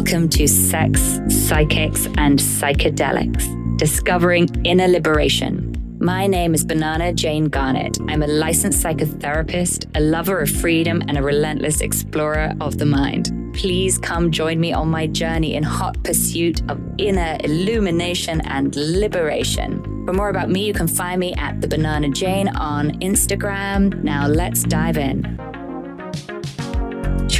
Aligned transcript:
Welcome 0.00 0.30
to 0.30 0.48
Sex, 0.48 1.20
Psychics, 1.28 2.06
and 2.16 2.38
Psychedelics 2.38 3.76
Discovering 3.76 4.48
Inner 4.64 4.88
Liberation. 4.88 5.98
My 6.00 6.26
name 6.26 6.54
is 6.54 6.64
Banana 6.64 7.12
Jane 7.12 7.50
Garnett. 7.50 7.98
I'm 8.08 8.22
a 8.22 8.26
licensed 8.26 8.82
psychotherapist, 8.82 9.94
a 9.94 10.00
lover 10.00 10.40
of 10.40 10.48
freedom, 10.48 11.02
and 11.06 11.18
a 11.18 11.22
relentless 11.22 11.82
explorer 11.82 12.54
of 12.62 12.78
the 12.78 12.86
mind. 12.86 13.30
Please 13.54 13.98
come 13.98 14.30
join 14.30 14.58
me 14.58 14.72
on 14.72 14.88
my 14.88 15.06
journey 15.06 15.54
in 15.54 15.62
hot 15.62 16.02
pursuit 16.02 16.62
of 16.70 16.80
inner 16.96 17.36
illumination 17.44 18.40
and 18.46 18.74
liberation. 18.74 19.82
For 20.06 20.14
more 20.14 20.30
about 20.30 20.48
me, 20.48 20.64
you 20.64 20.72
can 20.72 20.88
find 20.88 21.20
me 21.20 21.34
at 21.34 21.60
the 21.60 21.68
Banana 21.68 22.08
Jane 22.08 22.48
on 22.48 22.92
Instagram. 23.00 24.02
Now 24.02 24.28
let's 24.28 24.62
dive 24.62 24.96
in. 24.96 25.49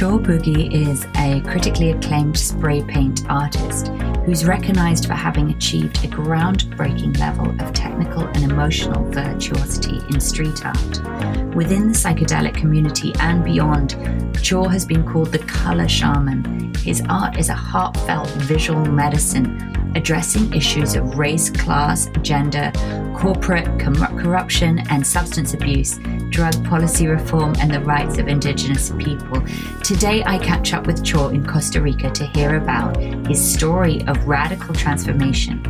Chor 0.01 0.17
Boogie 0.17 0.73
is 0.73 1.05
a 1.17 1.41
critically 1.41 1.91
acclaimed 1.91 2.35
spray 2.35 2.81
paint 2.81 3.23
artist 3.29 3.89
who's 4.25 4.45
recognized 4.45 5.05
for 5.05 5.13
having 5.13 5.51
achieved 5.51 6.03
a 6.03 6.07
groundbreaking 6.07 7.19
level 7.19 7.47
of 7.61 7.71
technical 7.71 8.23
and 8.23 8.51
emotional 8.51 9.05
virtuosity 9.11 9.99
in 10.09 10.19
street 10.19 10.65
art. 10.65 11.53
Within 11.53 11.89
the 11.89 11.93
psychedelic 11.93 12.55
community 12.55 13.13
and 13.19 13.43
beyond, 13.43 13.95
Chor 14.43 14.71
has 14.71 14.87
been 14.87 15.05
called 15.05 15.31
the 15.31 15.37
color 15.37 15.87
shaman. 15.87 16.73
His 16.77 17.03
art 17.07 17.37
is 17.37 17.49
a 17.49 17.53
heartfelt 17.53 18.29
visual 18.29 18.83
medicine 18.83 19.71
addressing 19.95 20.53
issues 20.53 20.95
of 20.95 21.17
race, 21.17 21.49
class, 21.49 22.09
gender, 22.21 22.71
corporate 23.17 23.79
com- 23.79 23.95
corruption 24.17 24.79
and 24.89 25.05
substance 25.05 25.53
abuse, 25.53 25.99
drug 26.29 26.53
policy 26.65 27.07
reform, 27.07 27.53
and 27.59 27.71
the 27.71 27.79
rights 27.81 28.17
of 28.17 28.27
Indigenous 28.27 28.91
people. 28.97 29.41
Today, 29.83 30.23
I 30.25 30.37
catch 30.39 30.73
up 30.73 30.87
with 30.87 31.05
Chor 31.09 31.33
in 31.33 31.45
Costa 31.45 31.81
Rica 31.81 32.09
to 32.11 32.25
hear 32.27 32.57
about 32.57 32.97
his 33.27 33.39
story 33.39 34.01
of 34.07 34.27
radical 34.27 34.73
transformation 34.73 35.63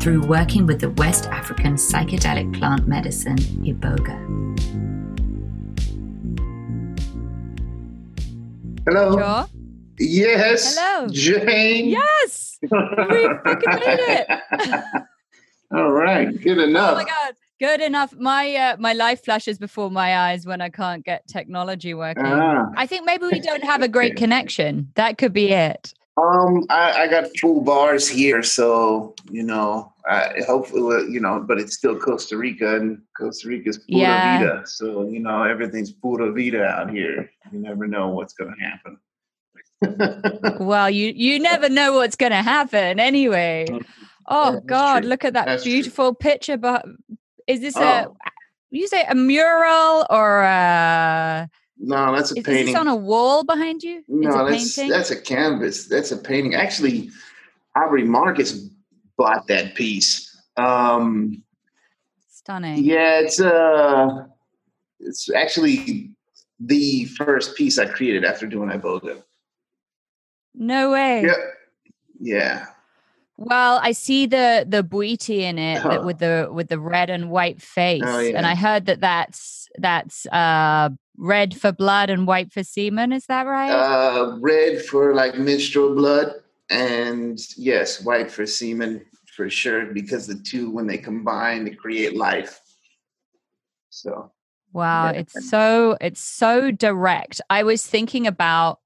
through 0.00 0.26
working 0.26 0.66
with 0.66 0.80
the 0.80 0.90
West 0.90 1.26
African 1.26 1.74
psychedelic 1.74 2.58
plant 2.58 2.86
medicine, 2.86 3.36
Iboga. 3.36 4.20
Hello. 8.86 9.16
Chor? 9.16 9.53
Yes. 9.98 10.76
Hello. 10.76 11.08
Jane. 11.10 11.88
Yes, 11.90 12.58
we 12.62 12.68
fucking 12.68 13.70
made 13.70 14.00
it. 14.00 14.26
All 15.74 15.90
right. 15.92 16.28
Good 16.40 16.58
enough. 16.58 16.92
Oh 16.92 16.94
my 16.96 17.04
god, 17.04 17.34
good 17.60 17.80
enough. 17.80 18.14
My 18.16 18.54
uh, 18.54 18.76
my 18.78 18.92
life 18.92 19.24
flashes 19.24 19.58
before 19.58 19.90
my 19.90 20.16
eyes 20.30 20.46
when 20.46 20.60
I 20.60 20.68
can't 20.68 21.04
get 21.04 21.26
technology 21.26 21.94
working. 21.94 22.24
Ah, 22.26 22.66
I 22.76 22.86
think 22.86 23.04
maybe 23.06 23.26
we 23.26 23.40
don't 23.40 23.64
have 23.64 23.82
a 23.82 23.88
great 23.88 24.16
connection. 24.16 24.90
That 24.94 25.18
could 25.18 25.32
be 25.32 25.52
it. 25.52 25.94
um, 26.16 26.64
I, 26.70 27.02
I 27.02 27.06
got 27.08 27.24
full 27.40 27.60
bars 27.62 28.08
here, 28.08 28.42
so 28.42 29.14
you 29.30 29.42
know, 29.42 29.92
I 30.08 30.42
hopefully, 30.46 31.10
you 31.10 31.20
know, 31.20 31.40
but 31.46 31.58
it's 31.58 31.74
still 31.76 31.98
Costa 31.98 32.36
Rica, 32.36 32.76
and 32.76 33.02
Costa 33.18 33.48
Rica's 33.48 33.78
pura 33.78 34.00
Yeah. 34.00 34.38
vida, 34.38 34.62
so 34.66 35.04
you 35.08 35.18
know, 35.20 35.42
everything's 35.42 35.90
pura 35.92 36.30
vida 36.32 36.64
out 36.64 36.90
here. 36.90 37.30
You 37.52 37.58
never 37.58 37.86
know 37.88 38.08
what's 38.10 38.34
going 38.34 38.54
to 38.56 38.64
happen. 38.64 38.98
Well, 40.60 40.88
you 40.90 41.12
you 41.14 41.38
never 41.40 41.68
know 41.68 41.94
what's 41.94 42.16
going 42.16 42.32
to 42.32 42.42
happen 42.42 42.98
anyway. 43.00 43.66
Oh 44.26 44.52
that's 44.52 44.64
God, 44.66 45.00
true. 45.00 45.08
look 45.10 45.24
at 45.24 45.34
that 45.34 45.46
That's 45.46 45.62
true. 45.62 45.72
beautiful 45.72 46.14
picture. 46.14 46.56
But 46.56 46.84
is 47.46 47.60
this 47.60 47.76
a 47.76 48.06
Oh. 48.08 48.16
you 48.70 48.88
say 48.88 49.04
a 49.08 49.14
mural 49.14 50.06
or 50.10 50.42
a, 50.42 51.48
no, 51.78 52.14
that's 52.16 52.30
a 52.32 52.34
is, 52.34 52.38
is 52.38 52.44
painting. 52.44 52.66
this 52.66 52.74
on 52.76 52.88
a 52.88 52.96
wall 52.96 53.44
behind 53.44 53.82
you? 53.82 53.98
it's 53.98 54.08
No, 54.08 54.46
a 54.46 54.50
that's 54.50 54.74
painting. 54.76 54.90
that's 54.90 55.10
a 55.10 55.20
canvas. 55.20 55.86
That's 55.88 56.12
a 56.12 56.16
painting. 56.16 56.54
Actually, 56.54 57.10
Aubrey 57.76 58.04
Marcus 58.04 58.52
bought 59.18 59.46
that 59.48 59.74
piece. 59.74 60.30
Um, 60.56 61.42
Stunning. 62.30 62.82
yeah, 62.84 63.20
it's 63.20 63.40
uh, 63.40 64.24
it's 65.00 65.30
actually 65.34 66.10
the 66.60 67.04
first 67.16 67.56
piece 67.56 67.78
I 67.78 67.86
created 67.86 68.24
after 68.24 68.46
doing 68.46 68.70
Iboga. 68.70 69.22
No 70.54 70.92
way. 70.92 71.24
Yeah, 71.24 71.34
yeah. 72.20 72.66
Well, 73.36 73.80
I 73.82 73.92
see 73.92 74.26
the 74.26 74.64
the 74.68 74.84
bwiti 74.84 75.40
in 75.40 75.58
it 75.58 75.84
Oh. 75.84 76.04
with 76.04 76.18
the 76.18 76.48
with 76.52 76.68
the 76.68 76.78
red 76.78 77.10
and 77.10 77.30
white 77.30 77.60
face, 77.60 78.02
and 78.02 78.32
yeah. 78.32 78.48
I 78.48 78.54
heard 78.54 78.86
that 78.86 79.00
that's 79.00 79.68
that's 79.78 80.26
uh 80.26 80.90
red 81.16 81.56
for 81.56 81.72
blood 81.72 82.10
and 82.10 82.26
white 82.26 82.52
for 82.52 82.62
semen. 82.62 83.12
Is 83.12 83.26
that 83.26 83.46
right? 83.46 83.70
Uh, 83.70 84.36
red 84.40 84.82
for 84.82 85.14
like 85.14 85.36
menstrual 85.36 85.94
blood, 85.96 86.32
and 86.70 87.38
yes, 87.56 88.02
white 88.02 88.30
for 88.30 88.46
semen 88.46 89.04
for 89.36 89.50
sure. 89.50 89.86
Because 89.86 90.28
the 90.28 90.36
two, 90.36 90.70
when 90.70 90.86
they 90.86 90.98
combine, 90.98 91.64
they 91.64 91.72
create 91.72 92.16
life. 92.16 92.60
So 93.90 94.30
wow, 94.72 95.06
yeah. 95.06 95.20
it's 95.20 95.50
so 95.50 95.96
it's 96.00 96.20
so 96.20 96.70
direct. 96.70 97.40
I 97.50 97.64
was 97.64 97.84
thinking 97.84 98.28
about 98.28 98.78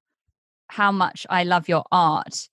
how 0.68 0.92
much 0.92 1.26
I 1.30 1.44
love 1.44 1.68
your 1.68 1.84
art, 1.92 2.48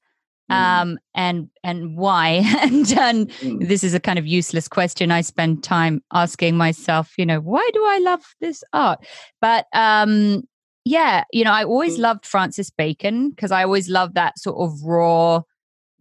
mm, 0.52 0.56
um, 0.56 1.00
and 1.14 1.50
and 1.64 1.98
why, 1.98 2.42
and, 2.62 2.92
and 2.94 3.30
mm. 3.30 3.68
this 3.68 3.84
is 3.84 3.94
a 3.94 4.00
kind 4.00 4.20
of 4.20 4.26
useless 4.28 4.68
question 4.68 5.12
I 5.12 5.22
spend 5.22 5.64
time 5.64 6.02
asking 6.14 6.58
myself, 6.58 7.14
you 7.18 7.26
know, 7.26 7.40
why 7.40 7.68
do 7.74 7.84
I 7.86 8.00
love 8.00 8.24
this 8.42 8.64
art? 8.74 9.00
But 9.42 9.66
um 9.74 10.44
yeah, 10.88 11.24
you 11.34 11.44
know, 11.44 11.52
I 11.52 11.64
always 11.64 11.98
Mm. 11.98 12.02
loved 12.02 12.26
Francis 12.26 12.70
Bacon 12.70 13.32
because 13.32 13.52
I 13.52 13.64
always 13.64 13.90
loved 13.90 14.14
that 14.16 14.38
sort 14.38 14.58
of 14.58 14.84
raw 14.84 15.42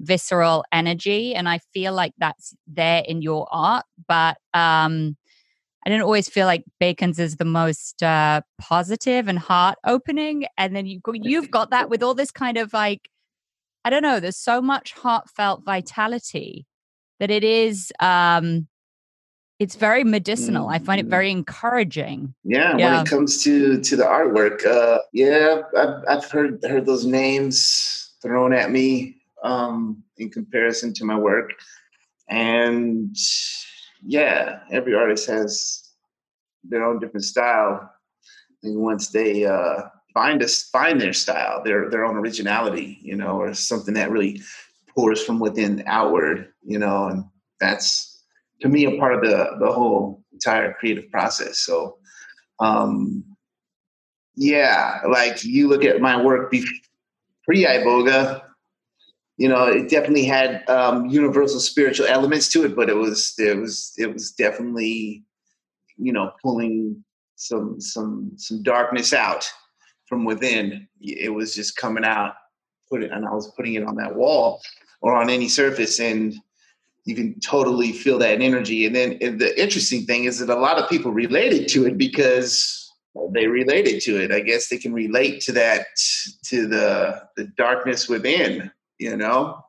visceral 0.01 0.65
energy 0.73 1.35
and 1.35 1.49
I 1.49 1.59
feel 1.73 1.95
like 1.95 2.13
that's 2.19 2.55
there 2.67 3.03
in 3.07 3.23
your 3.23 3.47
art, 3.51 3.85
but 4.09 4.37
um 4.53 5.17
I 5.87 5.91
didn't 5.91 6.05
always 6.05 6.29
feel 6.29 6.47
like 6.47 6.65
Bacon's 6.81 7.19
is 7.19 7.37
the 7.37 7.45
most 7.45 8.03
uh, 8.03 8.41
positive 8.59 9.29
and 9.29 9.39
heart 9.39 9.77
opening, 9.85 10.47
and 10.57 10.75
then 10.75 10.87
you 10.87 11.01
you've 11.13 11.51
got 11.51 11.71
that 11.71 11.91
with 11.91 12.03
all 12.03 12.15
this 12.15 12.31
kind 12.31 12.57
of 12.57 12.73
like 12.73 13.09
I 13.85 13.91
don't 13.91 14.03
know. 14.03 14.19
There's 14.19 14.39
so 14.39 14.63
much 14.63 14.93
heartfelt 14.95 15.63
vitality 15.65 16.67
that 17.21 17.31
it 17.31 17.45
is. 17.45 17.93
um 18.01 18.67
It's 19.61 19.77
very 19.77 20.05
medicinal. 20.05 20.69
I 20.69 20.79
find 20.79 21.01
it 21.01 21.07
Mhm. 21.07 21.11
very 21.11 21.31
encouraging. 21.31 22.35
Yeah, 22.45 22.75
when 22.77 23.01
it 23.01 23.07
comes 23.07 23.43
to 23.45 23.81
to 23.81 23.97
the 23.97 24.05
artwork, 24.05 24.65
uh, 24.67 24.99
yeah, 25.13 25.63
I've, 25.77 26.03
I've 26.09 26.31
heard 26.31 26.63
heard 26.65 26.87
those 26.87 27.05
names 27.07 28.11
thrown 28.23 28.53
at 28.53 28.71
me 28.71 29.17
um, 29.43 30.03
in 30.17 30.31
comparison 30.31 30.93
to 30.95 31.05
my 31.05 31.17
work, 31.19 31.53
and 32.29 33.15
yeah, 34.07 34.61
every 34.71 34.95
artist 34.95 35.27
has 35.29 35.91
their 36.63 36.85
own 36.85 36.99
different 36.99 37.25
style. 37.25 37.91
And 38.63 38.81
once 38.81 39.09
they 39.09 39.45
uh, 39.45 39.83
find 40.13 40.43
us, 40.43 40.65
find 40.71 41.01
their 41.01 41.13
style, 41.13 41.63
their 41.63 41.91
their 41.91 42.05
own 42.05 42.17
originality, 42.17 42.99
you 43.03 43.17
know, 43.17 43.41
or 43.41 43.53
something 43.55 43.95
that 43.95 44.11
really 44.11 44.41
pours 44.95 45.23
from 45.23 45.39
within 45.41 45.83
outward, 45.87 46.53
you 46.63 46.79
know, 46.79 47.07
and 47.07 47.25
that's 47.61 48.23
to 48.61 48.69
me 48.69 48.85
a 48.87 48.99
part 48.99 49.15
of 49.15 49.21
the 49.23 49.57
the 49.61 49.73
whole 49.73 50.23
entire 50.33 50.73
creative 50.75 51.11
process. 51.11 51.59
So 51.59 51.99
um 52.61 53.25
yeah 54.37 55.01
like 55.09 55.45
you 55.45 55.69
look 55.69 55.85
at 55.85 56.01
my 56.01 56.21
work 56.21 56.51
be- 56.51 56.67
pre-iboga 57.45 58.43
you 59.37 59.49
know 59.49 59.67
it 59.67 59.91
definitely 59.91 60.25
had 60.25 60.69
um 60.69 61.07
universal 61.07 61.61
spiritual 61.61 62.07
elements 62.07 62.49
to 62.49 62.65
it 62.65 62.77
but 62.77 62.89
it 62.89 62.97
was 62.97 63.35
it 63.39 63.57
was 63.57 63.93
it 63.97 64.13
was 64.13 64.33
definitely 64.33 65.25
you 65.97 66.13
know 66.13 66.33
pulling 66.43 67.03
some 67.37 67.81
some 67.81 68.31
some 68.37 68.63
darkness 68.63 69.13
out 69.13 69.49
from 70.07 70.25
within 70.25 70.87
it 71.01 71.33
was 71.33 71.55
just 71.55 71.77
coming 71.77 72.05
out 72.05 72.35
put 72.89 73.03
it 73.03 73.11
and 73.11 73.27
i 73.27 73.33
was 73.33 73.53
putting 73.57 73.75
it 73.75 73.85
on 73.85 73.97
that 73.97 74.15
wall 74.15 74.61
or 75.01 75.15
on 75.15 75.29
any 75.29 75.49
surface 75.49 76.01
and 76.01 76.35
you 77.05 77.15
can 77.15 77.39
totally 77.41 77.93
feel 77.93 78.19
that 78.19 78.41
energy. 78.41 78.87
And 78.87 78.97
then 78.97 79.19
and 79.21 79.41
the 79.41 79.61
interesting 79.61 80.05
thing 80.07 80.25
is 80.25 80.39
that 80.39 80.49
a 80.49 80.59
lot 80.59 80.79
of 80.79 80.89
people 80.89 81.13
related 81.13 81.69
to 81.69 81.87
it 81.87 81.99
because 81.99 82.91
they 83.33 83.47
related 83.47 84.01
to 84.03 84.21
it. 84.21 84.33
I 84.33 84.41
guess 84.41 84.69
they 84.69 84.79
can 84.79 84.93
relate 84.93 85.41
to 85.43 85.53
that 85.53 85.87
to 86.47 86.67
the 86.67 87.23
the 87.37 87.45
darkness 87.57 88.09
within, 88.09 88.71
you 88.99 89.17
know, 89.17 89.65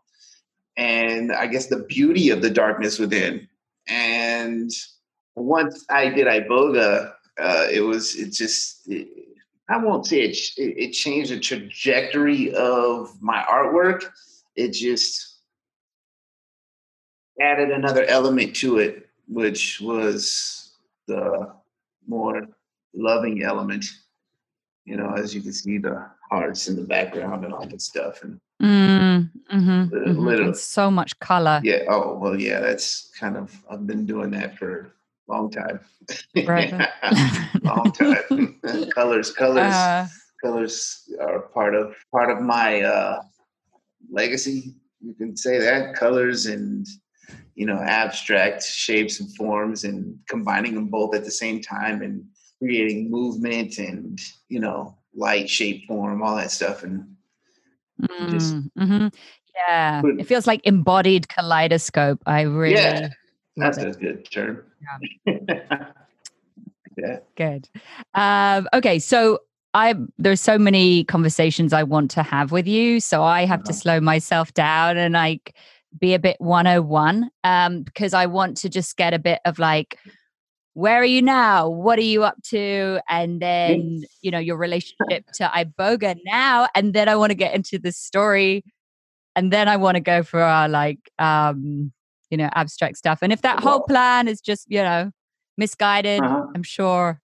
and 0.77 1.31
I 1.31 1.47
guess 1.47 1.67
the 1.67 1.83
beauty 1.83 2.29
of 2.29 2.41
the 2.41 2.49
darkness 2.49 2.99
within. 2.99 3.47
And 3.87 4.71
once 5.35 5.85
I 5.89 6.09
did 6.09 6.27
Iboga, 6.27 7.13
uh, 7.39 7.67
it 7.71 7.81
was 7.81 8.15
it 8.15 8.31
just. 8.31 8.87
It, 8.87 9.07
I 9.67 9.77
won't 9.77 10.05
say 10.05 10.21
it, 10.21 10.37
it. 10.57 10.91
Changed 10.91 11.31
the 11.31 11.39
trajectory 11.39 12.53
of 12.53 13.19
my 13.19 13.43
artwork. 13.49 14.03
It 14.55 14.73
just 14.73 15.39
added 17.41 17.71
another 17.71 18.05
element 18.05 18.55
to 18.57 18.77
it, 18.77 19.09
which 19.27 19.81
was 19.81 20.75
the 21.07 21.51
more 22.07 22.47
loving 22.93 23.43
element. 23.43 23.85
You 24.85 24.97
know, 24.97 25.13
as 25.13 25.33
you 25.33 25.41
can 25.41 25.51
see 25.51 25.79
the 25.79 26.09
hearts 26.29 26.67
in 26.67 26.75
the 26.75 26.83
background 26.83 27.43
and 27.43 27.53
all 27.53 27.65
that 27.65 27.81
stuff. 27.81 28.21
And 28.23 28.39
Mm, 28.65 29.29
mm-hmm, 29.53 29.95
mm-hmm. 29.95 30.53
so 30.53 30.89
much 30.89 31.19
color. 31.19 31.61
Yeah. 31.63 31.83
Oh 31.87 32.17
well, 32.17 32.39
yeah. 32.39 32.59
That's 32.61 33.11
kind 33.19 33.37
of 33.37 33.53
I've 33.69 33.85
been 33.85 34.07
doing 34.07 34.31
that 34.31 34.57
for 34.57 34.95
a 35.29 35.31
long 35.31 35.51
time. 35.51 35.79
Right. 36.35 36.73
long 37.61 37.91
time. 37.91 38.59
colors, 38.95 39.31
colors, 39.31 39.73
uh, 39.73 40.07
colors 40.43 41.03
are 41.21 41.41
part 41.53 41.75
of 41.75 41.95
part 42.11 42.31
of 42.31 42.41
my 42.41 42.81
uh, 42.81 43.21
legacy. 44.09 44.73
You 44.99 45.13
can 45.13 45.37
say 45.37 45.59
that 45.59 45.95
colors 45.95 46.47
and 46.47 46.87
you 47.53 47.67
know 47.67 47.77
abstract 47.77 48.63
shapes 48.63 49.19
and 49.19 49.33
forms 49.35 49.83
and 49.83 50.17
combining 50.27 50.73
them 50.73 50.87
both 50.87 51.13
at 51.13 51.23
the 51.23 51.31
same 51.31 51.61
time 51.61 52.01
and 52.01 52.25
creating 52.57 53.11
movement 53.11 53.77
and 53.77 54.19
you 54.49 54.59
know 54.59 54.97
light 55.13 55.47
shape 55.47 55.85
form 55.87 56.23
all 56.23 56.35
that 56.35 56.49
stuff 56.51 56.83
and 56.83 57.14
Mm, 58.01 58.29
just 58.29 58.55
mm-hmm. 58.55 59.07
yeah, 59.55 60.01
put, 60.01 60.19
it 60.19 60.25
feels 60.25 60.47
like 60.47 60.61
embodied 60.65 61.27
kaleidoscope. 61.29 62.21
I 62.25 62.41
really 62.41 62.75
yeah, 62.75 63.09
that's 63.55 63.77
it. 63.77 63.95
a 63.95 63.99
good 63.99 64.29
term. 64.31 64.63
Yeah. 65.25 65.37
yeah. 66.97 67.19
Good. 67.35 67.69
Um, 68.13 68.67
okay, 68.73 68.99
so 68.99 69.39
I 69.73 69.95
there's 70.17 70.41
so 70.41 70.57
many 70.57 71.03
conversations 71.03 71.73
I 71.73 71.83
want 71.83 72.11
to 72.11 72.23
have 72.23 72.51
with 72.51 72.67
you, 72.67 72.99
so 72.99 73.23
I 73.23 73.45
have 73.45 73.61
uh-huh. 73.61 73.71
to 73.71 73.73
slow 73.73 73.99
myself 73.99 74.53
down 74.53 74.97
and 74.97 75.13
like 75.13 75.55
be 75.99 76.13
a 76.13 76.19
bit 76.19 76.37
101 76.39 77.29
um, 77.43 77.83
because 77.83 78.13
I 78.13 78.25
want 78.25 78.57
to 78.57 78.69
just 78.69 78.97
get 78.97 79.13
a 79.13 79.19
bit 79.19 79.39
of 79.45 79.59
like 79.59 79.97
where 80.75 81.01
are 81.01 81.05
you 81.05 81.21
now? 81.21 81.69
What 81.69 81.97
are 81.97 82.03
you 82.03 82.25
up 82.25 82.35
to? 82.49 82.99
And 83.09 83.41
then, 83.41 84.03
you 84.21 84.29
know, 84.29 84.39
your 84.39 84.57
relationship 84.57 85.25
to 85.35 85.45
Iboga 85.45 86.17
now. 86.25 86.67
And 86.75 86.93
then 86.93 87.07
I 87.07 87.15
want 87.15 87.31
to 87.31 87.35
get 87.35 87.55
into 87.55 87.79
the 87.79 87.93
story. 87.93 88.63
And 89.37 89.51
then 89.51 89.69
I 89.69 89.77
want 89.77 89.95
to 89.95 90.01
go 90.01 90.21
for 90.21 90.41
our 90.41 90.67
like 90.67 90.99
um, 91.17 91.93
you 92.29 92.37
know, 92.37 92.49
abstract 92.53 92.97
stuff. 92.97 93.19
And 93.21 93.31
if 93.31 93.41
that 93.43 93.61
whole 93.61 93.81
plan 93.81 94.27
is 94.27 94.41
just, 94.41 94.69
you 94.69 94.81
know, 94.81 95.11
misguided, 95.57 96.21
uh-huh. 96.21 96.47
I'm 96.53 96.63
sure 96.63 97.21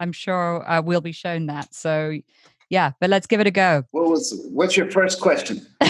I'm 0.00 0.12
sure 0.12 0.68
uh, 0.68 0.80
we'll 0.80 1.02
be 1.02 1.12
shown 1.12 1.46
that. 1.46 1.74
So 1.74 2.18
yeah, 2.70 2.92
but 2.98 3.10
let's 3.10 3.26
give 3.26 3.40
it 3.40 3.46
a 3.46 3.50
go. 3.50 3.84
What 3.90 4.08
was 4.08 4.34
what's 4.50 4.76
your 4.76 4.90
first 4.90 5.20
question? 5.20 5.66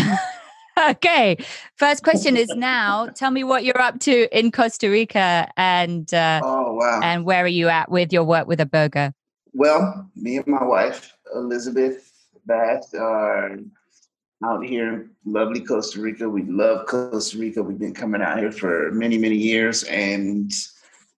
okay. 0.90 1.36
First 1.76 2.02
question 2.02 2.36
is 2.36 2.48
now 2.50 3.08
tell 3.08 3.30
me 3.30 3.44
what 3.44 3.64
you're 3.64 3.80
up 3.80 4.00
to 4.00 4.38
in 4.38 4.50
Costa 4.50 4.88
Rica 4.88 5.48
and 5.56 6.12
uh, 6.14 6.40
oh 6.42 6.74
wow 6.74 7.00
and 7.02 7.24
where 7.24 7.44
are 7.44 7.48
you 7.48 7.68
at 7.68 7.90
with 7.90 8.12
your 8.12 8.24
work 8.24 8.46
with 8.46 8.58
iboga? 8.58 9.12
Well, 9.52 10.08
me 10.16 10.36
and 10.36 10.46
my 10.46 10.64
wife 10.64 11.12
Elizabeth 11.34 12.12
Bast 12.46 12.94
are 12.94 13.58
out 14.44 14.64
here 14.64 14.94
in 14.94 15.10
lovely 15.24 15.60
Costa 15.60 16.00
Rica. 16.00 16.28
We 16.28 16.44
love 16.44 16.86
Costa 16.86 17.38
Rica. 17.38 17.62
We've 17.62 17.78
been 17.78 17.94
coming 17.94 18.22
out 18.22 18.38
here 18.38 18.52
for 18.52 18.90
many 18.92 19.18
many 19.18 19.36
years 19.36 19.82
and 19.84 20.50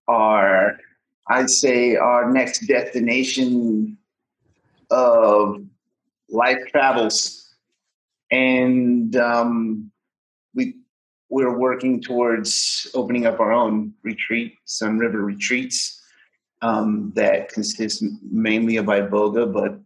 our 0.07 0.77
I'd 1.29 1.49
say 1.49 1.95
our 1.95 2.29
next 2.31 2.67
destination 2.67 3.97
of 4.91 5.63
life 6.29 6.59
travels 6.71 7.42
and 8.33 9.15
um, 9.15 9.91
we 10.55 10.75
we're 11.29 11.55
working 11.55 12.01
towards 12.01 12.87
opening 12.95 13.27
up 13.27 13.39
our 13.39 13.51
own 13.51 13.93
retreat, 14.03 14.55
Sun 14.65 14.97
River 14.97 15.19
Retreats, 15.19 16.01
um, 16.63 17.11
that 17.15 17.49
consists 17.49 18.03
mainly 18.29 18.77
of 18.77 18.85
iboga, 18.85 19.51
but 19.53 19.79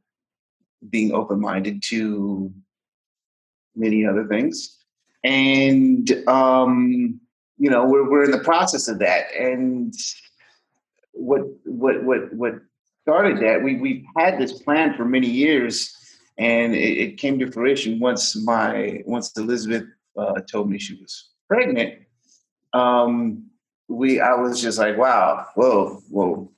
being 0.90 1.12
open 1.14 1.42
minded 1.42 1.84
to 1.84 2.54
many 3.76 4.06
other 4.06 4.26
things. 4.28 4.78
And 5.26 6.10
um, 6.30 7.20
you 7.58 7.70
know, 7.70 7.86
we're 7.86 8.10
we're 8.10 8.24
in 8.24 8.32
the 8.32 8.40
process 8.40 8.88
of 8.88 9.00
that. 9.00 9.26
And 9.38 9.94
what 11.12 11.42
what 11.66 12.02
what 12.06 12.34
what 12.34 12.54
started 13.02 13.40
that? 13.42 13.62
We 13.62 13.76
we've 13.76 14.06
had 14.18 14.40
this 14.40 14.54
plan 14.62 14.96
for 14.96 15.04
many 15.04 15.28
years 15.28 15.97
and 16.38 16.76
it, 16.76 16.98
it 16.98 17.18
came 17.18 17.40
to 17.40 17.52
fruition 17.52 18.00
once 18.00 18.36
my 18.36 19.02
once 19.06 19.36
Elizabeth 19.38 19.86
uh, 20.18 20.40
told 20.52 20.70
me 20.70 20.78
she 20.78 20.96
was 20.96 21.30
pregnant. 21.48 21.96
Um, 22.74 23.46
we 23.88 24.20
I 24.20 24.34
was 24.36 24.62
just 24.62 24.78
like, 24.78 24.98
wow, 24.98 25.48
whoa, 25.56 26.02
whoa, 26.10 26.52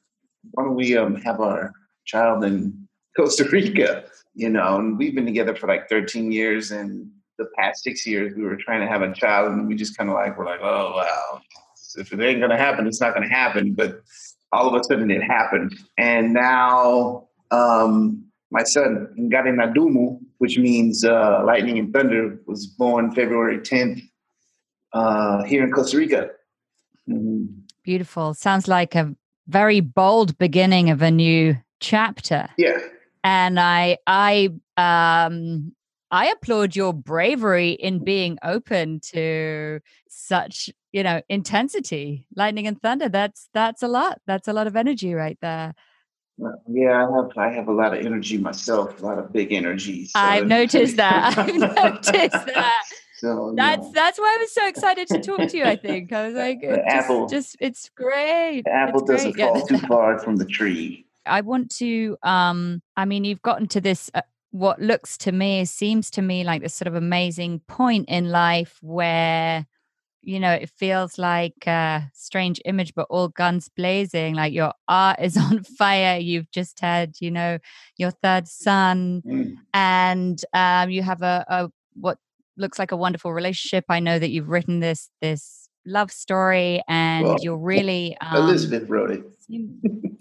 why 0.51 0.63
don't 0.63 0.75
we 0.75 0.97
um, 0.97 1.15
have 1.21 1.39
our 1.39 1.73
child 2.05 2.43
in 2.43 2.87
Costa 3.17 3.47
Rica? 3.51 4.05
You 4.35 4.49
know, 4.49 4.77
and 4.77 4.97
we've 4.97 5.15
been 5.15 5.25
together 5.25 5.55
for 5.55 5.67
like 5.67 5.89
13 5.89 6.31
years, 6.31 6.71
and 6.71 7.09
the 7.37 7.47
past 7.57 7.83
six 7.83 8.05
years 8.05 8.33
we 8.35 8.43
were 8.43 8.55
trying 8.57 8.81
to 8.81 8.87
have 8.87 9.01
a 9.01 9.13
child, 9.13 9.51
and 9.51 9.67
we 9.67 9.75
just 9.75 9.97
kind 9.97 10.09
of 10.09 10.15
like 10.15 10.37
we're 10.37 10.45
like, 10.45 10.61
oh 10.61 10.93
wow, 10.95 11.41
if 11.97 12.11
it 12.11 12.19
ain't 12.21 12.41
gonna 12.41 12.57
happen, 12.57 12.87
it's 12.87 13.01
not 13.01 13.13
gonna 13.13 13.29
happen. 13.29 13.73
But 13.73 14.01
all 14.51 14.67
of 14.67 14.79
a 14.79 14.83
sudden, 14.83 15.11
it 15.11 15.23
happened, 15.23 15.77
and 15.97 16.33
now 16.33 17.27
um, 17.51 18.28
my 18.51 18.63
son, 18.63 19.13
Ngare 19.17 19.53
Nadumu, 19.53 20.19
which 20.39 20.57
means 20.57 21.05
uh, 21.05 21.43
lightning 21.45 21.77
and 21.77 21.93
thunder, 21.93 22.39
was 22.47 22.65
born 22.65 23.11
February 23.11 23.59
10th 23.59 24.01
uh, 24.93 25.43
here 25.43 25.63
in 25.63 25.71
Costa 25.71 25.97
Rica. 25.97 26.29
Mm-hmm. 27.07 27.45
Beautiful. 27.83 28.33
Sounds 28.33 28.67
like 28.67 28.95
a 28.95 29.15
very 29.47 29.81
bold 29.81 30.37
beginning 30.37 30.89
of 30.89 31.01
a 31.01 31.11
new 31.11 31.55
chapter. 31.79 32.49
Yeah. 32.57 32.79
And 33.23 33.59
I, 33.59 33.97
I, 34.07 34.49
um, 34.77 35.73
I 36.11 36.27
applaud 36.27 36.75
your 36.75 36.93
bravery 36.93 37.71
in 37.71 38.03
being 38.03 38.39
open 38.43 38.99
to 39.11 39.79
such, 40.07 40.69
you 40.91 41.03
know, 41.03 41.21
intensity, 41.29 42.25
lightning 42.35 42.65
and 42.65 42.81
thunder. 42.81 43.09
That's 43.09 43.47
that's 43.53 43.83
a 43.83 43.87
lot. 43.87 44.19
That's 44.25 44.47
a 44.47 44.53
lot 44.53 44.65
of 44.65 44.75
energy 44.75 45.13
right 45.13 45.37
there. 45.41 45.75
Yeah, 46.67 47.05
I 47.05 47.15
have 47.15 47.37
I 47.37 47.53
have 47.53 47.67
a 47.67 47.71
lot 47.71 47.97
of 47.97 48.05
energy 48.05 48.37
myself, 48.37 49.01
a 49.01 49.05
lot 49.05 49.17
of 49.17 49.33
big 49.33 49.51
energy. 49.51 50.05
So. 50.05 50.19
I've 50.19 50.47
noticed 50.47 50.97
that. 50.97 51.37
I've 51.37 51.55
noticed 51.55 52.45
that. 52.45 52.83
So, 53.15 53.53
that's 53.55 53.81
know. 53.81 53.91
that's 53.93 54.17
why 54.17 54.37
I 54.37 54.41
was 54.41 54.53
so 54.53 54.67
excited 54.67 55.07
to 55.09 55.19
talk 55.19 55.49
to 55.49 55.57
you. 55.57 55.65
I 55.65 55.75
think 55.75 56.13
I 56.13 56.27
was 56.27 56.35
like, 56.35 56.61
just, 56.61 56.79
apple, 56.87 57.27
just 57.27 57.57
it's 57.59 57.89
great. 57.89 58.61
The 58.63 58.71
apple 58.71 59.01
it's 59.01 59.11
doesn't 59.11 59.33
great. 59.33 59.45
fall 59.45 59.67
too 59.67 59.77
far 59.79 60.19
from 60.19 60.37
the 60.37 60.45
tree. 60.45 61.05
I 61.25 61.41
want 61.41 61.69
to. 61.77 62.17
um 62.23 62.81
I 62.95 63.05
mean, 63.05 63.25
you've 63.25 63.41
gotten 63.41 63.67
to 63.69 63.81
this. 63.81 64.09
Uh, 64.13 64.21
what 64.51 64.81
looks 64.81 65.17
to 65.19 65.31
me 65.31 65.63
seems 65.65 66.09
to 66.11 66.21
me 66.21 66.43
like 66.43 66.61
this 66.61 66.73
sort 66.73 66.87
of 66.87 66.95
amazing 66.95 67.59
point 67.67 68.09
in 68.09 68.31
life 68.31 68.79
where 68.81 69.67
you 70.21 70.39
know, 70.39 70.51
it 70.51 70.69
feels 70.69 71.17
like 71.17 71.65
a 71.65 72.09
strange 72.13 72.61
image, 72.65 72.93
but 72.93 73.07
all 73.09 73.29
guns 73.29 73.69
blazing, 73.69 74.35
like 74.35 74.53
your 74.53 74.73
art 74.87 75.19
is 75.21 75.37
on 75.37 75.63
fire. 75.63 76.17
You've 76.17 76.51
just 76.51 76.79
had, 76.79 77.15
you 77.19 77.31
know, 77.31 77.59
your 77.97 78.11
third 78.11 78.47
son, 78.47 79.21
mm. 79.25 79.55
and 79.73 80.43
um, 80.53 80.89
you 80.89 81.03
have 81.03 81.21
a, 81.21 81.45
a 81.47 81.69
what 81.93 82.17
looks 82.57 82.79
like 82.79 82.91
a 82.91 82.97
wonderful 82.97 83.33
relationship. 83.33 83.85
I 83.89 83.99
know 83.99 84.19
that 84.19 84.29
you've 84.29 84.49
written 84.49 84.79
this 84.79 85.09
this 85.21 85.69
love 85.85 86.11
story, 86.11 86.81
and 86.87 87.25
well, 87.25 87.37
you're 87.41 87.57
really 87.57 88.17
um, 88.21 88.43
Elizabeth 88.43 88.89
wrote 88.89 89.11
it. 89.11 89.23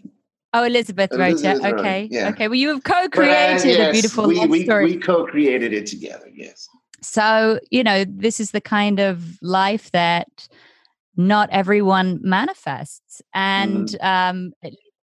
Oh, 0.54 0.64
Elizabeth, 0.64 1.12
Elizabeth 1.12 1.62
wrote 1.62 1.72
it. 1.72 1.78
Okay, 1.78 2.08
yeah. 2.10 2.30
okay. 2.30 2.48
Well, 2.48 2.54
you 2.54 2.68
have 2.70 2.82
co-created 2.82 3.66
uh, 3.66 3.68
yes, 3.68 3.88
a 3.90 3.92
beautiful 3.92 4.28
we, 4.28 4.36
love 4.36 4.48
we, 4.48 4.64
story. 4.64 4.84
We 4.86 4.96
co-created 4.96 5.74
it 5.74 5.84
together. 5.84 6.30
Yes. 6.34 6.66
So, 7.02 7.60
you 7.70 7.84
know, 7.84 8.04
this 8.04 8.40
is 8.40 8.50
the 8.50 8.60
kind 8.60 8.98
of 8.98 9.38
life 9.42 9.90
that 9.92 10.48
not 11.16 11.48
everyone 11.50 12.20
manifests. 12.22 13.22
And 13.34 13.88
mm. 13.88 14.04
um, 14.04 14.52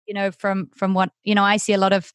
you 0.06 0.14
know, 0.14 0.30
from 0.30 0.68
from 0.76 0.94
what, 0.94 1.10
you 1.24 1.34
know, 1.34 1.44
I 1.44 1.56
see 1.56 1.72
a 1.72 1.78
lot 1.78 1.92
of 1.92 2.12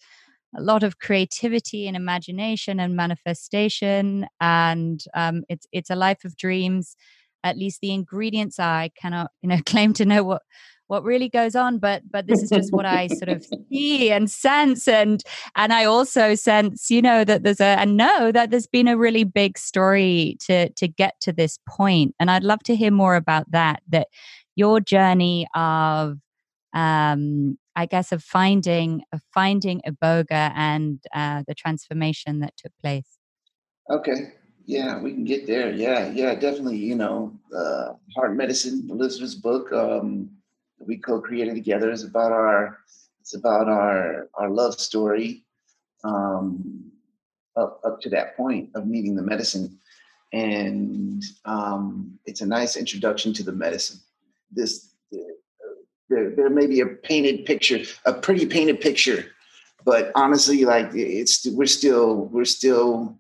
a 0.56 0.62
lot 0.62 0.84
of 0.84 1.00
creativity 1.00 1.88
and 1.88 1.96
imagination 1.96 2.80
and 2.80 2.96
manifestation 2.96 4.26
and 4.42 5.04
um, 5.14 5.44
it's 5.50 5.68
it's 5.72 5.90
a 5.90 5.96
life 5.96 6.26
of 6.26 6.36
dreams 6.36 6.96
at 7.44 7.58
least 7.58 7.80
the 7.82 7.94
ingredients 7.94 8.60
are 8.60 8.80
i 8.80 8.90
cannot 9.00 9.32
you 9.42 9.50
know 9.50 9.60
claim 9.66 9.94
to 9.94 10.06
know 10.06 10.24
what 10.24 10.42
what 10.90 11.04
really 11.04 11.30
goes 11.30 11.56
on 11.56 11.78
but 11.78 12.02
but 12.10 12.26
this 12.26 12.42
is 12.42 12.50
just 12.50 12.74
what 12.74 12.86
i 12.86 13.06
sort 13.08 13.30
of 13.30 13.46
see 13.72 14.12
and 14.12 14.30
sense 14.30 14.88
and 14.88 15.24
and 15.56 15.72
i 15.72 15.86
also 15.86 16.34
sense 16.34 16.90
you 16.90 17.02
know 17.02 17.24
that 17.24 17.44
there's 17.44 17.62
a 17.62 17.80
and 17.80 17.96
know 17.96 18.32
that 18.32 18.50
there's 18.50 18.68
been 18.68 18.88
a 18.88 18.98
really 18.98 19.24
big 19.24 19.58
story 19.58 20.36
to 20.40 20.68
to 20.70 20.88
get 20.88 21.14
to 21.22 21.32
this 21.32 21.60
point 21.68 22.16
and 22.20 22.32
i'd 22.32 22.44
love 22.44 22.62
to 22.64 22.76
hear 22.76 22.92
more 22.92 23.16
about 23.16 23.50
that 23.52 23.82
that 23.88 24.08
your 24.56 24.80
journey 24.80 25.48
of 25.54 26.18
um 26.74 27.58
i 27.76 27.86
guess 27.86 28.12
of 28.12 28.24
finding 28.24 29.04
of 29.14 29.22
finding 29.32 29.82
iboga 29.88 30.52
and 30.56 31.00
uh 31.14 31.44
the 31.48 31.54
transformation 31.54 32.40
that 32.40 32.58
took 32.58 32.72
place 32.82 33.20
okay 33.92 34.34
yeah, 34.66 35.02
we 35.02 35.14
can 35.14 35.24
get 35.24 35.48
there. 35.48 35.72
Yeah, 35.72 36.12
yeah, 36.12 36.36
definitely. 36.36 36.78
You 36.78 36.94
know, 36.94 37.34
uh, 37.52 37.94
heart 38.16 38.36
medicine, 38.36 38.88
Elizabeth's 38.92 39.34
book. 39.34 39.74
Um, 39.74 40.30
we 40.80 40.98
co-created 40.98 41.56
together 41.56 41.92
is 41.92 42.04
about 42.04 42.32
our 42.32 42.80
it's 43.22 43.36
about 43.36 43.68
our 43.68 44.30
our 44.36 44.50
love 44.50 44.80
story 44.80 45.44
um, 46.04 46.92
up, 47.56 47.82
up 47.84 48.02
to 48.02 48.10
that 48.10 48.36
point 48.38 48.70
of 48.76 48.88
meeting 48.88 49.16
the 49.16 49.22
medicine. 49.22 49.78
And 50.32 51.24
um, 51.46 52.20
it's 52.26 52.42
a 52.42 52.46
nice 52.46 52.78
introduction 52.78 53.34
to 53.34 53.44
the 53.44 53.52
medicine. 53.52 54.00
This 54.52 54.94
there, 56.10 56.32
there 56.32 56.50
may 56.50 56.66
be 56.66 56.80
a 56.80 56.88
painted 56.88 57.46
picture, 57.46 57.82
a 58.06 58.14
pretty 58.14 58.46
painted 58.46 58.82
picture, 58.82 59.26
but 59.86 60.12
honestly, 60.16 60.66
like 60.66 60.90
it's 60.94 61.46
we're 61.52 61.68
still 61.68 62.26
we're 62.26 62.46
still 62.46 63.20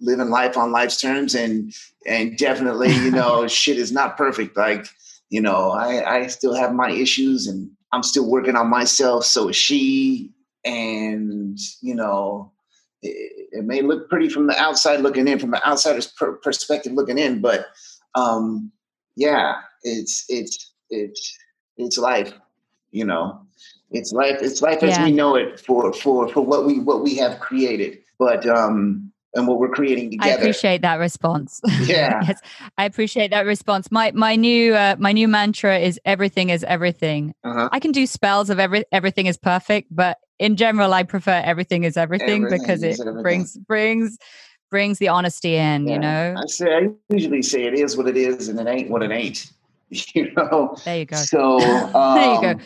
living 0.00 0.30
life 0.30 0.56
on 0.56 0.72
life's 0.72 1.00
terms, 1.00 1.34
and 1.34 1.74
and 2.06 2.38
definitely, 2.38 2.92
you 2.92 3.10
know, 3.10 3.46
shit 3.48 3.76
is 3.76 3.92
not 3.92 4.16
perfect. 4.16 4.56
Like 4.56 4.86
you 5.32 5.40
know, 5.40 5.70
I 5.70 6.16
I 6.16 6.26
still 6.26 6.54
have 6.54 6.74
my 6.74 6.90
issues, 6.90 7.46
and 7.46 7.70
I'm 7.90 8.02
still 8.02 8.28
working 8.28 8.54
on 8.54 8.68
myself. 8.68 9.24
So 9.24 9.48
is 9.48 9.56
she, 9.56 10.30
and 10.62 11.58
you 11.80 11.94
know, 11.94 12.52
it, 13.00 13.48
it 13.50 13.64
may 13.64 13.80
look 13.80 14.10
pretty 14.10 14.28
from 14.28 14.46
the 14.46 14.58
outside 14.60 15.00
looking 15.00 15.26
in, 15.26 15.38
from 15.38 15.54
an 15.54 15.62
outsider's 15.64 16.06
per- 16.06 16.36
perspective 16.36 16.92
looking 16.92 17.16
in, 17.16 17.40
but 17.40 17.68
um, 18.14 18.70
yeah, 19.16 19.54
it's 19.84 20.26
it's 20.28 20.70
it's 20.90 21.38
it's 21.78 21.96
life, 21.96 22.34
you 22.90 23.06
know. 23.06 23.40
It's 23.90 24.12
life. 24.12 24.36
It's 24.42 24.60
life 24.60 24.82
as 24.82 24.98
we 24.98 25.12
know 25.12 25.36
it 25.36 25.58
for 25.58 25.94
for 25.94 26.28
for 26.28 26.42
what 26.42 26.66
we 26.66 26.78
what 26.78 27.02
we 27.02 27.16
have 27.16 27.40
created, 27.40 28.00
but 28.18 28.46
um, 28.46 29.11
and 29.34 29.46
what 29.48 29.58
we're 29.58 29.68
creating 29.70 30.18
I 30.20 30.30
appreciate 30.30 30.82
that 30.82 30.96
response. 30.96 31.60
Yeah. 31.82 32.22
yes, 32.26 32.40
I 32.78 32.84
appreciate 32.84 33.30
that 33.30 33.46
response. 33.46 33.90
My 33.90 34.12
my 34.12 34.36
new 34.36 34.74
uh, 34.74 34.96
my 34.98 35.12
new 35.12 35.26
mantra 35.28 35.78
is 35.78 35.98
everything 36.04 36.50
is 36.50 36.64
everything. 36.64 37.34
Uh-huh. 37.44 37.68
I 37.72 37.80
can 37.80 37.92
do 37.92 38.06
spells 38.06 38.50
of 38.50 38.58
every 38.58 38.84
everything 38.92 39.26
is 39.26 39.36
perfect, 39.36 39.88
but 39.90 40.18
in 40.38 40.56
general, 40.56 40.92
I 40.92 41.02
prefer 41.04 41.40
everything 41.44 41.84
is 41.84 41.96
everything, 41.96 42.44
Everything 42.44 42.60
because 42.60 42.82
is 42.82 42.98
it 43.00 43.06
everything. 43.06 43.22
brings 43.22 43.56
brings 43.56 44.18
brings 44.70 44.98
the 44.98 45.08
honesty 45.08 45.56
in. 45.56 45.86
Yeah. 45.86 45.92
You 45.94 45.98
know, 46.00 46.34
I 46.38 46.46
say 46.46 46.76
I 46.76 46.88
usually 47.10 47.42
say 47.42 47.64
it 47.64 47.74
is 47.74 47.96
what 47.96 48.08
it 48.08 48.16
is, 48.16 48.48
and 48.48 48.58
it 48.60 48.66
ain't 48.66 48.90
what 48.90 49.02
it 49.02 49.10
ain't. 49.10 49.50
You 50.14 50.32
know. 50.34 50.74
there 50.86 50.98
you 51.00 51.04
go. 51.04 51.16
So 51.16 51.58
there 51.60 52.34
you 52.34 52.40
go. 52.40 52.48
um, 52.52 52.60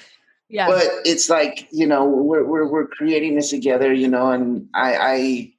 Yeah, 0.49 0.69
but 0.69 0.85
it's 1.05 1.29
like 1.29 1.67
you 1.73 1.87
know 1.87 2.05
we're 2.05 2.45
we're 2.45 2.69
we're 2.69 2.87
creating 2.87 3.35
this 3.35 3.51
together 3.51 3.93
you 3.93 4.07
know 4.07 4.31
and 4.31 4.69
i 4.75 4.97
i 4.97 5.53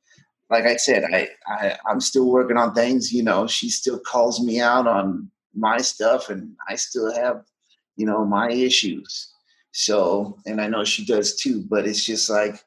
like 0.50 0.66
i 0.66 0.76
said 0.76 1.04
i, 1.14 1.28
I 1.48 1.78
i'm 1.90 2.02
still 2.02 2.30
working 2.30 2.58
on 2.58 2.74
things 2.74 3.14
you 3.14 3.24
know 3.24 3.48
she 3.48 3.70
still 3.70 4.00
calls 4.00 4.42
me 4.44 4.60
out 4.60 4.88
on 4.88 5.30
my 5.56 5.78
stuff 5.78 6.30
and 6.30 6.56
i 6.68 6.76
still 6.76 7.14
have 7.14 7.44
you 7.98 8.06
know 8.06 8.24
my 8.24 8.50
issues. 8.50 9.34
So 9.72 10.38
and 10.46 10.62
i 10.62 10.68
know 10.68 10.84
she 10.84 11.06
does 11.06 11.36
too 11.36 11.64
but 11.70 11.86
it's 11.86 12.06
just 12.06 12.30
like 12.30 12.64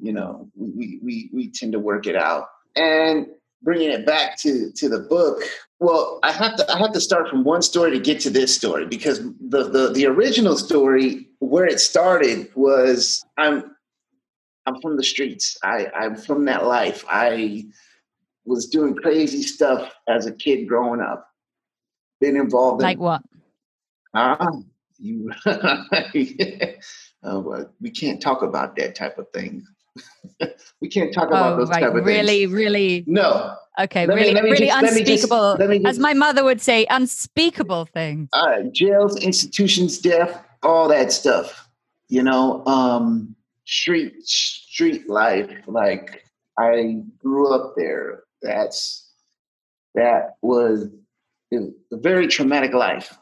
you 0.00 0.12
know 0.12 0.48
we 0.54 1.00
we 1.02 1.30
we 1.32 1.50
tend 1.50 1.72
to 1.72 1.78
work 1.78 2.06
it 2.06 2.16
out. 2.16 2.48
And 2.76 3.26
bringing 3.62 3.90
it 3.90 4.04
back 4.04 4.36
to 4.38 4.70
to 4.72 4.88
the 4.88 4.98
book 4.98 5.42
well 5.80 6.18
i 6.22 6.30
have 6.30 6.54
to 6.56 6.70
i 6.70 6.76
have 6.76 6.92
to 6.92 7.00
start 7.00 7.28
from 7.28 7.44
one 7.44 7.62
story 7.62 7.90
to 7.90 7.98
get 7.98 8.20
to 8.20 8.28
this 8.28 8.54
story 8.54 8.84
because 8.84 9.20
the 9.40 9.64
the, 9.70 9.90
the 9.92 10.06
original 10.06 10.56
story 10.58 11.26
where 11.38 11.64
it 11.64 11.80
started 11.80 12.50
was 12.54 13.24
i'm 13.38 13.73
i'm 14.66 14.80
from 14.80 14.96
the 14.96 15.02
streets 15.04 15.56
i 15.62 15.86
i'm 15.94 16.16
from 16.16 16.44
that 16.44 16.66
life 16.66 17.04
i 17.08 17.64
was 18.44 18.66
doing 18.66 18.94
crazy 18.94 19.42
stuff 19.42 19.92
as 20.08 20.26
a 20.26 20.32
kid 20.32 20.66
growing 20.68 21.00
up 21.00 21.28
been 22.20 22.36
involved 22.36 22.80
in 22.80 22.86
like 22.86 22.98
what? 22.98 23.22
Ah, 24.14 24.48
you. 24.98 25.30
oh, 25.46 27.40
well, 27.40 27.70
we 27.80 27.90
can't 27.90 28.20
talk 28.22 28.42
about 28.42 28.76
that 28.76 28.94
type 28.94 29.18
of 29.18 29.26
thing. 29.34 29.64
we 30.80 30.88
can't 30.88 31.12
talk 31.12 31.28
about 31.28 31.54
Oh, 31.54 31.56
those 31.56 31.68
right. 31.70 31.80
type 31.80 31.94
of 31.94 32.04
Really, 32.04 32.40
things. 32.44 32.52
really. 32.52 33.02
really. 33.02 33.04
No. 33.08 33.56
Okay, 33.80 34.06
Let 34.06 34.14
really, 34.14 34.34
me 34.34 34.40
really 34.42 34.66
just- 34.68 34.82
me 34.82 34.88
just- 35.04 35.24
unspeakable. 35.24 35.86
As 35.88 35.98
my 35.98 36.14
mother 36.14 36.44
would 36.44 36.60
say, 36.60 36.86
unspeakable 36.90 37.86
things. 37.86 38.28
Uh, 38.32 38.62
jails, 38.72 39.16
institutions, 39.16 39.98
death, 39.98 40.40
all 40.62 40.86
that 40.88 41.10
stuff. 41.12 41.68
You 42.08 42.22
know, 42.22 42.64
um, 42.66 43.34
street 43.64 44.26
street 44.26 45.08
life. 45.08 45.50
Like 45.66 46.24
I 46.58 47.02
grew 47.18 47.52
up 47.52 47.74
there. 47.76 48.24
That's 48.42 49.10
that 49.94 50.36
was 50.42 50.88
a 51.52 51.58
very 51.92 52.26
traumatic 52.26 52.72
life. 52.74 53.16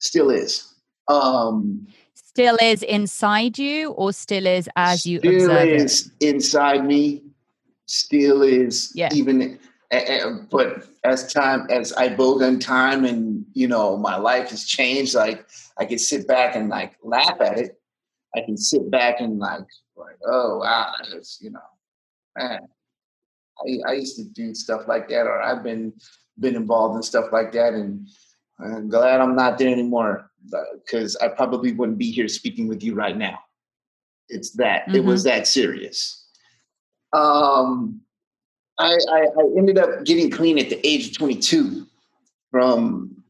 Still 0.00 0.30
is. 0.30 0.72
Um, 1.08 1.86
Still 2.14 2.56
is 2.62 2.82
inside 2.82 3.58
you, 3.58 3.90
or 3.90 4.12
still 4.12 4.46
is 4.46 4.68
as 4.74 5.04
you 5.06 5.18
still 5.18 5.34
observe 5.34 5.68
it. 5.68 5.80
is 5.82 6.10
inside 6.20 6.84
me 6.86 7.22
still 7.86 8.42
is 8.42 8.90
Yeah. 8.94 9.10
even 9.12 9.58
but 10.50 10.86
as 11.04 11.30
time 11.30 11.66
as 11.68 11.92
iboga 11.92 12.48
in 12.48 12.58
time 12.58 13.04
and 13.04 13.44
you 13.52 13.68
know 13.68 13.98
my 13.98 14.16
life 14.16 14.48
has 14.48 14.64
changed 14.64 15.14
like 15.14 15.44
i 15.76 15.84
can 15.84 15.98
sit 15.98 16.26
back 16.26 16.56
and 16.56 16.70
like 16.70 16.96
laugh 17.02 17.38
at 17.40 17.58
it 17.58 17.78
i 18.36 18.40
can 18.40 18.56
sit 18.56 18.90
back 18.90 19.20
and 19.20 19.38
like 19.38 19.66
like 19.96 20.16
oh 20.26 20.58
wow 20.58 20.92
that's 21.12 21.38
you 21.40 21.50
know 21.50 21.60
man. 22.36 22.60
I, 23.60 23.90
I 23.90 23.92
used 23.94 24.16
to 24.16 24.24
do 24.24 24.54
stuff 24.54 24.88
like 24.88 25.08
that 25.08 25.26
or 25.26 25.42
i've 25.42 25.62
been 25.62 25.92
been 26.40 26.56
involved 26.56 26.96
in 26.96 27.02
stuff 27.02 27.26
like 27.32 27.52
that 27.52 27.74
and 27.74 28.08
i'm 28.58 28.88
glad 28.88 29.20
i'm 29.20 29.36
not 29.36 29.58
there 29.58 29.68
anymore 29.68 30.30
because 30.84 31.16
i 31.16 31.28
probably 31.28 31.72
wouldn't 31.72 31.98
be 31.98 32.10
here 32.10 32.28
speaking 32.28 32.68
with 32.68 32.82
you 32.82 32.94
right 32.94 33.16
now. 33.16 33.38
It's 34.28 34.50
that 34.52 34.92
it 34.94 35.04
was 35.04 35.24
that 35.24 35.46
serious. 35.46 36.26
Um 37.12 38.00
I, 38.78 38.96
I 39.10 39.26
i 39.38 39.44
ended 39.58 39.78
up 39.78 40.04
getting 40.04 40.30
clean 40.30 40.58
at 40.58 40.70
the 40.70 40.84
age 40.86 41.08
of 41.08 41.18
22 41.18 41.86
from 42.50 43.22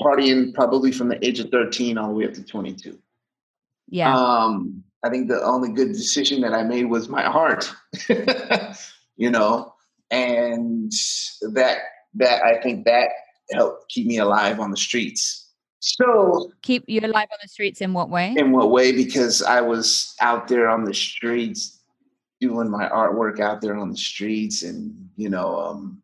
partying 0.00 0.54
probably 0.54 0.92
from 0.92 1.08
the 1.08 1.24
age 1.26 1.40
of 1.40 1.50
13 1.50 1.98
all 1.98 2.08
the 2.08 2.14
way 2.14 2.26
up 2.26 2.34
to 2.34 2.44
22 2.44 2.96
Yeah. 3.92 4.14
um 4.14 4.82
i 5.04 5.10
think 5.10 5.28
the 5.28 5.42
only 5.42 5.70
good 5.70 5.92
decision 5.92 6.40
that 6.40 6.54
i 6.54 6.62
made 6.62 6.86
was 6.86 7.08
my 7.08 7.22
heart 7.22 7.70
you 9.16 9.30
know 9.30 9.74
and 10.10 10.90
that 11.52 11.78
that 12.14 12.42
i 12.42 12.60
think 12.62 12.84
that 12.86 13.10
helped 13.52 13.88
keep 13.90 14.06
me 14.06 14.18
alive 14.18 14.58
on 14.60 14.70
the 14.70 14.76
streets 14.76 15.42
so 15.84 16.52
Keep 16.62 16.84
you 16.86 17.00
alive 17.00 17.26
on 17.32 17.38
the 17.42 17.48
streets 17.48 17.80
in 17.80 17.92
what 17.92 18.08
way? 18.08 18.34
in 18.36 18.52
what 18.52 18.70
way? 18.70 18.92
Because 18.92 19.42
I 19.42 19.60
was 19.60 20.14
out 20.20 20.46
there 20.46 20.68
on 20.68 20.84
the 20.84 20.94
streets 20.94 21.80
doing 22.40 22.70
my 22.70 22.88
artwork 22.88 23.40
out 23.40 23.60
there 23.60 23.76
on 23.76 23.90
the 23.90 23.96
streets, 23.96 24.62
and 24.62 25.10
you 25.16 25.28
know, 25.28 25.58
um, 25.58 26.00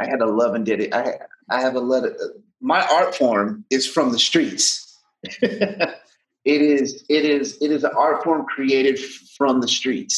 I 0.00 0.06
had 0.06 0.22
a 0.22 0.26
love 0.26 0.54
and 0.54 0.64
did 0.64 0.80
it. 0.80 0.94
I 0.94 1.18
I 1.50 1.60
have 1.60 1.74
a 1.74 1.80
lot 1.80 2.04
of 2.04 2.16
my 2.62 2.80
art 2.80 3.14
form 3.14 3.66
is 3.70 3.86
from 3.86 4.10
the 4.10 4.18
streets. 4.18 4.98
it 6.54 6.62
is 6.62 7.04
it 7.08 7.24
is 7.24 7.58
it 7.60 7.70
is 7.70 7.84
an 7.84 7.90
art 7.96 8.24
form 8.24 8.44
created 8.46 8.98
from 9.36 9.60
the 9.60 9.68
streets. 9.68 10.16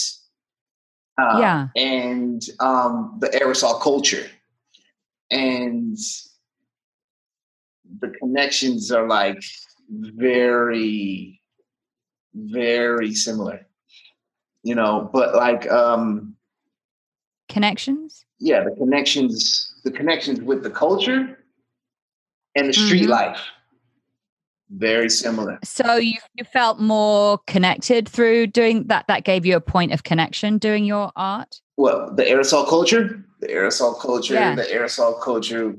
Uh, 1.21 1.39
Yeah. 1.45 1.69
and 1.77 2.41
um, 2.61 3.19
the 3.21 3.29
aerosol 3.39 3.79
culture, 3.83 4.27
and 5.31 5.99
the 8.01 8.09
connections 8.21 8.91
are 8.93 9.07
like 9.09 9.43
very 10.01 11.41
very 12.33 13.13
similar 13.13 13.67
you 14.63 14.75
know 14.75 15.11
but 15.13 15.35
like 15.35 15.69
um 15.71 16.37
Connections? 17.49 18.25
yeah 18.39 18.63
the 18.63 18.71
connections 18.83 19.75
the 19.83 19.91
connections 19.91 20.41
with 20.41 20.63
the 20.63 20.71
culture 20.71 21.21
and 22.55 22.69
the 22.69 22.73
street 22.73 23.07
Mhm. 23.09 23.19
life 23.19 23.41
very 24.71 25.09
similar 25.11 25.59
So 25.65 25.97
you 25.97 26.19
you 26.35 26.45
felt 26.45 26.79
more 26.79 27.39
connected 27.47 28.09
through 28.09 28.47
doing 28.49 28.87
that. 28.87 29.07
That 29.09 29.25
gave 29.25 29.45
you 29.45 29.57
a 29.57 29.61
point 29.61 29.93
of 29.93 30.05
connection 30.05 30.59
doing 30.59 30.85
your 30.85 31.11
art. 31.17 31.61
well 31.77 32.13
the 32.15 32.23
aerosol 32.25 32.67
culture 32.69 33.25
the 33.41 33.49
aerosol 33.49 33.99
culture 33.99 34.35
Yeah. 34.35 34.55
the 34.55 34.63
aerosol 34.63 35.21
culture 35.21 35.75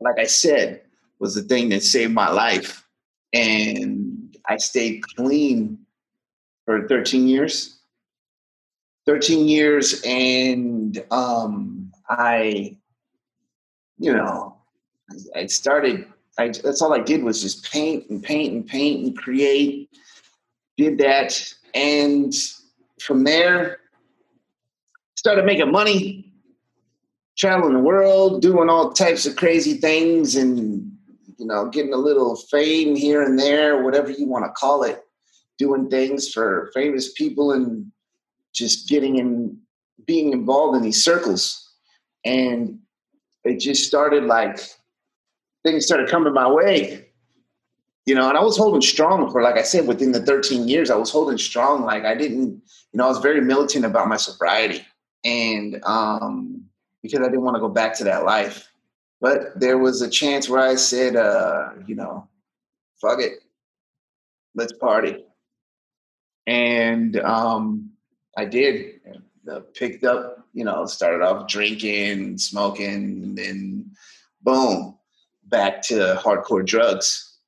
like 0.00 0.18
i 0.18 0.24
said 0.26 0.82
was 1.18 1.34
the 1.34 1.42
thing 1.42 1.70
that 1.70 1.82
saved 1.82 2.12
my 2.12 2.30
life 2.30 2.84
and 3.32 4.36
i 4.46 4.56
stayed 4.58 5.02
clean 5.16 5.78
for 6.64 6.86
13 6.88 7.26
years 7.26 7.78
13 9.06 9.48
years 9.48 10.02
and 10.04 11.02
um 11.10 11.90
i 12.10 12.76
you 13.98 14.12
know 14.12 14.56
i, 15.10 15.40
I 15.40 15.46
started 15.46 16.06
I, 16.38 16.48
that's 16.48 16.82
all 16.82 16.92
i 16.92 17.00
did 17.00 17.22
was 17.22 17.42
just 17.42 17.70
paint 17.70 18.08
and 18.10 18.22
paint 18.22 18.52
and 18.52 18.66
paint 18.66 19.04
and 19.04 19.16
create 19.16 19.90
did 20.76 20.98
that 20.98 21.54
and 21.74 22.32
from 23.00 23.24
there 23.24 23.78
started 25.14 25.44
making 25.44 25.72
money 25.72 26.26
traveling 27.36 27.74
the 27.74 27.78
world 27.78 28.42
doing 28.42 28.68
all 28.68 28.92
types 28.92 29.26
of 29.26 29.36
crazy 29.36 29.74
things 29.74 30.36
and 30.36 30.90
you 31.38 31.46
know 31.46 31.68
getting 31.68 31.92
a 31.92 31.98
little 31.98 32.36
fame 32.50 32.96
here 32.96 33.22
and 33.22 33.38
there 33.38 33.82
whatever 33.84 34.10
you 34.10 34.26
want 34.26 34.44
to 34.44 34.50
call 34.52 34.82
it. 34.82 35.02
Doing 35.58 35.88
things 35.88 36.30
for 36.32 36.70
famous 36.74 37.12
people 37.12 37.52
and 37.52 37.90
just 38.54 38.90
getting 38.90 39.16
in 39.16 39.58
being 40.06 40.32
involved 40.32 40.76
in 40.76 40.82
these 40.82 41.02
circles, 41.02 41.72
and 42.26 42.78
it 43.44 43.58
just 43.58 43.86
started 43.86 44.24
like 44.24 44.60
things 45.66 45.84
started 45.84 46.08
coming 46.08 46.32
my 46.32 46.48
way, 46.48 47.06
you 48.06 48.14
know. 48.14 48.28
And 48.28 48.38
I 48.38 48.42
was 48.42 48.56
holding 48.56 48.82
strong 48.82 49.30
for, 49.30 49.42
like 49.42 49.56
I 49.56 49.62
said, 49.62 49.86
within 49.86 50.12
the 50.12 50.22
13 50.22 50.68
years, 50.68 50.90
I 50.90 50.96
was 50.96 51.10
holding 51.10 51.38
strong. 51.38 51.82
Like 51.82 52.04
I 52.04 52.14
didn't, 52.14 52.62
you 52.92 52.94
know, 52.94 53.06
I 53.06 53.08
was 53.08 53.18
very 53.18 53.40
militant 53.40 53.84
about 53.84 54.08
my 54.08 54.16
sobriety, 54.16 54.86
and 55.24 55.82
um, 55.84 56.64
because 57.02 57.20
I 57.20 57.24
didn't 57.24 57.42
want 57.42 57.56
to 57.56 57.60
go 57.60 57.68
back 57.68 57.94
to 57.98 58.04
that 58.04 58.24
life. 58.24 58.68
But 59.20 59.58
there 59.58 59.78
was 59.78 60.02
a 60.02 60.10
chance 60.10 60.48
where 60.48 60.60
I 60.60 60.76
said, 60.76 61.16
uh, 61.16 61.70
you 61.86 61.94
know, 61.94 62.28
fuck 63.00 63.20
it, 63.20 63.42
let's 64.54 64.72
party. 64.74 65.24
And 66.46 67.18
um, 67.20 67.90
I 68.36 68.44
did. 68.44 69.00
Picked 69.74 70.02
up, 70.02 70.44
you 70.54 70.64
know, 70.64 70.86
started 70.86 71.22
off 71.22 71.46
drinking, 71.46 72.36
smoking, 72.36 73.22
and 73.22 73.38
then 73.38 73.92
boom, 74.42 74.95
back 75.46 75.82
to 75.82 76.20
hardcore 76.22 76.64
drugs. 76.64 77.38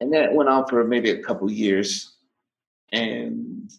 And 0.00 0.12
that 0.12 0.34
went 0.34 0.48
on 0.48 0.66
for 0.66 0.84
maybe 0.84 1.10
a 1.10 1.22
couple 1.22 1.50
years. 1.50 2.14
And 2.92 3.70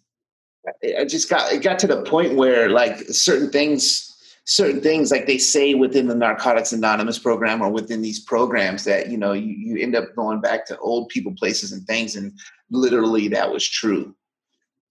I 0.97 1.05
just 1.05 1.29
got 1.29 1.51
it 1.51 1.61
got 1.61 1.79
to 1.79 1.87
the 1.87 2.03
point 2.03 2.35
where 2.35 2.69
like 2.69 2.99
certain 3.09 3.49
things 3.49 4.07
certain 4.47 4.79
things 4.79 5.11
like 5.11 5.27
they 5.27 5.37
say 5.37 5.73
within 5.73 6.07
the 6.07 6.15
narcotics 6.15 6.71
anonymous 6.71 7.19
program 7.19 7.61
or 7.61 7.69
within 7.69 8.01
these 8.01 8.19
programs 8.19 8.85
that 8.85 9.09
you 9.09 9.17
know 9.17 9.33
you, 9.33 9.53
you 9.53 9.77
end 9.77 9.95
up 9.95 10.15
going 10.15 10.39
back 10.39 10.65
to 10.65 10.77
old 10.79 11.09
people 11.09 11.33
places 11.33 11.73
and 11.73 11.85
things 11.85 12.15
and 12.15 12.31
literally 12.71 13.27
that 13.27 13.51
was 13.51 13.67
true 13.67 14.15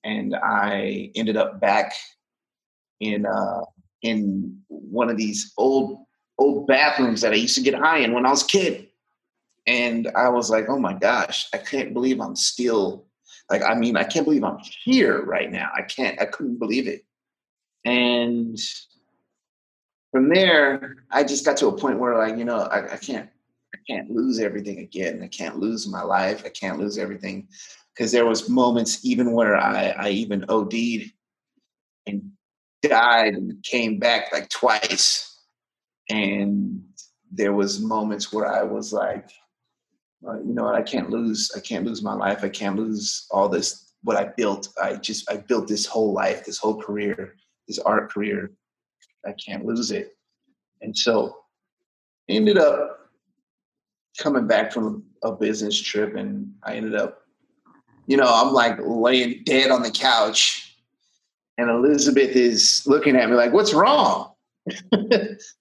and 0.04 0.36
i 0.42 1.10
ended 1.14 1.38
up 1.38 1.58
back 1.58 1.94
in 3.00 3.24
uh 3.24 3.62
in 4.02 4.58
one 4.68 5.08
of 5.08 5.16
these 5.16 5.52
old 5.56 6.05
old 6.38 6.66
bathrooms 6.66 7.20
that 7.20 7.32
i 7.32 7.36
used 7.36 7.56
to 7.56 7.62
get 7.62 7.74
high 7.74 7.98
in 7.98 8.12
when 8.12 8.26
i 8.26 8.30
was 8.30 8.42
a 8.42 8.46
kid 8.46 8.88
and 9.66 10.08
i 10.16 10.28
was 10.28 10.50
like 10.50 10.68
oh 10.68 10.78
my 10.78 10.92
gosh 10.92 11.46
i 11.52 11.58
can't 11.58 11.92
believe 11.92 12.20
i'm 12.20 12.36
still 12.36 13.06
like 13.50 13.62
i 13.62 13.74
mean 13.74 13.96
i 13.96 14.04
can't 14.04 14.24
believe 14.24 14.44
i'm 14.44 14.58
here 14.84 15.24
right 15.24 15.50
now 15.50 15.70
i 15.74 15.82
can't 15.82 16.20
i 16.20 16.24
couldn't 16.24 16.58
believe 16.58 16.86
it 16.86 17.04
and 17.84 18.58
from 20.16 20.30
there, 20.30 21.04
I 21.10 21.24
just 21.24 21.44
got 21.44 21.58
to 21.58 21.66
a 21.66 21.76
point 21.76 21.98
where 21.98 22.16
like, 22.16 22.38
you 22.38 22.44
know, 22.46 22.60
I, 22.60 22.94
I 22.94 22.96
can't 22.96 23.28
I 23.74 23.78
can't 23.86 24.10
lose 24.10 24.40
everything 24.40 24.78
again. 24.78 25.22
I 25.22 25.28
can't 25.28 25.58
lose 25.58 25.86
my 25.86 26.02
life. 26.02 26.42
I 26.46 26.48
can't 26.48 26.78
lose 26.78 26.96
everything. 26.96 27.48
Because 27.92 28.12
there 28.12 28.24
was 28.24 28.48
moments 28.48 29.04
even 29.04 29.32
where 29.32 29.56
I, 29.56 29.88
I 29.88 30.08
even 30.08 30.46
OD'd 30.48 31.12
and 32.06 32.30
died 32.82 33.34
and 33.34 33.62
came 33.62 33.98
back 33.98 34.32
like 34.32 34.48
twice. 34.48 35.35
And 36.08 36.82
there 37.30 37.52
was 37.52 37.80
moments 37.80 38.32
where 38.32 38.46
I 38.46 38.62
was 38.62 38.92
like, 38.92 39.30
well, 40.20 40.40
you 40.44 40.54
know 40.54 40.64
what, 40.64 40.74
I 40.74 40.82
can't 40.82 41.10
lose, 41.10 41.50
I 41.56 41.60
can't 41.60 41.84
lose 41.84 42.02
my 42.02 42.14
life. 42.14 42.42
I 42.42 42.48
can't 42.48 42.76
lose 42.76 43.26
all 43.30 43.48
this 43.48 43.92
what 44.02 44.16
I 44.16 44.24
built. 44.36 44.68
I 44.80 44.94
just 44.96 45.30
I 45.30 45.36
built 45.36 45.66
this 45.68 45.86
whole 45.86 46.12
life, 46.12 46.44
this 46.44 46.58
whole 46.58 46.80
career, 46.80 47.34
this 47.66 47.78
art 47.80 48.10
career 48.10 48.52
I 49.26 49.32
can't 49.32 49.64
lose 49.64 49.90
it. 49.90 50.16
And 50.80 50.96
so 50.96 51.38
ended 52.28 52.58
up 52.58 53.10
coming 54.18 54.46
back 54.46 54.72
from 54.72 55.04
a 55.22 55.32
business 55.32 55.80
trip 55.80 56.14
and 56.16 56.52
I 56.62 56.74
ended 56.74 56.94
up, 56.94 57.22
you 58.06 58.16
know, 58.16 58.28
I'm 58.28 58.52
like 58.52 58.78
laying 58.80 59.42
dead 59.44 59.70
on 59.70 59.82
the 59.82 59.90
couch 59.90 60.76
and 61.58 61.70
Elizabeth 61.70 62.36
is 62.36 62.82
looking 62.86 63.16
at 63.16 63.28
me 63.28 63.36
like, 63.36 63.52
what's 63.52 63.74
wrong? 63.74 64.32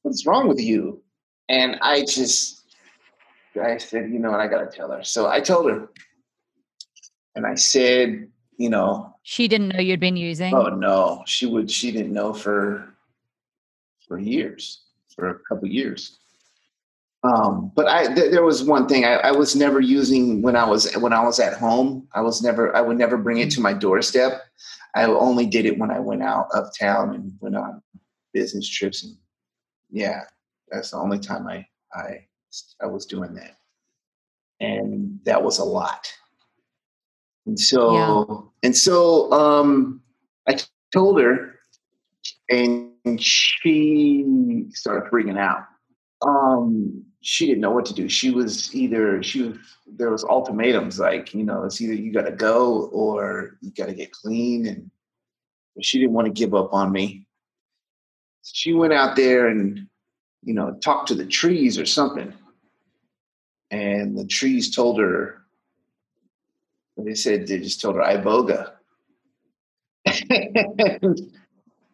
What's 0.01 0.25
wrong 0.25 0.47
with 0.47 0.59
you? 0.59 1.01
And 1.49 1.77
I 1.81 2.01
just, 2.01 2.63
I 3.61 3.77
said, 3.77 4.09
you 4.11 4.19
know 4.19 4.31
what, 4.31 4.39
I 4.39 4.47
got 4.47 4.69
to 4.69 4.75
tell 4.75 4.91
her. 4.91 5.03
So 5.03 5.27
I 5.27 5.39
told 5.39 5.69
her 5.69 5.89
and 7.35 7.45
I 7.45 7.55
said, 7.55 8.27
you 8.57 8.69
know, 8.69 9.15
she 9.23 9.47
didn't 9.47 9.69
know 9.69 9.79
you'd 9.79 9.99
been 9.99 10.17
using. 10.17 10.53
Oh 10.53 10.67
no, 10.67 11.23
she 11.25 11.45
would. 11.45 11.69
She 11.69 11.91
didn't 11.91 12.13
know 12.13 12.33
for 12.33 12.95
for 14.07 14.19
years, 14.19 14.83
for 15.15 15.29
a 15.29 15.39
couple 15.49 15.67
years. 15.67 16.19
Um, 17.23 17.71
but 17.75 17.87
I, 17.87 18.13
th- 18.13 18.29
there 18.29 18.43
was 18.43 18.63
one 18.63 18.87
thing 18.87 19.03
I, 19.03 19.15
I, 19.15 19.31
was 19.31 19.55
never 19.55 19.81
using 19.81 20.43
when 20.43 20.55
I 20.55 20.63
was 20.63 20.93
when 20.97 21.11
I 21.11 21.23
was 21.23 21.39
at 21.39 21.57
home. 21.57 22.07
I 22.13 22.21
was 22.21 22.43
never 22.43 22.75
I 22.75 22.81
would 22.81 22.99
never 22.99 23.17
bring 23.17 23.39
it 23.39 23.49
to 23.51 23.61
my 23.61 23.73
doorstep. 23.73 24.43
I 24.93 25.05
only 25.05 25.47
did 25.47 25.65
it 25.65 25.79
when 25.79 25.89
I 25.89 25.99
went 25.99 26.21
out 26.21 26.49
uptown 26.53 27.15
and 27.15 27.33
went 27.41 27.55
on 27.55 27.81
business 28.35 28.67
trips. 28.67 29.03
And 29.03 29.15
yeah, 29.89 30.21
that's 30.69 30.91
the 30.91 30.97
only 30.97 31.17
time 31.17 31.47
I 31.47 31.65
I 31.93 32.27
I 32.81 32.85
was 32.85 33.05
doing 33.05 33.33
that, 33.35 33.57
and 34.59 35.19
that 35.23 35.41
was 35.41 35.59
a 35.59 35.63
lot. 35.63 36.11
And 37.47 37.59
so 37.59 37.93
yeah. 37.93 38.67
and 38.67 38.75
so 38.75 39.31
um, 39.31 40.01
I 40.47 40.59
told 40.91 41.19
her, 41.21 41.55
and 42.49 42.91
she 43.19 44.65
started 44.71 45.09
freaking 45.09 45.39
out. 45.39 45.63
Um, 46.21 47.05
she 47.21 47.45
didn't 47.45 47.61
know 47.61 47.71
what 47.71 47.85
to 47.85 47.93
do. 47.93 48.09
She 48.09 48.31
was 48.31 48.75
either 48.75 49.23
she 49.23 49.43
was 49.43 49.57
there 49.87 50.11
was 50.11 50.25
ultimatums 50.25 50.99
like 50.99 51.33
you 51.33 51.43
know 51.43 51.63
it's 51.63 51.79
either 51.79 51.93
you 51.93 52.11
got 52.11 52.25
to 52.25 52.31
go 52.31 52.87
or 52.87 53.57
you 53.61 53.71
got 53.71 53.87
to 53.87 53.93
get 53.93 54.11
clean, 54.11 54.65
and 54.67 54.91
she 55.81 55.99
didn't 55.99 56.13
want 56.13 56.25
to 56.27 56.33
give 56.33 56.53
up 56.53 56.73
on 56.73 56.91
me. 56.91 57.24
She 58.53 58.73
went 58.73 58.93
out 58.93 59.15
there 59.15 59.47
and 59.47 59.87
you 60.43 60.53
know 60.53 60.75
talked 60.83 61.07
to 61.09 61.15
the 61.15 61.25
trees 61.25 61.77
or 61.79 61.85
something, 61.85 62.33
and 63.71 64.17
the 64.17 64.25
trees 64.25 64.75
told 64.75 64.99
her. 64.99 65.41
They 66.97 67.15
said 67.15 67.47
they 67.47 67.59
just 67.59 67.81
told 67.81 67.95
her 67.95 68.01
iboga. 68.01 68.71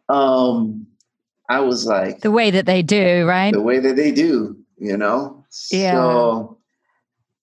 um, 0.10 0.86
I 1.50 1.60
was 1.62 1.88
like 1.88 2.22
the 2.22 2.32
way 2.32 2.52
that 2.52 2.66
they 2.66 2.84
do, 2.84 3.26
right? 3.26 3.52
The 3.52 3.62
way 3.62 3.80
that 3.80 3.96
they 3.96 4.12
do, 4.12 4.58
you 4.78 4.98
know. 4.98 5.44
Yeah. 5.72 5.94
So 5.94 6.60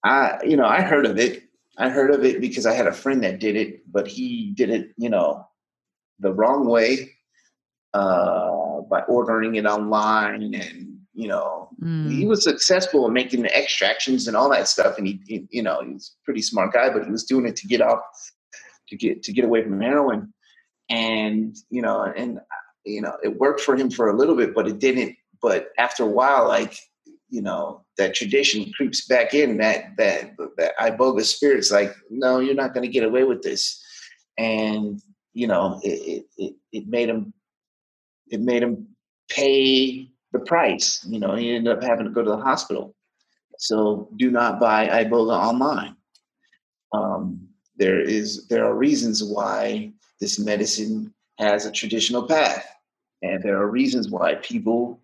I, 0.05 0.38
you 0.44 0.57
know, 0.57 0.66
I 0.66 0.83
heard 0.83 1.05
of 1.05 1.18
it. 1.18 1.42
I 1.79 1.88
heard 1.88 2.12
of 2.12 2.25
it 2.25 2.40
because 2.40 2.66
I 2.66 2.75
had 2.75 2.87
a 2.87 2.92
friend 2.92 3.23
that 3.25 3.40
did 3.40 3.57
it, 3.57 3.83
but 3.90 4.07
he 4.07 4.53
did 4.53 4.71
it, 4.71 4.92
you 4.97 5.09
know, 5.09 5.47
the 6.21 6.33
wrong 6.33 6.66
way 6.66 7.11
uh, 7.94 8.67
by 8.88 9.01
ordering 9.03 9.57
it 9.57 9.66
online, 9.66 10.55
and 10.55 10.98
you 11.14 11.29
know, 11.29 11.70
mm. 11.83 12.11
he 12.11 12.27
was 12.27 12.44
successful 12.44 13.07
in 13.07 13.12
making 13.12 13.42
the 13.42 13.57
extractions 13.57 14.29
and 14.29 14.37
all 14.37 14.48
that 14.51 14.68
stuff, 14.68 14.98
and 14.98 15.07
he, 15.07 15.20
he, 15.27 15.46
you 15.51 15.62
know, 15.62 15.83
he's 15.83 16.14
a 16.14 16.24
pretty 16.24 16.42
smart 16.42 16.72
guy, 16.72 16.90
but 16.90 17.05
he 17.05 17.11
was 17.11 17.24
doing 17.24 17.46
it 17.46 17.57
to 17.57 17.66
get 17.66 17.81
off, 17.81 18.03
to 18.88 18.96
get 18.96 19.22
to 19.24 19.33
get 19.33 19.44
away 19.44 19.62
from 19.62 19.81
heroin, 19.81 20.33
and 20.88 21.57
you 21.70 21.83
know, 21.83 22.03
and 22.03 22.40
you 22.85 23.03
know, 23.03 23.16
it 23.22 23.38
worked 23.38 23.61
for 23.61 23.77
him 23.77 23.90
for 23.90 24.09
a 24.09 24.16
little 24.16 24.37
bit, 24.37 24.55
but 24.55 24.68
it 24.68 24.79
didn't. 24.79 25.16
But 25.40 25.68
after 25.79 26.03
a 26.03 26.07
while, 26.07 26.48
like 26.48 26.79
you 27.31 27.42
know, 27.42 27.85
that 27.96 28.14
tradition 28.14 28.72
creeps 28.77 29.07
back 29.07 29.35
in. 29.35 29.59
That 29.59 29.96
that 29.96 30.35
that 30.57 30.79
iboga 30.79 31.24
spirit's 31.24 31.70
like, 31.70 31.94
no, 32.11 32.40
you're 32.40 32.55
not 32.55 32.74
going 32.74 32.87
to 32.87 32.92
get 32.92 33.05
away 33.05 33.24
with 33.24 33.42
this, 33.42 33.83
and 34.38 35.01
you 35.35 35.46
know, 35.46 35.81
it, 35.83 36.24
it 36.37 36.55
it 36.72 36.88
made 36.88 37.09
him 37.09 37.33
it 38.31 38.41
made 38.41 38.62
him 38.62 38.87
pay 39.29 40.09
the 40.33 40.38
price. 40.41 41.05
You 41.09 41.19
know, 41.19 41.35
he 41.35 41.55
ended 41.55 41.77
up 41.77 41.83
having 41.83 42.05
to 42.05 42.11
go 42.11 42.23
to 42.23 42.31
the 42.31 42.37
hospital. 42.37 42.95
So 43.59 44.09
do 44.17 44.31
not 44.31 44.61
buy 44.61 44.87
iboga 45.05 45.37
online. 45.37 45.97
Um, 46.93 47.49
there 47.77 48.01
is 48.01 48.47
there 48.49 48.64
are 48.64 48.75
reasons 48.75 49.23
why 49.23 49.93
this 50.21 50.38
medicine 50.38 51.12
has 51.38 51.67
a 51.67 51.73
traditional 51.73 52.27
path. 52.27 52.67
And 53.23 53.43
there 53.43 53.57
are 53.61 53.69
reasons 53.69 54.09
why 54.11 54.37
people 54.37 55.01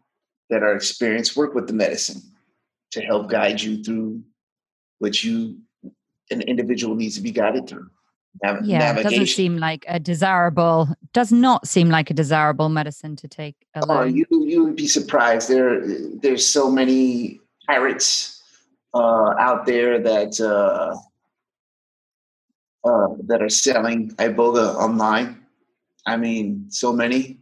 that 0.51 0.63
are 0.63 0.75
experienced 0.75 1.37
work 1.37 1.55
with 1.55 1.67
the 1.67 1.73
medicine 1.73 2.23
to 2.93 3.01
help 3.01 3.29
guide 3.29 3.61
you 3.61 3.83
through 3.83 4.23
what 4.99 5.25
you 5.25 5.59
an 6.31 6.41
individual 6.43 6.95
needs 6.95 7.17
to 7.17 7.23
be 7.23 7.31
guided 7.31 7.69
through. 7.69 7.91
Nav- 8.43 8.65
yeah, 8.65 8.79
navigation. 8.79 9.11
doesn't 9.11 9.35
seem 9.35 9.57
like 9.59 9.85
a 9.89 9.99
desirable. 10.01 10.89
Does 11.13 11.33
not 11.33 11.69
seem 11.69 11.89
like 11.89 12.11
a 12.11 12.15
desirable 12.15 12.69
medicine 12.69 13.17
to 13.17 13.29
take 13.29 13.55
oh, 13.75 13.81
alone. 13.85 14.03
Oh, 14.03 14.05
you 14.05 14.27
you 14.31 14.65
would 14.65 14.77
be 14.77 14.89
surprised. 14.89 15.49
There 15.49 15.83
there's 16.21 16.47
so 16.47 16.71
many 16.71 17.41
pirates 17.67 18.43
uh, 18.93 19.35
out 19.39 19.67
there 19.67 19.99
that 20.01 20.41
uh, 20.41 20.97
uh, 22.89 23.09
that 23.27 23.41
are 23.41 23.49
selling 23.49 24.11
iboga 24.17 24.75
online. 24.75 25.41
I 26.07 26.17
mean, 26.17 26.67
so 26.71 26.93
many 26.93 27.39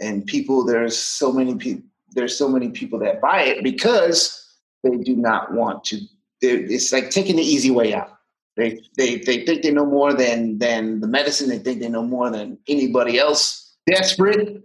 and 0.00 0.26
people 0.26 0.64
there's 0.64 0.98
so 0.98 1.32
many 1.32 1.54
people 1.54 1.84
there's 2.12 2.36
so 2.36 2.48
many 2.48 2.70
people 2.70 2.98
that 2.98 3.20
buy 3.20 3.42
it 3.42 3.62
because 3.62 4.44
they 4.82 4.96
do 4.96 5.14
not 5.14 5.52
want 5.52 5.84
to 5.84 6.00
it's 6.42 6.92
like 6.92 7.10
taking 7.10 7.36
the 7.36 7.42
easy 7.42 7.70
way 7.70 7.94
out 7.94 8.18
they, 8.56 8.80
they 8.96 9.16
they 9.18 9.44
think 9.44 9.62
they 9.62 9.70
know 9.70 9.86
more 9.86 10.12
than 10.12 10.58
than 10.58 11.00
the 11.00 11.06
medicine 11.06 11.48
they 11.48 11.58
think 11.58 11.80
they 11.80 11.88
know 11.88 12.02
more 12.02 12.30
than 12.30 12.58
anybody 12.66 13.18
else 13.18 13.76
desperate 13.86 14.62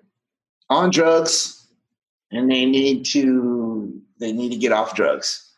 on 0.69 0.89
drugs 0.89 1.67
and 2.31 2.49
they 2.49 2.65
need 2.65 3.05
to 3.05 4.01
they 4.19 4.31
need 4.31 4.49
to 4.49 4.57
get 4.57 4.71
off 4.71 4.95
drugs. 4.95 5.51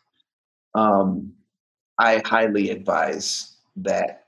Um, 0.74 1.32
I 1.98 2.22
highly 2.24 2.70
advise 2.70 3.56
that 3.76 4.26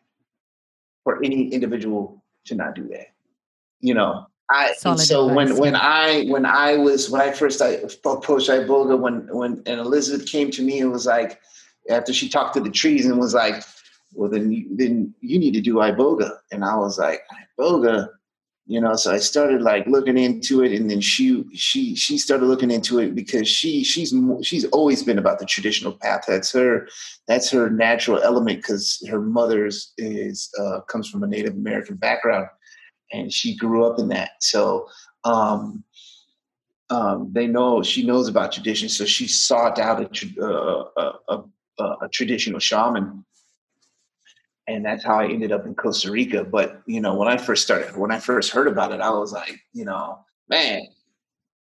for 1.04 1.22
any 1.22 1.48
individual 1.48 2.22
to 2.46 2.54
not 2.54 2.74
do 2.74 2.88
that. 2.88 3.08
You 3.80 3.94
know, 3.94 4.26
I 4.50 4.72
so 4.74 4.92
advice. 4.92 5.10
when 5.34 5.56
when 5.56 5.76
I 5.76 6.24
when 6.24 6.44
I 6.44 6.76
was 6.76 7.10
when 7.10 7.20
I 7.20 7.32
first 7.32 7.62
I 7.62 7.68
approached 8.04 8.50
Iboga 8.50 8.98
when 8.98 9.26
when 9.34 9.62
and 9.66 9.80
Elizabeth 9.80 10.26
came 10.26 10.50
to 10.52 10.62
me 10.62 10.80
and 10.80 10.90
was 10.90 11.06
like 11.06 11.40
after 11.88 12.12
she 12.12 12.28
talked 12.28 12.54
to 12.54 12.60
the 12.60 12.70
trees 12.70 13.06
and 13.06 13.18
was 13.18 13.34
like, 13.34 13.62
well 14.12 14.30
then 14.30 14.52
you, 14.52 14.66
then 14.76 15.14
you 15.20 15.38
need 15.38 15.54
to 15.54 15.60
do 15.60 15.74
Iboga. 15.76 16.38
And 16.52 16.64
I 16.64 16.76
was 16.76 16.98
like 16.98 17.22
Iboga? 17.58 18.08
You 18.66 18.80
know 18.80 18.94
so 18.94 19.10
i 19.10 19.18
started 19.18 19.62
like 19.62 19.86
looking 19.86 20.16
into 20.16 20.62
it. 20.62 20.72
And 20.72 20.90
then 20.90 21.00
she 21.00 21.44
she 21.54 21.96
she 21.96 22.18
started 22.18 22.46
looking 22.46 22.70
into 22.70 22.98
it 22.98 23.14
because 23.14 23.48
she 23.48 23.82
she's 23.82 24.14
she's 24.42 24.64
always 24.66 25.02
been 25.02 25.18
about 25.18 25.38
the 25.38 25.46
traditional 25.46 25.92
path. 25.92 26.24
That's 26.28 26.52
her 26.52 26.88
that's 27.26 27.50
her 27.50 27.70
natural 27.70 28.20
element 28.22 28.58
because 28.58 29.04
her 29.10 29.20
mother's 29.20 29.92
is 29.98 30.50
uh, 30.58 30.80
comes 30.82 31.08
from 31.08 31.22
a 31.22 31.26
native 31.26 31.54
american 31.54 31.96
background. 31.96 32.46
And 33.12 33.32
she 33.32 33.56
grew 33.56 33.84
up 33.84 33.98
in 33.98 34.08
that. 34.08 34.30
So 34.40 34.88
um 35.24 35.84
um, 36.90 37.30
they 37.32 37.46
know 37.46 37.82
she 37.82 38.04
knows 38.04 38.28
about 38.28 38.52
tradition, 38.52 38.88
so 38.88 39.04
she 39.04 39.28
sought 39.28 39.78
out 39.78 40.00
a, 40.00 40.44
uh, 40.44 41.12
a, 41.28 41.44
a, 41.78 41.84
a 42.02 42.08
traditional 42.08 42.58
shaman 42.58 43.24
and 44.66 44.84
that's 44.84 45.04
how 45.04 45.20
I 45.20 45.26
ended 45.26 45.52
up 45.52 45.66
in 45.66 45.74
Costa 45.74 46.10
Rica. 46.10 46.44
But 46.44 46.82
you 46.86 47.00
know, 47.00 47.14
when 47.14 47.28
I 47.28 47.36
first 47.36 47.64
started, 47.64 47.96
when 47.96 48.12
I 48.12 48.18
first 48.18 48.50
heard 48.50 48.68
about 48.68 48.92
it, 48.92 49.00
I 49.00 49.10
was 49.10 49.32
like, 49.32 49.60
you 49.72 49.84
know, 49.84 50.18
man, 50.48 50.86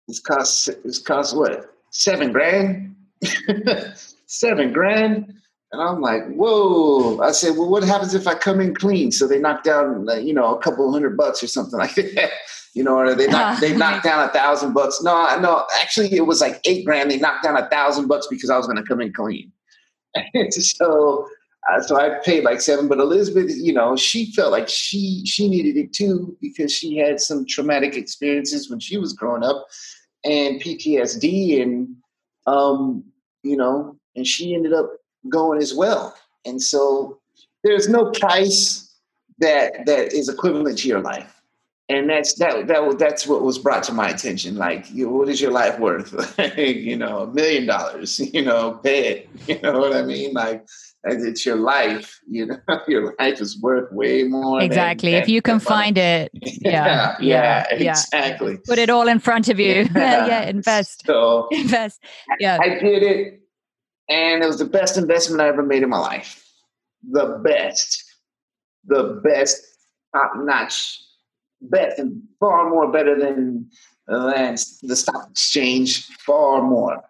this 0.07 0.21
costs 0.21 0.69
this 0.85 0.99
costs 0.99 1.35
what 1.35 1.75
seven 1.91 2.33
grand, 2.33 2.95
seven 4.27 4.73
grand. 4.73 5.35
And 5.71 5.83
I'm 5.83 6.01
like, 6.01 6.27
whoa. 6.29 7.21
I 7.21 7.33
said, 7.33 7.57
well, 7.57 7.69
what 7.69 7.85
happens 7.85 8.15
if 8.15 8.27
I 8.27 8.35
come 8.35 8.59
in 8.61 8.75
clean? 8.75 9.13
So 9.13 9.29
they 9.29 9.39
knock 9.39 9.65
down, 9.65 10.09
you 10.25 10.33
know, 10.33 10.55
a 10.55 10.59
couple 10.63 10.91
hundred 10.91 11.15
bucks 11.17 11.43
or 11.43 11.47
something 11.47 11.79
like 11.79 11.95
that. 11.95 12.31
You 12.75 12.85
know, 12.85 12.97
or 12.97 13.15
they 13.15 13.27
knock, 13.27 13.59
they 13.61 13.77
knocked 13.77 14.05
down 14.05 14.27
a 14.27 14.33
thousand 14.33 14.73
bucks. 14.73 15.03
No, 15.03 15.39
no, 15.41 15.67
actually 15.81 16.13
it 16.15 16.27
was 16.27 16.41
like 16.41 16.61
eight 16.65 16.85
grand. 16.85 17.11
They 17.11 17.19
knocked 17.19 17.45
down 17.45 17.57
a 17.57 17.69
thousand 17.69 18.09
bucks 18.09 18.27
because 18.29 18.51
I 18.51 18.57
was 18.57 18.67
going 18.67 18.77
to 18.77 18.83
come 18.83 19.01
in 19.01 19.13
clean. 19.13 19.53
so 20.51 21.29
uh, 21.71 21.81
so 21.81 21.99
I 21.99 22.19
paid 22.25 22.45
like 22.45 22.61
seven, 22.61 22.89
but 22.89 22.99
Elizabeth, 22.99 23.55
you 23.57 23.73
know, 23.73 23.97
she 23.97 24.33
felt 24.33 24.53
like 24.53 24.69
she 24.69 25.23
she 25.27 25.49
needed 25.49 25.77
it 25.77 25.93
too 25.93 26.37
because 26.41 26.73
she 26.73 26.97
had 26.97 27.21
some 27.21 27.45
traumatic 27.47 27.97
experiences 27.97 28.71
when 28.71 28.81
she 28.81 28.97
was 28.97 29.13
growing 29.13 29.43
up 29.43 29.67
and 30.25 30.61
PTSD, 30.61 31.63
and 31.63 31.95
um, 32.47 33.05
you 33.43 33.57
know, 33.57 33.97
and 34.17 34.27
she 34.27 34.55
ended 34.55 34.73
up 34.73 34.91
going 35.29 35.61
as 35.61 35.75
well. 35.75 36.15
And 36.45 36.61
so 36.63 37.21
there's 37.65 37.89
no 37.89 38.11
price 38.13 38.97
that 39.39 39.87
that 39.87 40.13
is 40.13 40.29
equivalent 40.29 40.79
to 40.79 40.89
your 40.89 41.01
life 41.01 41.39
and 41.89 42.09
that's 42.09 42.35
that 42.35 42.67
that 42.67 42.99
that's 42.99 43.27
what 43.27 43.43
was 43.43 43.59
brought 43.59 43.83
to 43.85 43.93
my 43.93 44.11
attention. 44.11 44.57
Like, 44.57 44.87
what 44.93 45.29
is 45.29 45.41
your 45.41 45.53
life 45.53 45.79
worth? 45.79 46.39
you 46.59 46.97
know, 46.97 47.21
a 47.21 47.27
million 47.27 47.67
dollars. 47.67 48.21
You 48.39 48.45
know, 48.45 48.73
pay 48.83 49.09
it. 49.09 49.29
You 49.49 49.61
know 49.63 49.79
what 49.79 49.97
I 49.97 50.03
mean? 50.03 50.35
Like, 50.35 50.67
it's 51.05 51.47
your 51.47 51.57
life. 51.57 52.21
You 52.29 52.47
know, 52.47 52.59
your 52.89 53.15
life 53.19 53.41
is 53.41 53.61
worth 53.61 53.91
way 53.93 54.25
more. 54.25 54.61
Exactly. 54.61 55.13
Than, 55.13 55.23
if 55.23 55.29
you 55.29 55.43
can 55.43 55.61
find 55.61 55.97
it, 55.97 56.31
yeah, 56.35 57.17
yeah, 57.21 57.67
yeah, 57.71 57.91
exactly. 57.91 58.59
Put 58.67 58.79
it 58.79 58.91
all 58.91 59.09
in 59.09 59.19
front 59.19 59.49
of 59.49 59.59
you. 59.59 59.89
Yeah, 59.99 60.27
yeah 60.27 60.43
invest. 60.43 61.05
So 61.07 61.49
invest. 61.51 62.03
Yeah, 62.39 62.59
I 62.61 62.79
did 62.79 63.03
it, 63.03 63.41
and 64.09 64.43
it 64.43 64.47
was 64.47 64.59
the 64.59 64.65
best 64.65 64.97
investment 64.97 65.41
I 65.41 65.49
ever 65.49 65.63
made 65.63 65.83
in 65.83 65.89
my 65.89 65.99
life. 65.99 66.45
The 67.11 67.41
best, 67.45 68.05
the 68.85 69.21
best, 69.25 69.61
top 70.15 70.33
notch 70.37 71.01
bet 71.61 71.99
and 71.99 72.23
far 72.39 72.71
more 72.71 72.91
better 72.93 73.19
than 73.19 73.69
than 74.07 74.57
the 74.83 74.97
stock 74.97 75.29
exchange, 75.31 76.07
far 76.19 76.63
more. 76.63 77.03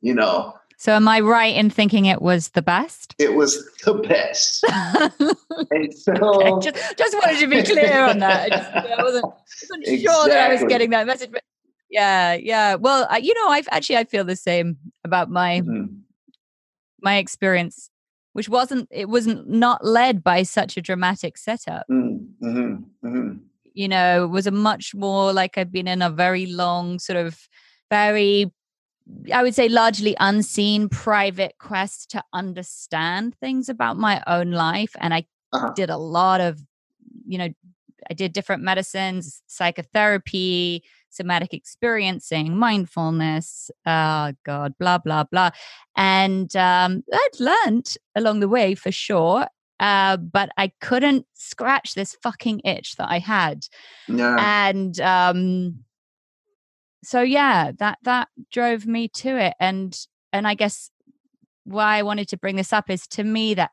You 0.00 0.14
know. 0.14 0.54
So 0.80 0.94
am 0.94 1.06
I 1.08 1.20
right 1.20 1.54
in 1.54 1.68
thinking 1.68 2.06
it 2.06 2.22
was 2.22 2.48
the 2.48 2.62
best? 2.62 3.14
It 3.18 3.34
was 3.34 3.68
the 3.84 3.92
best. 3.92 4.64
and 5.70 5.92
so, 5.92 6.14
okay. 6.14 6.70
just, 6.70 6.96
just 6.96 7.14
wanted 7.14 7.38
to 7.38 7.46
be 7.48 7.62
clear 7.62 8.02
on 8.02 8.18
that. 8.20 8.50
I, 8.50 8.56
just, 8.56 8.70
I 8.72 9.02
wasn't, 9.02 9.24
wasn't 9.26 9.86
exactly. 9.86 9.98
sure 9.98 10.28
that 10.28 10.50
I 10.50 10.52
was 10.54 10.64
getting 10.64 10.88
that 10.88 11.06
message, 11.06 11.32
but 11.32 11.42
yeah, 11.90 12.32
yeah. 12.32 12.76
Well, 12.76 13.06
I, 13.10 13.18
you 13.18 13.34
know, 13.34 13.48
I've 13.48 13.68
actually 13.70 13.98
I 13.98 14.04
feel 14.04 14.24
the 14.24 14.36
same 14.36 14.78
about 15.04 15.28
my 15.28 15.60
mm-hmm. 15.60 15.96
my 17.02 17.18
experience, 17.18 17.90
which 18.32 18.48
wasn't 18.48 18.88
it 18.90 19.10
wasn't 19.10 19.50
not 19.50 19.84
led 19.84 20.24
by 20.24 20.44
such 20.44 20.78
a 20.78 20.80
dramatic 20.80 21.36
setup. 21.36 21.84
Mm-hmm. 21.90 22.76
Mm-hmm 23.06 23.32
you 23.74 23.86
know, 23.86 24.26
was 24.26 24.46
a 24.46 24.50
much 24.50 24.94
more 24.94 25.32
like 25.32 25.56
I've 25.56 25.70
been 25.70 25.86
in 25.86 26.02
a 26.02 26.10
very 26.10 26.46
long, 26.46 26.98
sort 26.98 27.16
of 27.16 27.48
very, 27.90 28.52
I 29.32 29.42
would 29.42 29.54
say, 29.54 29.68
largely 29.68 30.16
unseen 30.20 30.88
private 30.88 31.54
quest 31.58 32.10
to 32.10 32.22
understand 32.32 33.34
things 33.36 33.68
about 33.68 33.96
my 33.96 34.22
own 34.26 34.52
life. 34.52 34.94
And 35.00 35.12
I 35.12 35.26
uh-huh. 35.52 35.72
did 35.74 35.90
a 35.90 35.96
lot 35.96 36.40
of, 36.40 36.60
you 37.26 37.38
know, 37.38 37.48
I 38.08 38.14
did 38.14 38.32
different 38.32 38.62
medicines, 38.62 39.42
psychotherapy, 39.46 40.82
somatic 41.10 41.52
experiencing, 41.52 42.56
mindfulness, 42.56 43.70
uh, 43.84 44.32
God, 44.44 44.74
blah, 44.78 44.98
blah, 44.98 45.24
blah. 45.24 45.50
And 45.96 46.54
um, 46.56 47.02
I'd 47.12 47.40
learned 47.40 47.94
along 48.14 48.40
the 48.40 48.48
way 48.48 48.74
for 48.74 48.92
sure. 48.92 49.46
Uh, 49.80 50.18
but 50.18 50.50
I 50.58 50.72
couldn't 50.80 51.26
scratch 51.32 51.94
this 51.94 52.14
fucking 52.22 52.60
itch 52.64 52.96
that 52.96 53.08
I 53.10 53.18
had. 53.18 53.66
Yeah. 54.08 54.36
And 54.38 55.00
um, 55.00 55.84
so 57.02 57.22
yeah, 57.22 57.72
that 57.78 57.98
that 58.02 58.28
drove 58.50 58.86
me 58.86 59.08
to 59.08 59.36
it. 59.36 59.54
And 59.58 59.96
and 60.32 60.46
I 60.46 60.54
guess 60.54 60.90
why 61.64 61.98
I 61.98 62.02
wanted 62.02 62.28
to 62.28 62.36
bring 62.36 62.56
this 62.56 62.72
up 62.72 62.90
is 62.90 63.06
to 63.08 63.24
me 63.24 63.54
that 63.54 63.70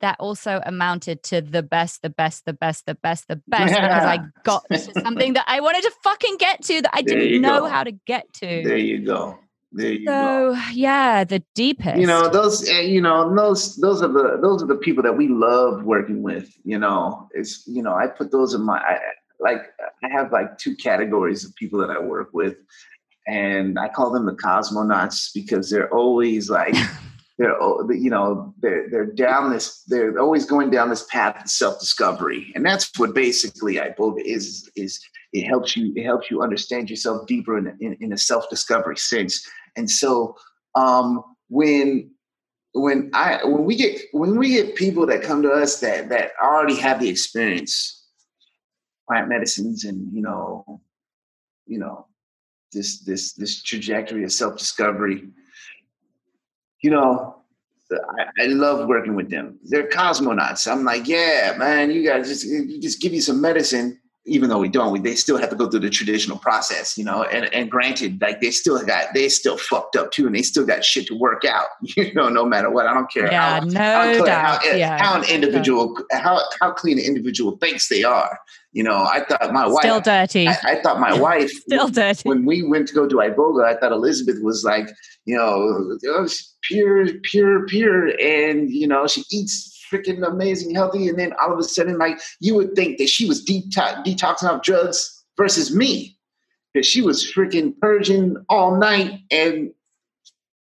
that 0.00 0.16
also 0.20 0.60
amounted 0.64 1.22
to 1.22 1.40
the 1.40 1.62
best, 1.62 2.02
the 2.02 2.10
best, 2.10 2.44
the 2.44 2.52
best, 2.52 2.84
the 2.86 2.94
best, 2.94 3.28
the 3.28 3.36
best 3.48 3.72
yeah. 3.72 3.88
because 3.88 4.04
I 4.04 4.18
got 4.44 4.64
to 4.70 4.78
something 5.00 5.32
that 5.34 5.44
I 5.48 5.60
wanted 5.60 5.82
to 5.82 5.92
fucking 6.04 6.36
get 6.38 6.62
to 6.64 6.82
that 6.82 6.90
I 6.92 7.02
didn't 7.02 7.40
know 7.40 7.60
go. 7.60 7.66
how 7.66 7.84
to 7.84 7.92
get 7.92 8.32
to. 8.34 8.46
There 8.46 8.76
you 8.76 9.04
go. 9.04 9.38
There 9.72 9.92
you 9.92 10.06
so, 10.06 10.54
go. 10.54 10.60
yeah, 10.72 11.24
the 11.24 11.42
deepest. 11.54 11.98
You 11.98 12.06
know 12.06 12.28
those. 12.28 12.68
Eh, 12.68 12.82
you 12.82 13.00
know 13.00 13.34
those. 13.34 13.76
Those 13.76 14.00
are 14.00 14.08
the. 14.08 14.38
Those 14.40 14.62
are 14.62 14.66
the 14.66 14.76
people 14.76 15.02
that 15.02 15.16
we 15.16 15.28
love 15.28 15.82
working 15.82 16.22
with. 16.22 16.50
You 16.64 16.78
know, 16.78 17.28
it's. 17.34 17.66
You 17.66 17.82
know, 17.82 17.94
I 17.94 18.06
put 18.06 18.30
those 18.30 18.54
in 18.54 18.62
my. 18.62 18.78
I, 18.78 18.98
like 19.40 19.62
I 20.02 20.08
have 20.08 20.32
like 20.32 20.58
two 20.58 20.76
categories 20.76 21.44
of 21.44 21.54
people 21.56 21.78
that 21.80 21.90
I 21.90 21.98
work 22.00 22.30
with, 22.32 22.56
and 23.26 23.78
I 23.78 23.88
call 23.88 24.10
them 24.10 24.26
the 24.26 24.32
cosmonauts 24.32 25.30
because 25.34 25.70
they're 25.70 25.92
always 25.92 26.50
like. 26.50 26.74
they're 27.38 27.54
you 27.92 28.08
know 28.08 28.54
they're 28.62 28.88
they're 28.88 29.12
down 29.12 29.50
this 29.50 29.82
they're 29.88 30.18
always 30.18 30.46
going 30.46 30.70
down 30.70 30.88
this 30.88 31.04
path 31.10 31.44
of 31.44 31.50
self-discovery 31.50 32.50
and 32.54 32.64
that's 32.64 32.90
what 32.98 33.14
basically 33.14 33.78
i 33.78 33.90
believe 33.90 34.24
is 34.26 34.70
is 34.74 34.98
it 35.34 35.44
helps 35.46 35.76
you 35.76 35.92
it 35.96 36.04
helps 36.04 36.30
you 36.30 36.40
understand 36.40 36.88
yourself 36.88 37.26
deeper 37.26 37.58
in, 37.58 37.76
in, 37.78 37.94
in 38.00 38.10
a 38.14 38.16
self-discovery 38.16 38.96
sense 38.96 39.46
and 39.76 39.90
so 39.90 40.34
um, 40.76 41.22
when 41.48 42.10
when 42.72 43.10
I 43.14 43.40
when 43.44 43.64
we 43.64 43.74
get 43.74 44.00
when 44.12 44.36
we 44.36 44.50
get 44.50 44.76
people 44.76 45.06
that 45.06 45.22
come 45.22 45.42
to 45.42 45.50
us 45.50 45.80
that 45.80 46.08
that 46.10 46.32
already 46.42 46.76
have 46.76 47.00
the 47.00 47.08
experience, 47.08 47.95
plant 49.08 49.28
medicines 49.28 49.84
and 49.84 50.12
you 50.12 50.22
know, 50.22 50.80
you 51.66 51.78
know, 51.78 52.06
this 52.72 53.00
this 53.00 53.32
this 53.32 53.62
trajectory 53.62 54.24
of 54.24 54.32
self 54.32 54.56
discovery, 54.58 55.28
you 56.82 56.90
know, 56.90 57.36
I, 57.90 58.44
I, 58.44 58.46
love 58.46 58.88
working 58.88 59.14
with 59.14 59.30
them. 59.30 59.58
They're 59.64 59.88
cosmonauts. 59.88 60.70
I'm 60.70 60.84
like, 60.84 61.06
yeah, 61.06 61.54
man, 61.56 61.90
you 61.90 62.04
guys 62.06 62.28
just 62.28 62.44
you 62.44 62.80
just 62.80 63.00
give 63.00 63.12
you 63.12 63.20
some 63.20 63.40
medicine 63.40 64.00
even 64.26 64.48
though 64.48 64.58
we 64.58 64.68
don't, 64.68 64.92
we, 64.92 64.98
they 64.98 65.14
still 65.14 65.38
have 65.38 65.50
to 65.50 65.56
go 65.56 65.68
through 65.68 65.80
the 65.80 65.90
traditional 65.90 66.38
process, 66.38 66.98
you 66.98 67.04
know. 67.04 67.22
And, 67.24 67.52
and 67.54 67.70
granted, 67.70 68.20
like 68.20 68.40
they 68.40 68.50
still 68.50 68.82
got, 68.84 69.14
they 69.14 69.28
still 69.28 69.56
fucked 69.56 69.96
up 69.96 70.10
too, 70.10 70.26
and 70.26 70.34
they 70.34 70.42
still 70.42 70.66
got 70.66 70.84
shit 70.84 71.06
to 71.06 71.14
work 71.18 71.44
out, 71.44 71.68
you 71.96 72.12
know. 72.14 72.28
No 72.28 72.44
matter 72.44 72.70
what, 72.70 72.86
I 72.86 72.94
don't 72.94 73.10
care. 73.10 73.30
Yeah, 73.30 73.60
how, 73.60 73.66
no 73.66 73.80
how, 73.80 74.24
doubt. 74.24 74.64
How, 74.64 74.72
yeah, 74.72 75.02
how 75.02 75.20
an 75.20 75.28
individual, 75.30 75.96
how 76.12 76.40
how 76.60 76.72
clean 76.72 76.98
an 76.98 77.04
individual 77.04 77.56
thinks 77.58 77.88
they 77.88 78.04
are. 78.04 78.38
You 78.72 78.82
know, 78.82 79.04
I 79.04 79.24
thought 79.24 79.52
my 79.52 79.66
wife 79.66 79.84
still 79.84 80.00
dirty. 80.00 80.48
I, 80.48 80.58
I 80.64 80.82
thought 80.82 81.00
my 81.00 81.18
wife 81.18 81.50
still 81.50 81.88
dirty. 81.88 82.28
When 82.28 82.44
we 82.44 82.62
went 82.62 82.88
to 82.88 82.94
go 82.94 83.08
to 83.08 83.16
Iboga, 83.16 83.64
I 83.64 83.78
thought 83.78 83.92
Elizabeth 83.92 84.42
was 84.42 84.64
like, 84.64 84.88
you 85.24 85.36
know, 85.36 85.96
oh, 86.08 86.28
pure, 86.62 87.06
pure, 87.22 87.64
pure, 87.66 88.08
and 88.20 88.70
you 88.70 88.86
know, 88.86 89.06
she 89.06 89.22
eats 89.30 89.75
freaking 89.90 90.26
amazing 90.26 90.74
healthy, 90.74 91.08
and 91.08 91.18
then 91.18 91.32
all 91.40 91.52
of 91.52 91.58
a 91.58 91.64
sudden, 91.64 91.98
like 91.98 92.18
you 92.40 92.54
would 92.54 92.74
think 92.74 92.98
that 92.98 93.08
she 93.08 93.26
was 93.26 93.44
detox- 93.44 94.04
detoxing 94.04 94.48
off 94.50 94.62
drugs 94.62 95.24
versus 95.36 95.74
me. 95.74 96.18
because 96.72 96.86
she 96.86 97.02
was 97.02 97.24
freaking 97.24 97.78
purging 97.80 98.36
all 98.48 98.76
night, 98.76 99.20
and 99.30 99.72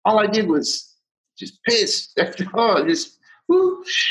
all 0.05 0.19
I 0.19 0.27
did 0.27 0.47
was 0.47 0.93
just 1.37 1.61
piss. 1.63 2.13
oh, 2.53 2.85
just 2.85 3.17
whoosh, 3.47 4.05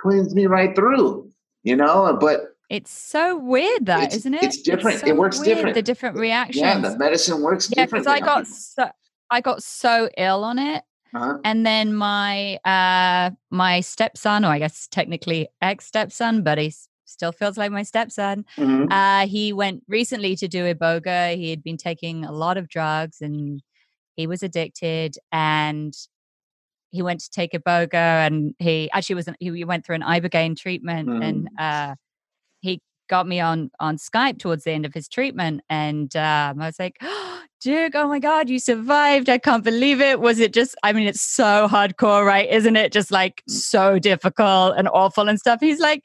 cleans 0.00 0.34
me 0.34 0.46
right 0.46 0.74
through, 0.74 1.30
you 1.62 1.76
know. 1.76 2.16
But 2.20 2.56
it's 2.68 2.90
so 2.90 3.36
weird, 3.36 3.86
that 3.86 4.04
it's, 4.04 4.16
isn't 4.16 4.34
it? 4.34 4.42
It's 4.42 4.62
different. 4.62 5.00
so 5.00 5.06
it 5.06 5.16
works 5.16 5.38
weird, 5.38 5.56
different. 5.56 5.74
The 5.74 5.82
different 5.82 6.16
reactions. 6.16 6.60
Yeah, 6.62 6.78
the 6.78 6.98
medicine 6.98 7.42
works 7.42 7.70
yeah, 7.74 7.86
because. 7.86 8.06
I 8.06 8.20
got 8.20 8.44
people. 8.44 8.54
so 8.54 8.90
I 9.30 9.40
got 9.40 9.62
so 9.62 10.10
ill 10.18 10.44
on 10.44 10.58
it, 10.58 10.82
Uh-huh. 11.14 11.38
and 11.44 11.66
then 11.66 11.94
my 11.94 12.56
uh 12.64 13.30
my 13.50 13.80
stepson, 13.80 14.44
or 14.44 14.48
I 14.48 14.58
guess 14.58 14.88
technically 14.88 15.48
ex 15.60 15.86
stepson, 15.86 16.42
but 16.42 16.58
he 16.58 16.72
still 17.04 17.32
feels 17.32 17.58
like 17.58 17.70
my 17.72 17.82
stepson. 17.82 18.44
Mhm. 18.56 18.90
Uh, 18.90 19.26
he 19.26 19.52
went 19.52 19.82
recently 19.88 20.36
to 20.36 20.48
do 20.48 20.64
iboga. 20.74 21.36
He 21.36 21.50
had 21.50 21.62
been 21.62 21.76
taking 21.76 22.24
a 22.24 22.32
lot 22.32 22.56
of 22.56 22.68
drugs 22.68 23.20
and 23.20 23.62
he 24.16 24.26
was 24.26 24.42
addicted. 24.42 25.16
And 25.32 25.94
he 26.90 27.02
went 27.02 27.20
to 27.20 27.30
take 27.30 27.52
iboga, 27.52 28.26
and 28.26 28.54
he 28.58 28.90
actually 28.92 29.16
was 29.16 29.28
an, 29.28 29.36
he 29.40 29.64
went 29.64 29.84
through 29.86 29.96
an 29.96 30.02
ibogaine 30.02 30.56
treatment, 30.56 31.08
and 31.22 31.48
uh, 31.58 31.94
he 32.62 32.80
got 33.14 33.26
me 33.28 33.38
on 33.40 33.70
on 33.78 33.96
Skype 33.98 34.38
towards 34.38 34.64
the 34.64 34.72
end 34.72 34.84
of 34.86 34.94
his 34.94 35.06
treatment, 35.08 35.60
and 35.70 36.14
um, 36.16 36.60
I 36.62 36.66
was 36.66 36.78
like. 36.78 36.96
Duke, 37.64 37.92
oh 37.94 38.08
my 38.08 38.18
God, 38.18 38.48
you 38.50 38.58
survived. 38.58 39.28
I 39.28 39.38
can't 39.38 39.62
believe 39.62 40.00
it. 40.00 40.18
Was 40.18 40.40
it 40.40 40.52
just, 40.52 40.74
I 40.82 40.92
mean, 40.92 41.06
it's 41.06 41.20
so 41.22 41.68
hardcore, 41.70 42.26
right? 42.26 42.48
Isn't 42.50 42.74
it 42.74 42.90
just 42.92 43.12
like 43.12 43.36
Mm. 43.48 43.52
so 43.52 43.98
difficult 44.00 44.74
and 44.76 44.88
awful 44.88 45.28
and 45.28 45.38
stuff? 45.38 45.60
He's 45.60 45.78
like, 45.78 46.04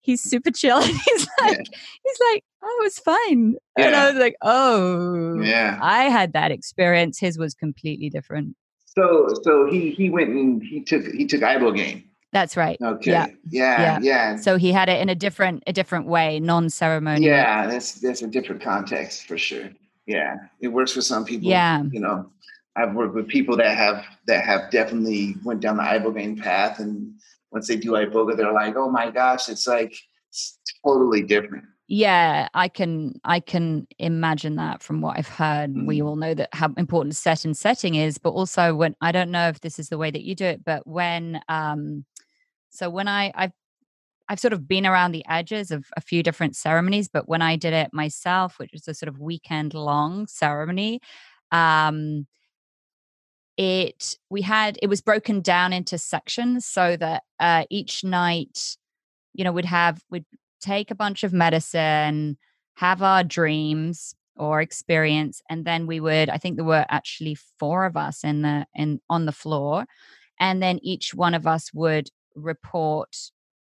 he's 0.00 0.22
super 0.22 0.50
chill. 0.50 0.80
He's 1.06 1.26
Yeah. 1.42 1.46
like, 1.46 1.58
he's 2.04 2.18
like, 2.32 2.42
oh, 2.64 2.82
it's 2.86 3.00
fine. 3.00 3.56
And 3.76 3.94
I 3.94 4.10
was 4.10 4.18
like, 4.18 4.36
oh, 4.40 5.42
Yeah. 5.42 5.78
I 5.82 6.04
had 6.04 6.32
that 6.32 6.50
experience. 6.52 7.18
His 7.18 7.36
was 7.36 7.52
completely 7.52 8.08
different. 8.08 8.56
So 8.86 9.28
so 9.42 9.66
he 9.70 9.90
he 9.90 10.08
went 10.08 10.30
and 10.30 10.62
he 10.62 10.80
took 10.82 11.04
he 11.20 11.26
took 11.26 11.42
ibogaine. 11.42 12.04
That's 12.32 12.56
right. 12.56 12.76
Okay. 12.82 13.10
Yeah. 13.10 13.26
Yeah. 13.48 13.80
Yeah. 13.80 13.98
Yeah. 14.02 14.36
So 14.36 14.56
he 14.56 14.70
had 14.72 14.88
it 14.88 15.00
in 15.00 15.08
a 15.08 15.14
different, 15.14 15.62
a 15.66 15.72
different 15.72 16.06
way, 16.06 16.40
non-ceremonial. 16.40 17.30
Yeah, 17.30 17.66
that's 17.66 17.94
that's 17.94 18.22
a 18.22 18.26
different 18.26 18.60
context 18.62 19.26
for 19.26 19.38
sure. 19.38 19.70
Yeah, 20.06 20.36
it 20.60 20.68
works 20.68 20.92
for 20.92 21.02
some 21.02 21.24
people. 21.24 21.48
Yeah. 21.50 21.82
you 21.90 22.00
know, 22.00 22.30
I've 22.76 22.94
worked 22.94 23.14
with 23.14 23.28
people 23.28 23.56
that 23.58 23.76
have 23.76 24.04
that 24.26 24.44
have 24.44 24.70
definitely 24.70 25.36
went 25.44 25.60
down 25.60 25.76
the 25.78 25.82
ibogaine 25.82 26.40
path, 26.40 26.78
and 26.80 27.12
once 27.50 27.66
they 27.68 27.76
do 27.76 27.92
iboga, 27.92 28.36
they're 28.36 28.52
like, 28.52 28.76
"Oh 28.76 28.90
my 28.90 29.10
gosh, 29.10 29.48
it's 29.48 29.66
like 29.66 29.94
it's 30.30 30.58
totally 30.84 31.22
different." 31.22 31.64
Yeah, 31.90 32.48
I 32.54 32.68
can 32.68 33.18
I 33.24 33.40
can 33.40 33.86
imagine 33.98 34.56
that 34.56 34.82
from 34.82 35.00
what 35.00 35.18
I've 35.18 35.28
heard. 35.28 35.74
We 35.74 36.00
Mm. 36.00 36.06
all 36.06 36.16
know 36.16 36.34
that 36.34 36.50
how 36.52 36.72
important 36.76 37.16
set 37.16 37.44
and 37.46 37.56
setting 37.56 37.94
is, 37.94 38.18
but 38.18 38.30
also 38.30 38.74
when 38.74 38.94
I 39.00 39.12
don't 39.12 39.30
know 39.30 39.48
if 39.48 39.60
this 39.60 39.78
is 39.78 39.88
the 39.88 39.96
way 39.98 40.10
that 40.10 40.22
you 40.22 40.34
do 40.34 40.44
it, 40.44 40.62
but 40.64 40.86
when 40.86 41.40
um 41.48 42.04
so 42.70 42.90
when 42.90 43.08
I 43.08 43.32
I've 43.34 43.52
I've 44.28 44.40
sort 44.40 44.52
of 44.52 44.68
been 44.68 44.86
around 44.86 45.12
the 45.12 45.24
edges 45.28 45.70
of 45.70 45.86
a 45.96 46.02
few 46.02 46.22
different 46.22 46.54
ceremonies, 46.54 47.08
but 47.08 47.28
when 47.28 47.40
I 47.40 47.56
did 47.56 47.72
it 47.72 47.94
myself, 47.94 48.58
which 48.58 48.72
was 48.72 48.86
a 48.86 48.94
sort 48.94 49.08
of 49.08 49.18
weekend 49.18 49.74
long 49.74 50.26
ceremony, 50.26 51.00
um 51.50 52.26
it 53.56 54.16
we 54.30 54.40
had 54.42 54.78
it 54.82 54.86
was 54.86 55.00
broken 55.00 55.40
down 55.40 55.72
into 55.72 55.98
sections 55.98 56.64
so 56.64 56.96
that 56.96 57.24
uh 57.40 57.64
each 57.70 58.04
night 58.04 58.76
you 59.34 59.44
know 59.44 59.52
we'd 59.52 59.64
have 59.64 60.00
we'd 60.10 60.24
take 60.60 60.90
a 60.90 60.94
bunch 60.94 61.24
of 61.24 61.32
medicine 61.32 62.36
have 62.76 63.02
our 63.02 63.24
dreams 63.24 64.14
or 64.36 64.60
experience 64.60 65.42
and 65.50 65.64
then 65.64 65.86
we 65.86 65.98
would 65.98 66.30
i 66.30 66.38
think 66.38 66.56
there 66.56 66.64
were 66.64 66.86
actually 66.88 67.36
four 67.58 67.84
of 67.84 67.96
us 67.96 68.22
in 68.22 68.42
the 68.42 68.64
in 68.74 69.00
on 69.10 69.26
the 69.26 69.32
floor 69.32 69.84
and 70.38 70.62
then 70.62 70.78
each 70.82 71.12
one 71.14 71.34
of 71.34 71.46
us 71.46 71.72
would 71.74 72.08
report 72.38 73.16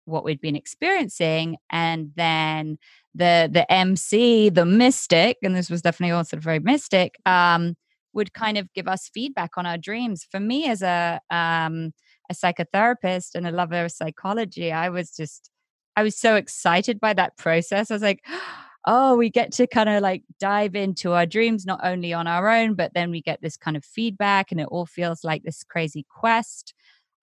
what 0.05 0.25
we'd 0.25 0.41
been 0.41 0.55
experiencing 0.57 1.57
and 1.71 2.13
then 2.15 2.79
the 3.15 3.49
the 3.53 3.71
mc 3.73 4.49
the 4.51 4.65
mystic 4.65 5.37
and 5.43 5.57
this 5.57 5.69
was 5.69 5.83
definitely 5.83 6.13
also 6.13 6.37
very 6.37 6.61
mystic 6.61 7.17
um 7.27 7.75
would 8.17 8.33
kind 8.33 8.57
of 8.59 8.73
give 8.73 8.89
us 8.89 9.11
feedback 9.13 9.59
on 9.59 9.67
our 9.67 9.77
dreams. 9.79 10.27
For 10.29 10.41
me 10.41 10.67
as 10.67 10.83
a 10.83 11.21
um 11.31 11.93
a 12.29 12.35
psychotherapist 12.35 13.37
and 13.37 13.47
a 13.47 13.53
lover 13.53 13.85
of 13.85 13.93
psychology 13.93 14.73
i 14.73 14.89
was 14.89 15.15
just 15.15 15.51
i 15.95 16.03
was 16.03 16.17
so 16.19 16.35
excited 16.35 16.99
by 16.99 17.13
that 17.13 17.37
process. 17.37 17.91
I 17.91 17.95
was 17.95 18.03
like 18.03 18.25
oh 18.89 19.17
we 19.17 19.31
get 19.31 19.53
to 19.53 19.67
kind 19.67 19.89
of 19.89 20.01
like 20.03 20.23
dive 20.41 20.75
into 20.77 21.13
our 21.13 21.27
dreams 21.27 21.67
not 21.67 21.81
only 21.85 22.13
on 22.13 22.27
our 22.27 22.49
own 22.49 22.75
but 22.75 22.93
then 22.95 23.11
we 23.11 23.21
get 23.21 23.41
this 23.43 23.57
kind 23.57 23.77
of 23.77 23.85
feedback 23.85 24.51
and 24.51 24.61
it 24.61 24.69
all 24.71 24.87
feels 24.87 25.23
like 25.25 25.43
this 25.43 25.63
crazy 25.65 26.07
quest 26.09 26.73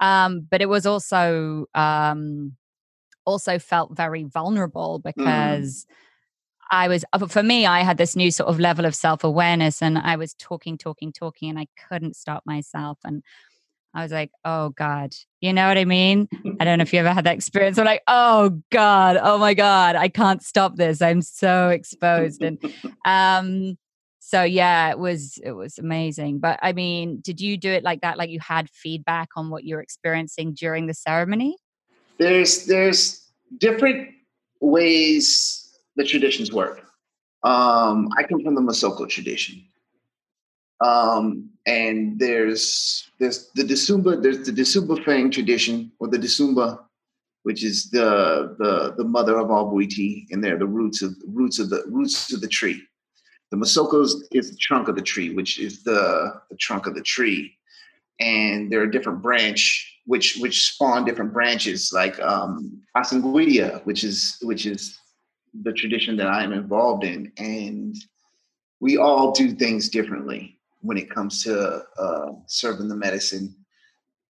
um 0.04 0.46
but 0.52 0.62
it 0.62 0.68
was 0.68 0.86
also 0.86 1.66
um 1.74 2.54
also 3.26 3.58
felt 3.58 3.96
very 3.96 4.26
vulnerable 4.26 5.00
because 5.00 5.88
I 6.70 6.90
was 6.90 7.06
uh, 7.14 7.26
for 7.28 7.42
me 7.42 7.66
I 7.66 7.80
had 7.82 7.98
this 7.98 8.16
new 8.16 8.30
sort 8.30 8.50
of 8.50 8.60
level 8.60 8.86
of 8.86 8.96
self-awareness 8.96 9.82
and 9.82 9.98
I 9.98 10.18
was 10.18 10.34
talking 10.34 10.78
talking 10.78 11.14
talking 11.14 11.50
and 11.50 11.58
I 11.58 11.68
couldn't 11.88 12.18
stop 12.18 12.44
myself 12.46 12.98
and 13.06 13.24
I 13.94 14.04
was 14.04 14.12
like 14.12 14.32
oh 14.44 14.70
god. 14.70 15.16
You 15.40 15.54
know 15.54 15.68
what 15.70 15.78
I 15.78 15.86
mean? 15.86 16.28
I 16.60 16.66
don't 16.66 16.80
know 16.80 16.84
if 16.84 16.92
you 16.92 17.00
ever 17.00 17.14
had 17.14 17.24
that 17.26 17.36
experience. 17.36 17.78
I'm 17.78 17.86
like 17.86 18.04
oh 18.08 18.62
god. 18.72 19.18
Oh 19.22 19.38
my 19.38 19.54
god. 19.54 19.96
I 19.96 20.10
can't 20.10 20.44
stop 20.44 20.76
this. 20.76 21.02
I'm 21.02 21.22
so 21.22 21.70
exposed. 21.70 22.42
And 22.42 22.58
um 23.06 23.78
so 24.26 24.44
yeah 24.44 24.90
it 24.90 24.98
was 24.98 25.38
it 25.44 25.52
was 25.52 25.78
amazing 25.78 26.40
but 26.40 26.58
I 26.62 26.72
mean 26.74 27.20
did 27.22 27.42
you 27.42 27.58
do 27.58 27.72
it 27.72 27.84
like 27.84 28.02
that 28.02 28.18
like 28.18 28.30
you 28.30 28.40
had 28.40 28.70
feedback 28.70 29.30
on 29.36 29.50
what 29.50 29.66
you're 29.66 29.82
experiencing 29.82 30.54
during 30.54 30.88
the 30.88 30.94
ceremony 30.94 31.58
There's 32.18 32.66
there's 32.66 33.30
different 33.60 34.10
ways 34.60 35.64
the 35.96 36.04
traditions 36.04 36.52
work. 36.52 36.82
Um, 37.44 38.10
I 38.18 38.24
come 38.24 38.42
from 38.44 38.56
the 38.56 38.62
Missoko 38.62 39.08
tradition. 39.08 39.64
Um, 40.80 41.50
and 41.66 42.20
there's 42.20 43.10
there's 43.20 43.50
the 43.56 43.64
Disumba, 43.64 44.22
there's 44.22 44.46
the 44.46 44.52
Disumba 44.52 45.04
Fang 45.06 45.32
tradition, 45.32 45.92
or 46.00 46.08
the 46.08 46.18
Disumba, 46.18 46.80
which 47.44 47.64
is 47.64 47.90
the 47.90 48.56
the 48.60 48.96
the 48.98 49.04
mother 49.04 49.38
of 49.38 49.52
all 49.52 49.72
Bwiti, 49.72 50.26
and 50.32 50.44
they're 50.44 50.58
the 50.58 50.66
roots 50.66 51.02
of 51.02 51.16
roots 51.28 51.60
of 51.60 51.70
the 51.70 51.84
roots 51.88 52.34
of 52.34 52.42
the 52.42 52.48
tree. 52.48 52.82
The 53.54 53.60
Missokos 53.60 54.24
is 54.32 54.50
the 54.50 54.58
trunk 54.58 54.88
of 54.88 54.96
the 54.96 55.02
tree, 55.04 55.32
which 55.32 55.60
is 55.60 55.84
the, 55.84 56.42
the 56.50 56.56
trunk 56.56 56.88
of 56.88 56.96
the 56.96 57.04
tree. 57.04 57.56
And 58.20 58.72
there 58.72 58.82
are 58.82 58.88
different 58.88 59.22
branch 59.22 59.92
which 60.08 60.38
which 60.38 60.66
spawn 60.66 61.06
different 61.06 61.34
branches, 61.34 61.92
like 61.94 62.20
um 62.20 62.82
Asanguidia, 62.98 63.86
which 63.86 64.04
is 64.04 64.40
which 64.42 64.66
is 64.66 64.98
the 65.62 65.72
tradition 65.72 66.18
that 66.18 66.26
I 66.26 66.44
am 66.44 66.52
involved 66.52 67.04
in. 67.04 67.32
And 67.38 67.96
we 68.80 68.98
all 68.98 69.32
do 69.34 69.52
things 69.52 69.88
differently 69.88 70.58
when 70.82 70.98
it 70.98 71.12
comes 71.12 71.44
to 71.44 71.84
uh, 72.00 72.32
serving 72.48 72.88
the 72.88 72.96
medicine 72.96 73.56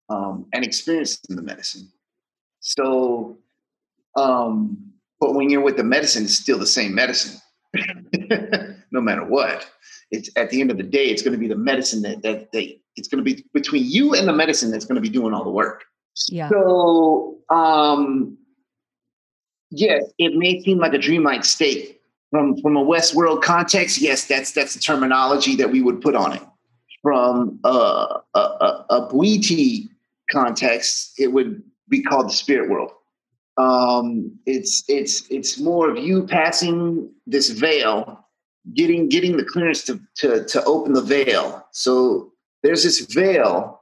um, 0.08 0.46
and 0.52 0.64
experiencing 0.64 1.36
the 1.36 1.42
medicine. 1.42 1.92
So, 2.58 3.38
um, 4.16 4.92
but 5.20 5.36
when 5.36 5.48
you're 5.48 5.62
with 5.62 5.76
the 5.76 5.84
medicine, 5.84 6.24
it's 6.24 6.34
still 6.34 6.58
the 6.58 6.66
same 6.66 6.92
medicine, 6.92 7.40
matter 9.02 9.24
what. 9.24 9.68
It's 10.10 10.30
at 10.36 10.50
the 10.50 10.60
end 10.60 10.70
of 10.70 10.76
the 10.76 10.82
day, 10.82 11.06
it's 11.06 11.22
going 11.22 11.32
to 11.32 11.38
be 11.38 11.48
the 11.48 11.56
medicine 11.56 12.02
that 12.02 12.22
that 12.22 12.52
they. 12.52 12.78
It's 12.96 13.08
going 13.08 13.24
to 13.24 13.34
be 13.34 13.44
between 13.54 13.84
you 13.86 14.14
and 14.14 14.28
the 14.28 14.34
medicine 14.34 14.70
that's 14.70 14.84
going 14.84 14.96
to 14.96 15.00
be 15.00 15.08
doing 15.08 15.32
all 15.32 15.44
the 15.44 15.50
work. 15.50 15.84
Yeah. 16.28 16.50
So, 16.50 17.38
um, 17.48 18.36
yes, 19.70 20.04
it 20.18 20.34
may 20.36 20.60
seem 20.62 20.76
like 20.78 20.92
a 20.92 20.98
dreamlike 20.98 21.44
state 21.44 22.02
from 22.30 22.56
from 22.58 22.76
a 22.76 22.84
Westworld 22.84 23.42
context. 23.42 24.00
Yes, 24.00 24.26
that's 24.26 24.52
that's 24.52 24.74
the 24.74 24.80
terminology 24.80 25.56
that 25.56 25.70
we 25.70 25.80
would 25.80 26.00
put 26.00 26.14
on 26.14 26.32
it. 26.32 26.42
From 27.02 27.58
a 27.64 27.68
a, 28.34 28.38
a, 28.38 28.86
a 28.90 29.08
Bwiti 29.10 29.88
context, 30.30 31.14
it 31.18 31.28
would 31.28 31.62
be 31.88 32.02
called 32.02 32.28
the 32.28 32.34
spirit 32.34 32.70
world. 32.70 32.92
Um, 33.56 34.38
it's 34.46 34.84
it's 34.88 35.30
it's 35.30 35.58
more 35.58 35.90
of 35.90 35.98
you 35.98 36.26
passing 36.26 37.10
this 37.26 37.50
veil, 37.50 38.26
getting 38.74 39.08
getting 39.08 39.36
the 39.36 39.44
clearance 39.44 39.84
to 39.84 40.00
to 40.16 40.44
to 40.44 40.64
open 40.64 40.92
the 40.92 41.02
veil. 41.02 41.66
So 41.72 42.32
there's 42.62 42.82
this 42.84 43.00
veil 43.00 43.80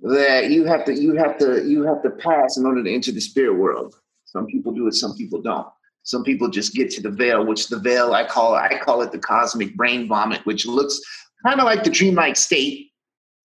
that 0.00 0.50
you 0.50 0.64
have 0.64 0.84
to 0.86 0.94
you 0.94 1.14
have 1.14 1.38
to 1.38 1.64
you 1.64 1.82
have 1.84 2.02
to 2.02 2.10
pass 2.10 2.56
in 2.56 2.66
order 2.66 2.82
to 2.82 2.92
enter 2.92 3.12
the 3.12 3.20
spirit 3.20 3.58
world. 3.58 3.94
Some 4.24 4.46
people 4.46 4.72
do 4.72 4.86
it, 4.88 4.94
some 4.94 5.14
people 5.16 5.40
don't. 5.40 5.66
Some 6.04 6.24
people 6.24 6.48
just 6.48 6.74
get 6.74 6.90
to 6.92 7.00
the 7.00 7.10
veil, 7.10 7.46
which 7.46 7.68
the 7.68 7.78
veil 7.78 8.12
I 8.12 8.26
call 8.26 8.54
I 8.54 8.78
call 8.78 9.02
it 9.02 9.12
the 9.12 9.18
cosmic 9.18 9.76
brain 9.76 10.08
vomit, 10.08 10.44
which 10.44 10.66
looks 10.66 11.00
kind 11.46 11.60
of 11.60 11.64
like 11.64 11.84
the 11.84 11.90
dreamlike 11.90 12.36
state, 12.36 12.92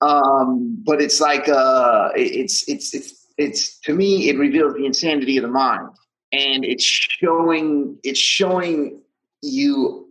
um, 0.02 0.82
but 0.84 1.02
it's 1.02 1.20
like 1.20 1.48
uh, 1.50 2.10
it's 2.16 2.68
it's 2.68 2.94
it's 2.94 3.28
it's 3.38 3.80
to 3.82 3.94
me 3.94 4.30
it 4.30 4.38
reveals 4.38 4.74
the 4.74 4.86
insanity 4.86 5.38
of 5.38 5.44
the 5.44 5.50
mind, 5.50 5.90
and 6.32 6.66
it's 6.66 6.84
showing 6.84 7.98
it's 8.04 8.20
showing 8.20 9.02
you 9.42 10.07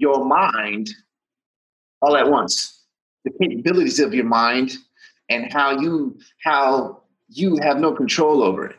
your 0.00 0.24
mind 0.24 0.90
all 2.02 2.16
at 2.16 2.28
once. 2.28 2.82
The 3.24 3.30
capabilities 3.40 4.00
of 4.00 4.12
your 4.12 4.24
mind 4.24 4.76
and 5.30 5.52
how 5.52 5.80
you 5.80 6.18
how 6.42 7.02
you 7.28 7.56
have 7.62 7.78
no 7.78 7.92
control 7.92 8.42
over 8.42 8.66
it. 8.66 8.76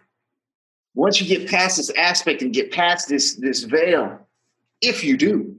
Once 0.93 1.19
you 1.19 1.28
get 1.28 1.49
past 1.49 1.78
this 1.78 1.89
aspect 1.97 2.41
and 2.41 2.54
get 2.54 2.71
past 2.71 3.10
this 3.10 3.36
this 3.36 3.63
veil, 3.63 4.19
if 4.82 5.04
you 5.04 5.17
do, 5.17 5.56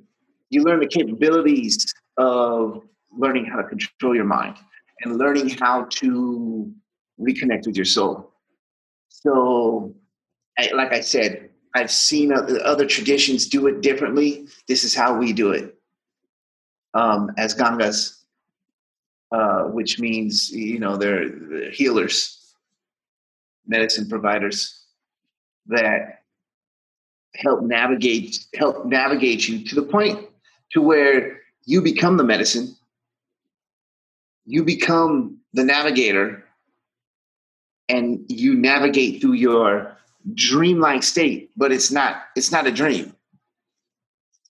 you 0.51 0.63
learn 0.63 0.81
the 0.81 0.87
capabilities 0.87 1.93
of 2.17 2.83
learning 3.19 3.45
how 3.47 3.57
to 3.57 3.65
control 3.65 4.15
your 4.15 4.25
mind 4.25 4.57
and 5.03 5.19
learning 5.19 5.49
how 5.49 5.85
to 5.91 6.73
reconnect 7.21 7.67
with 7.67 7.77
your 7.77 7.85
soul. 7.85 8.33
So, 9.09 9.95
like 10.75 10.93
I 10.93 11.01
said, 11.01 11.46
I've 11.77 11.91
seen 11.91 12.33
other, 12.33 12.87
traditions 12.87 13.47
do 13.47 13.67
it 13.67 13.83
differently. 13.83 14.47
This 14.67 14.83
is 14.83 14.95
how 14.95 15.19
we 15.19 15.33
do 15.33 15.53
it 15.53 15.77
um, 16.95 17.31
as 17.37 17.55
Ngangas, 17.55 18.23
uh, 19.31 19.65
which 19.65 20.01
means, 20.01 20.51
you 20.51 20.79
know, 20.79 20.97
they're, 20.97 21.29
they're 21.29 21.71
healers, 21.71 22.55
medicine 23.67 24.09
providers 24.09 24.85
that 25.67 26.23
help 27.35 27.61
navigate 27.63 28.47
help 28.55 28.87
navigate 28.87 29.47
you 29.47 29.63
to 29.63 29.75
the 29.75 29.83
point 29.83 30.27
to 30.73 30.81
where 30.81 31.41
you 31.67 31.83
become 31.83 32.17
the 32.17 32.25
medicine 32.25 32.75
you 34.47 34.65
become 34.65 35.39
the 35.53 35.65
navigator 35.65 36.45
and 37.91 38.25
you 38.29 38.55
navigate 38.55 39.21
through 39.21 39.33
your 39.33 39.97
dreamlike 40.35 41.03
state 41.03 41.51
but 41.57 41.73
it's 41.73 41.91
not 41.91 42.23
it's 42.35 42.51
not 42.51 42.67
a 42.67 42.73
dream. 42.73 43.15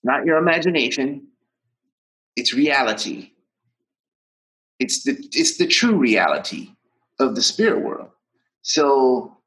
Not 0.03 0.25
your 0.25 0.37
imagination. 0.37 1.27
It's 2.35 2.53
reality. 2.53 3.31
It's 4.79 5.03
the 5.03 5.17
it's 5.33 5.57
the 5.57 5.67
true 5.67 5.95
reality 5.95 6.69
of 7.19 7.35
the 7.35 7.41
spirit 7.41 7.83
world. 7.83 8.09
So 8.61 9.37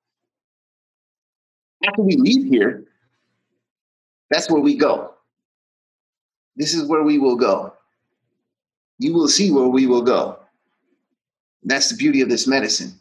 after 1.86 2.02
we 2.02 2.16
leave 2.16 2.50
here 2.50 2.84
that's 4.30 4.50
where 4.50 4.60
we 4.60 4.76
go. 4.76 5.14
This 6.56 6.74
is 6.74 6.86
where 6.88 7.02
we 7.02 7.18
will 7.18 7.36
go. 7.36 7.72
You 8.98 9.14
will 9.14 9.28
see 9.28 9.50
where 9.50 9.66
we 9.66 9.86
will 9.86 10.02
go. 10.02 10.38
That's 11.64 11.90
the 11.90 11.96
beauty 11.96 12.20
of 12.20 12.28
this 12.28 12.46
medicine 12.46 13.00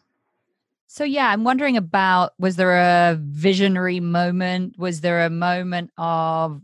so 0.92 1.04
yeah, 1.04 1.28
I'm 1.28 1.44
wondering 1.44 1.76
about 1.76 2.32
was 2.40 2.56
there 2.56 2.76
a 2.76 3.16
visionary 3.20 4.00
moment? 4.00 4.76
Was 4.76 5.02
there 5.02 5.24
a 5.24 5.30
moment 5.30 5.92
of 5.96 6.62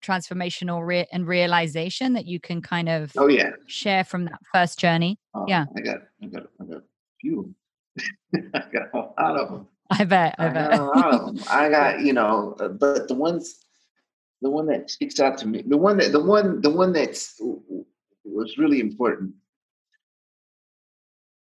transformational 0.00 0.86
re- 0.86 1.08
and 1.12 1.26
realization 1.26 2.12
that 2.12 2.26
you 2.26 2.38
can 2.38 2.62
kind 2.62 2.88
of 2.88 3.10
oh 3.16 3.26
yeah 3.26 3.50
share 3.66 4.04
from 4.04 4.26
that 4.26 4.38
first 4.54 4.78
journey? 4.78 5.18
Oh, 5.34 5.46
yeah, 5.48 5.64
I 5.76 5.80
got 5.80 5.96
I 6.22 6.26
got 6.26 6.42
I 6.60 6.64
got 6.64 6.76
a 6.76 6.82
few. 7.20 7.52
I 8.54 8.62
got 8.72 8.94
a 8.94 8.98
lot 9.20 9.36
of 9.36 9.50
them. 9.50 9.66
I 9.90 10.04
bet. 10.04 10.36
I, 10.38 10.46
I 10.46 10.48
bet. 10.50 10.70
got 10.70 10.78
a 10.78 10.84
lot 10.84 11.14
of 11.14 11.26
them. 11.26 11.44
I 11.50 11.68
got 11.68 12.00
you 12.06 12.12
know, 12.12 12.54
uh, 12.60 12.68
but 12.68 13.08
the 13.08 13.14
ones, 13.14 13.64
the 14.42 14.50
one 14.50 14.66
that 14.66 14.92
sticks 14.92 15.18
out 15.18 15.38
to 15.38 15.48
me, 15.48 15.64
the 15.66 15.76
one 15.76 15.96
that 15.96 16.12
the 16.12 16.22
one 16.22 16.60
the 16.60 16.70
one 16.70 16.92
that's 16.92 17.34
was 18.24 18.58
really 18.58 18.78
important 18.78 19.34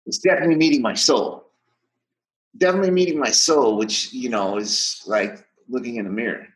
was 0.06 0.18
definitely 0.18 0.54
meeting 0.54 0.82
my 0.82 0.94
soul 0.94 1.48
definitely 2.56 2.90
meeting 2.90 3.18
my 3.18 3.30
soul, 3.30 3.76
which, 3.76 4.12
you 4.12 4.28
know, 4.28 4.56
is 4.56 5.02
like 5.06 5.44
looking 5.68 5.96
in 5.96 6.04
the 6.04 6.10
mirror. 6.10 6.46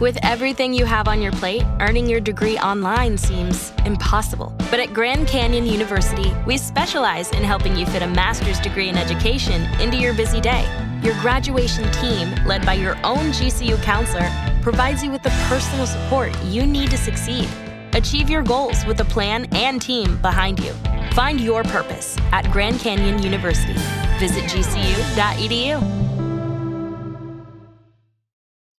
With 0.00 0.16
everything 0.22 0.72
you 0.72 0.86
have 0.86 1.08
on 1.08 1.20
your 1.20 1.32
plate, 1.32 1.62
earning 1.78 2.08
your 2.08 2.20
degree 2.20 2.56
online 2.56 3.18
seems 3.18 3.70
impossible. 3.84 4.54
But 4.70 4.80
at 4.80 4.94
Grand 4.94 5.28
Canyon 5.28 5.66
University, 5.66 6.32
we 6.46 6.56
specialize 6.56 7.30
in 7.32 7.44
helping 7.44 7.76
you 7.76 7.84
fit 7.84 8.00
a 8.00 8.06
master's 8.06 8.58
degree 8.60 8.88
in 8.88 8.96
education 8.96 9.62
into 9.78 9.98
your 9.98 10.14
busy 10.14 10.40
day. 10.40 10.64
Your 11.02 11.12
graduation 11.20 11.90
team, 11.92 12.34
led 12.46 12.64
by 12.64 12.74
your 12.74 12.96
own 13.04 13.30
GCU 13.30 13.82
counselor, 13.82 14.30
provides 14.62 15.04
you 15.04 15.10
with 15.10 15.22
the 15.22 15.30
personal 15.48 15.86
support 15.86 16.34
you 16.44 16.64
need 16.64 16.90
to 16.92 16.96
succeed. 16.96 17.48
Achieve 17.92 18.30
your 18.30 18.42
goals 18.42 18.86
with 18.86 19.00
a 19.00 19.04
plan 19.04 19.46
and 19.52 19.82
team 19.82 20.16
behind 20.22 20.60
you. 20.60 20.72
Find 21.12 21.40
your 21.40 21.62
purpose 21.64 22.16
at 22.32 22.50
Grand 22.50 22.78
Canyon 22.80 23.22
University. 23.22 23.74
Visit 24.18 24.44
gcu.edu. 24.44 25.80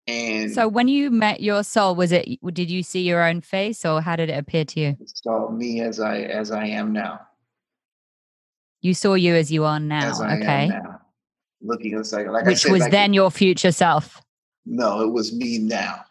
And 0.07 0.51
So 0.51 0.67
when 0.67 0.87
you 0.87 1.11
met 1.11 1.41
your 1.41 1.63
soul, 1.63 1.95
was 1.95 2.11
it 2.11 2.27
did 2.53 2.71
you 2.71 2.83
see 2.83 3.01
your 3.01 3.23
own 3.27 3.41
face 3.41 3.85
or 3.85 4.01
how 4.01 4.15
did 4.15 4.29
it 4.29 4.37
appear 4.37 4.65
to 4.65 4.79
you? 4.79 4.97
saw 5.05 5.49
me 5.49 5.81
as 5.81 5.99
I 5.99 6.19
as 6.21 6.51
I 6.51 6.65
am 6.67 6.93
now. 6.93 7.21
You 8.81 8.93
saw 8.93 9.13
you 9.13 9.35
as 9.35 9.51
you 9.51 9.65
are 9.65 9.79
now. 9.79 10.09
As 10.09 10.21
I 10.21 10.37
okay. 10.37 10.63
am 10.63 10.69
now. 10.69 11.01
Looking 11.61 11.97
it's 11.99 12.11
like 12.11 12.27
like 12.27 12.45
I 12.45 12.47
Which 12.47 12.59
said, 12.59 12.71
was 12.71 12.81
like- 12.81 12.91
then 12.91 13.13
your 13.13 13.29
future 13.29 13.71
self. 13.71 14.21
No, 14.65 15.01
it 15.01 15.11
was 15.11 15.33
me 15.33 15.57
now. 15.59 16.05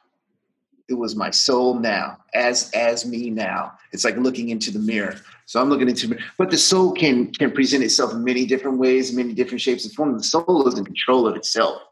It 0.88 0.94
was 0.94 1.14
my 1.14 1.30
soul 1.30 1.74
now, 1.78 2.18
as 2.35 2.70
as 2.72 3.06
me 3.06 3.30
now. 3.30 3.72
It's 3.92 4.04
like 4.04 4.16
looking 4.16 4.48
into 4.48 4.70
the 4.72 4.78
mirror. 4.80 5.16
So 5.51 5.61
I'm 5.61 5.69
looking 5.69 5.89
into, 5.89 6.17
but 6.39 6.49
the 6.49 6.57
soul 6.57 6.93
can 6.93 7.33
can 7.33 7.51
present 7.51 7.83
itself 7.83 8.13
in 8.13 8.23
many 8.23 8.47
different 8.47 8.79
ways, 8.79 9.13
many 9.13 9.35
different 9.35 9.61
shapes 9.61 9.85
and 9.85 9.93
forms. 9.93 10.23
The 10.23 10.29
soul 10.29 10.69
is 10.69 10.79
in 10.79 10.85
control 10.85 11.27
of 11.27 11.35
itself. 11.35 11.83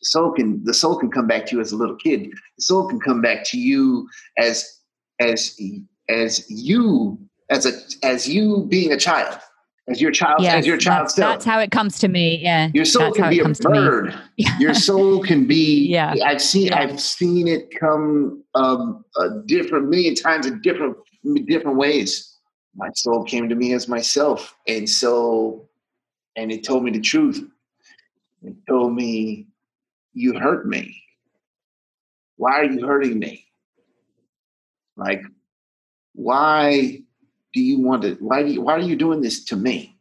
The 0.00 0.06
soul 0.06 0.30
can 0.30 0.62
the 0.62 0.72
soul 0.72 0.96
can 1.00 1.10
come 1.10 1.26
back 1.26 1.44
to 1.46 1.56
you 1.56 1.60
as 1.60 1.72
a 1.72 1.76
little 1.76 1.96
kid. 1.96 2.30
The 2.30 2.62
soul 2.62 2.88
can 2.88 3.00
come 3.00 3.20
back 3.20 3.42
to 3.46 3.58
you 3.58 4.08
as 4.38 4.64
as 5.18 5.58
as 6.08 6.48
you 6.48 7.18
as 7.50 7.66
a 7.66 7.72
as 8.06 8.28
you 8.28 8.66
being 8.70 8.92
a 8.92 8.96
child, 8.96 9.36
as 9.88 10.00
your 10.00 10.12
child 10.12 10.36
Yes, 10.40 10.58
as 10.58 10.66
your 10.68 10.76
child 10.76 11.06
that's, 11.06 11.16
self. 11.16 11.32
that's 11.32 11.44
how 11.44 11.58
it 11.58 11.72
comes 11.72 11.98
to 11.98 12.06
me. 12.06 12.38
Yeah. 12.38 12.70
Your 12.72 12.84
soul 12.84 13.06
that's 13.06 13.16
can 13.16 13.30
be 13.30 13.40
a 13.40 13.42
comes 13.42 13.58
to 13.58 13.68
me. 13.68 13.78
bird. 13.80 14.14
Your 14.60 14.74
soul 14.74 15.24
can 15.24 15.48
be. 15.48 15.88
Yeah. 15.88 16.14
I've 16.24 16.40
seen. 16.40 16.68
Yeah. 16.68 16.78
I've 16.78 17.00
seen 17.00 17.48
it 17.48 17.68
come 17.80 18.44
um, 18.54 19.04
a 19.18 19.40
different 19.46 19.88
million 19.88 20.14
times 20.14 20.46
in 20.46 20.60
different 20.60 20.96
different 21.48 21.78
ways. 21.78 22.31
My 22.74 22.88
soul 22.94 23.24
came 23.24 23.48
to 23.48 23.54
me 23.54 23.72
as 23.74 23.86
myself, 23.88 24.56
and 24.66 24.88
so, 24.88 25.68
and 26.36 26.50
it 26.50 26.64
told 26.64 26.84
me 26.84 26.90
the 26.90 27.00
truth. 27.00 27.46
It 28.42 28.54
told 28.66 28.94
me, 28.94 29.46
"You 30.14 30.38
hurt 30.38 30.66
me. 30.66 31.02
Why 32.36 32.60
are 32.60 32.64
you 32.64 32.86
hurting 32.86 33.18
me? 33.18 33.46
Like, 34.96 35.22
why 36.14 37.02
do 37.52 37.60
you 37.60 37.80
want 37.80 38.02
to? 38.02 38.14
Why 38.20 38.42
do 38.42 38.50
you, 38.52 38.62
Why 38.62 38.72
are 38.74 38.80
you 38.80 38.96
doing 38.96 39.20
this 39.20 39.44
to 39.46 39.56
me?" 39.56 39.94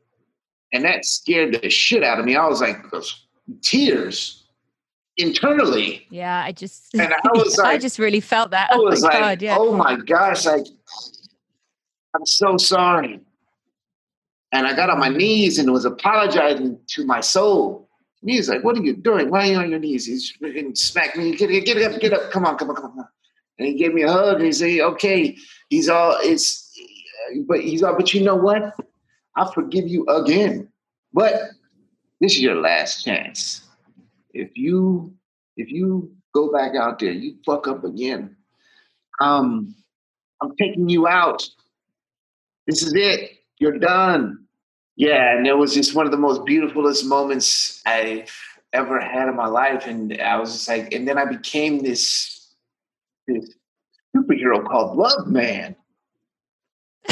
And 0.73 0.86
that 0.86 1.03
scared 1.05 1.60
the 1.62 1.69
shit 1.69 2.03
out 2.03 2.19
of 2.19 2.25
me. 2.25 2.36
I 2.38 2.47
was 2.47 2.62
like, 2.62 2.77
tears 3.62 4.43
internally. 5.17 6.07
Yeah, 6.10 6.41
I 6.43 6.53
just 6.53 6.93
And 6.95 7.13
I 7.13 7.17
was 7.34 7.60
I 7.60 7.77
just 7.77 7.99
really 7.99 8.21
felt 8.21 8.51
that. 8.51 8.71
I 8.71 8.75
Oh 8.75 8.84
my 8.84 8.89
was 8.89 9.01
like, 9.03 9.13
god, 9.19 9.41
yeah. 9.41 9.57
oh 9.60 9.75
my 9.75 9.97
gosh, 9.97 10.45
like 10.45 10.65
I'm 12.13 12.26
so 12.26 12.58
sorry. 12.58 13.19
And 14.52 14.67
I 14.67 14.76
got 14.76 14.89
on 14.89 15.00
my 15.00 15.10
knees 15.10 15.58
and 15.58 15.71
was 15.71 15.86
apologizing 15.86 16.80
to 16.88 17.06
my 17.06 17.21
soul. 17.21 17.89
And 18.21 18.32
He's 18.32 18.50
like, 18.50 18.63
what 18.63 18.78
are 18.78 18.82
you 18.84 18.95
doing? 18.95 19.30
Why 19.30 19.47
are 19.47 19.52
you 19.52 19.58
on 19.58 19.69
your 19.69 19.80
knees? 19.80 20.06
He's 20.06 20.34
freaking 20.38 20.78
smacked 20.78 21.17
me. 21.17 21.36
Get, 21.36 21.47
get 21.65 21.82
up, 21.82 22.00
get 22.02 22.13
up. 22.13 22.32
Come 22.32 22.45
on, 22.45 22.58
come 22.58 22.69
on, 22.69 22.76
come 22.76 23.00
on. 23.00 23.08
And 23.58 23.67
he 23.67 23.76
gave 23.76 23.93
me 23.93 24.04
a 24.04 24.12
hug 24.12 24.38
and 24.38 24.45
he 24.45 24.52
said, 24.52 24.82
okay, 24.82 25.38
he's 25.69 25.88
all, 25.88 26.17
it's, 26.21 26.74
but 27.47 27.62
he's 27.62 27.84
all, 27.84 27.95
but 27.95 28.13
you 28.13 28.24
know 28.24 28.36
what? 28.36 28.76
I 29.36 29.50
forgive 29.54 29.88
you 29.88 30.06
again. 30.08 30.67
But 31.13 31.36
this 32.19 32.34
is 32.34 32.41
your 32.41 32.56
last 32.56 33.04
chance. 33.04 33.62
If 34.34 34.57
you, 34.57 35.14
if 35.57 35.70
you 35.72 36.12
go 36.34 36.51
back 36.51 36.76
out 36.76 36.99
there, 36.99 37.12
you 37.12 37.36
fuck 37.45 37.68
up 37.68 37.84
again. 37.84 38.36
Um, 39.20 39.76
I'm 40.41 40.55
taking 40.55 40.89
you 40.89 41.07
out. 41.07 41.47
This 42.68 42.84
is 42.84 42.93
it. 42.95 43.32
You're 43.59 43.78
done. 43.78 44.45
Yeah, 44.95 45.36
and 45.36 45.47
it 45.47 45.57
was 45.57 45.74
just 45.74 45.95
one 45.95 46.05
of 46.05 46.12
the 46.12 46.18
most 46.18 46.45
beautifulest 46.45 47.05
moments 47.05 47.82
I've 47.86 48.32
ever 48.74 48.99
had 48.99 49.28
in 49.30 49.36
my 49.36 49.47
life. 49.47 49.88
And 49.88 50.20
I 50.22 50.38
was 50.38 50.53
just 50.53 50.68
like, 50.68 50.93
and 50.93 51.07
then 51.07 51.18
I 51.18 51.26
became 51.26 51.80
this 51.80 52.53
this 53.28 53.55
superhero 54.16 54.66
called 54.66 54.97
Love 54.97 55.28
Man. 55.28 55.76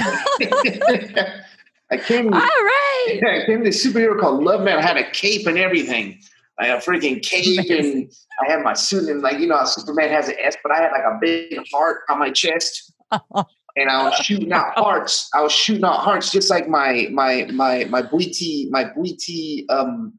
I 1.91 1.97
came 1.97 2.31
All 2.33 2.39
right. 2.39 3.19
yeah, 3.21 3.29
I 3.43 3.45
came 3.45 3.63
this 3.63 3.85
superhero 3.85 4.19
called 4.19 4.43
Love 4.43 4.61
Man. 4.61 4.77
I 4.77 4.81
had 4.81 4.97
a 4.97 5.09
cape 5.11 5.47
and 5.47 5.57
everything. 5.57 6.19
I 6.59 6.67
had 6.67 6.79
a 6.79 6.81
freaking 6.81 7.23
cape 7.23 7.69
and 7.69 8.11
I 8.45 8.51
had 8.51 8.61
my 8.63 8.73
suit 8.73 9.09
and 9.09 9.21
like 9.21 9.39
you 9.39 9.47
know 9.47 9.63
Superman 9.63 10.09
has 10.09 10.27
an 10.27 10.35
S, 10.39 10.57
but 10.61 10.71
I 10.71 10.81
had 10.81 10.91
like 10.91 11.03
a 11.03 11.17
big 11.21 11.57
heart 11.71 12.01
on 12.09 12.19
my 12.19 12.31
chest. 12.31 12.93
Oh, 13.11 13.43
and 13.79 13.89
I 13.89 14.03
was 14.03 14.15
shooting 14.15 14.51
out 14.51 14.73
hearts. 14.75 15.29
I 15.33 15.41
was 15.41 15.53
shooting 15.53 15.85
out 15.85 15.99
hearts 15.99 16.31
just 16.31 16.49
like 16.49 16.67
my 16.67 17.07
my 17.11 17.45
my 17.53 17.85
my 17.85 18.01
Bwiti 18.01 18.69
my 18.69 18.85
Bwiti 18.85 19.65
um 19.69 20.13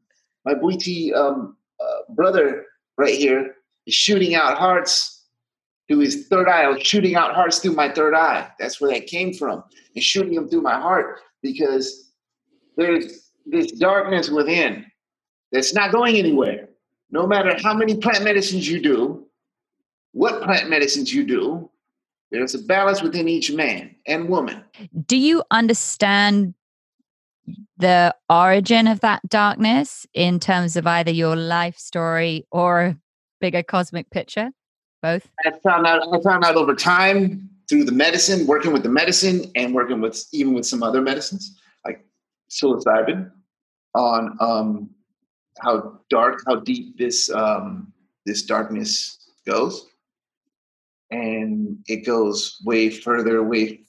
my 0.45 0.53
Bwiti 0.55 1.13
um 1.15 1.55
uh, 1.79 2.13
brother 2.13 2.65
right 2.97 3.15
here 3.15 3.55
is 3.85 3.93
shooting 3.93 4.35
out 4.35 4.57
hearts 4.57 5.25
through 5.87 5.99
his 5.99 6.27
third 6.27 6.47
eye. 6.47 6.63
I 6.63 6.67
was 6.67 6.81
shooting 6.81 7.15
out 7.15 7.35
hearts 7.35 7.59
through 7.59 7.73
my 7.73 7.91
third 7.91 8.13
eye. 8.13 8.49
That's 8.59 8.79
where 8.79 8.91
that 8.93 9.07
came 9.07 9.33
from. 9.33 9.63
And 9.95 10.03
shooting 10.03 10.35
them 10.35 10.49
through 10.49 10.61
my 10.61 10.79
heart 10.79 11.19
because 11.41 12.11
there's 12.77 13.31
this 13.45 13.71
darkness 13.73 14.29
within 14.29 14.85
that's 15.51 15.73
not 15.73 15.91
going 15.91 16.15
anywhere. 16.15 16.69
No 17.09 17.27
matter 17.27 17.55
how 17.61 17.73
many 17.73 17.97
plant 17.97 18.23
medicines 18.23 18.69
you 18.69 18.81
do, 18.81 19.27
what 20.13 20.41
plant 20.43 20.69
medicines 20.69 21.13
you 21.13 21.25
do, 21.25 21.70
there's 22.31 22.55
a 22.55 22.59
balance 22.59 23.01
within 23.01 23.27
each 23.27 23.51
man 23.51 23.95
and 24.07 24.29
woman. 24.29 24.63
Do 25.05 25.17
you 25.17 25.43
understand 25.51 26.53
the 27.77 28.15
origin 28.29 28.87
of 28.87 29.01
that 29.01 29.21
darkness 29.27 30.05
in 30.13 30.39
terms 30.39 30.75
of 30.75 30.87
either 30.87 31.11
your 31.11 31.35
life 31.35 31.77
story 31.77 32.45
or 32.51 32.81
a 32.81 32.97
bigger 33.39 33.63
cosmic 33.63 34.09
picture? 34.09 34.51
Both? 35.01 35.29
I 35.45 35.51
found 35.63 35.87
out 35.87 36.01
I 36.13 36.21
found 36.21 36.45
out 36.45 36.55
over 36.55 36.75
time 36.75 37.49
through 37.67 37.85
the 37.85 37.91
medicine, 37.91 38.45
working 38.47 38.71
with 38.71 38.83
the 38.83 38.89
medicine 38.89 39.51
and 39.55 39.73
working 39.73 39.99
with 39.99 40.25
even 40.31 40.53
with 40.53 40.65
some 40.65 40.83
other 40.83 41.01
medicines 41.01 41.57
like 41.85 42.05
psilocybin 42.49 43.31
on 43.95 44.37
um, 44.39 44.89
how 45.59 45.99
dark, 46.09 46.41
how 46.47 46.55
deep 46.55 46.97
this 46.97 47.29
um, 47.31 47.91
this 48.25 48.43
darkness 48.43 49.17
goes, 49.45 49.87
and 51.11 51.77
it 51.87 52.05
goes 52.05 52.57
way 52.65 52.89
further, 52.89 53.43
way 53.43 53.81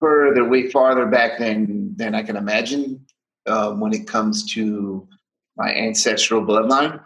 further, 0.00 0.44
way 0.44 0.70
farther 0.70 1.06
back 1.06 1.38
than 1.38 1.96
than 1.96 2.14
I 2.14 2.22
can 2.22 2.36
imagine 2.36 3.06
uh, 3.46 3.72
when 3.72 3.92
it 3.92 4.06
comes 4.06 4.52
to 4.54 5.08
my 5.56 5.72
ancestral 5.74 6.42
bloodline, 6.42 7.00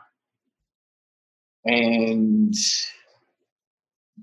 and 1.65 2.55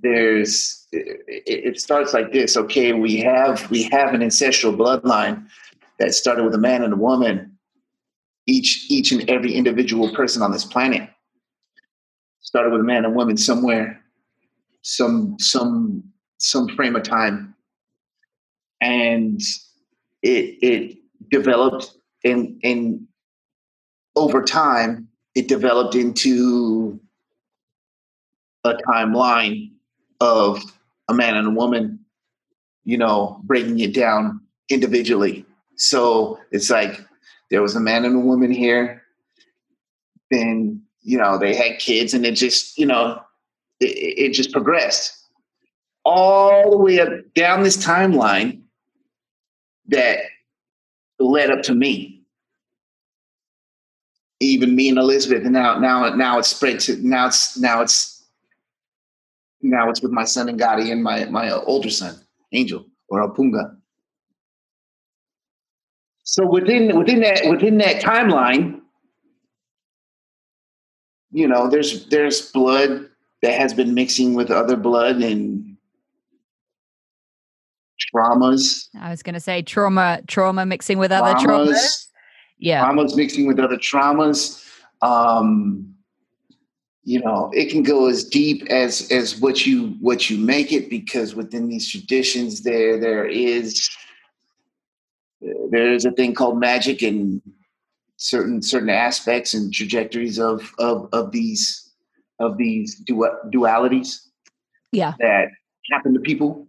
there's 0.02 0.88
it, 0.91 1.22
it 1.45 1.80
starts 1.80 2.14
like 2.14 2.34
this. 2.34 2.58
Okay, 2.58 2.93
we 2.93 3.18
have 3.18 3.70
we 3.70 3.84
have 3.84 4.14
an 4.14 4.22
ancestral 4.22 4.74
bloodline 4.74 5.48
that 6.00 6.14
started 6.14 6.43
with 6.43 6.56
a 6.56 6.60
man 6.60 6.84
and 6.84 6.93
a 6.93 6.98
woman 6.98 7.58
each 8.48 8.86
each 8.89 9.12
and 9.12 9.30
every 9.30 9.54
individual 9.54 10.14
person 10.16 10.41
on 10.41 10.52
this 10.52 10.66
planet 10.66 11.10
started 12.39 12.72
with 12.72 12.82
a 12.82 12.84
man 12.84 13.04
and 13.04 13.08
a 13.08 13.10
woman 13.10 13.36
somewhere 13.36 14.02
some 14.88 15.35
some 15.39 16.03
some 16.38 16.67
frame 16.69 16.95
of 16.95 17.03
time 17.03 17.55
and 18.81 19.41
it 20.21 20.57
it 20.61 20.97
developed 21.29 21.93
in 22.23 22.59
in 22.61 23.07
over 24.15 24.43
time 24.43 25.07
it 25.35 25.47
developed 25.47 25.95
into 25.95 26.99
a 28.63 28.73
timeline 28.88 29.71
of 30.19 30.61
a 31.09 31.13
man 31.13 31.35
and 31.35 31.47
a 31.47 31.51
woman 31.51 31.99
you 32.83 32.97
know 32.97 33.41
breaking 33.43 33.79
it 33.79 33.93
down 33.93 34.39
individually 34.69 35.45
so 35.75 36.39
it's 36.51 36.69
like 36.69 36.99
there 37.49 37.61
was 37.61 37.75
a 37.75 37.79
man 37.79 38.03
and 38.03 38.15
a 38.15 38.19
woman 38.19 38.51
here. 38.51 39.03
Then, 40.31 40.81
you 41.01 41.17
know, 41.17 41.38
they 41.38 41.55
had 41.55 41.79
kids 41.79 42.13
and 42.13 42.25
it 42.25 42.33
just, 42.33 42.77
you 42.77 42.85
know, 42.85 43.21
it, 43.80 43.86
it 43.86 44.34
just 44.34 44.51
progressed 44.51 45.13
all 46.05 46.71
the 46.71 46.78
way 46.78 46.99
up 46.99 47.09
down 47.36 47.63
this 47.63 47.78
timeline 47.78 48.61
that 49.88 50.19
led 51.19 51.51
up 51.51 51.61
to 51.63 51.75
me. 51.75 52.23
Even 54.39 54.75
me 54.75 54.89
and 54.89 54.99
Elizabeth, 54.99 55.43
and 55.43 55.53
now 55.53 55.80
now 55.80 56.13
now 56.13 56.38
it's 56.38 56.49
spread 56.49 56.80
to 56.82 56.95
now 57.05 57.28
it's 57.28 57.57
now 57.57 57.82
it's 57.82 58.23
now 59.61 59.89
it's 59.89 60.01
with 60.01 60.11
my 60.11 60.25
son 60.25 60.47
and 60.47 60.59
Gotti 60.59 60.91
and 60.91 61.03
my 61.03 61.25
my 61.25 61.49
older 61.51 61.89
son, 61.89 62.15
Angel 62.51 62.86
or 63.09 63.28
Apunga. 63.28 63.75
So 66.21 66.45
within 66.45 66.95
within 66.97 67.21
that 67.21 67.49
within 67.49 67.80
that 67.80 68.03
timeline, 68.03 68.82
you 71.32 71.47
know, 71.47 71.67
there's 71.67 72.05
there's 72.09 72.51
blood 72.51 73.09
that 73.41 73.59
has 73.59 73.73
been 73.73 73.93
mixing 73.93 74.33
with 74.33 74.51
other 74.51 74.75
blood 74.75 75.17
and 75.17 75.77
traumas. 78.13 78.88
I 78.99 79.09
was 79.09 79.23
going 79.23 79.35
to 79.35 79.39
say 79.39 79.61
trauma, 79.61 80.21
trauma 80.27 80.65
mixing 80.65 80.97
with 80.97 81.11
other 81.11 81.33
traumas. 81.35 81.69
traumas. 81.69 82.07
Yeah, 82.59 82.85
traumas 82.85 83.15
mixing 83.15 83.47
with 83.47 83.59
other 83.59 83.77
traumas. 83.77 84.63
Um, 85.01 85.93
you 87.03 87.21
know, 87.21 87.51
it 87.53 87.69
can 87.69 87.83
go 87.83 88.07
as 88.07 88.23
deep 88.23 88.65
as 88.69 89.09
as 89.11 89.39
what 89.39 89.65
you 89.65 89.95
what 90.01 90.29
you 90.29 90.38
make 90.38 90.73
it 90.73 90.89
because 90.89 91.35
within 91.35 91.69
these 91.69 91.89
traditions, 91.89 92.63
there 92.63 92.99
there 92.99 93.25
is 93.25 93.89
there's 95.69 96.05
a 96.05 96.11
thing 96.11 96.33
called 96.33 96.59
magic 96.59 97.01
and 97.03 97.41
certain 98.17 98.61
certain 98.61 98.89
aspects 98.89 99.53
and 99.53 99.73
trajectories 99.73 100.39
of 100.39 100.73
of 100.79 101.07
of 101.13 101.31
these 101.31 101.86
of 102.39 102.57
these 102.57 102.95
du- 102.95 103.39
dualities 103.51 104.27
yeah. 104.91 105.13
that 105.19 105.47
happen 105.91 106.13
to 106.13 106.19
people. 106.19 106.67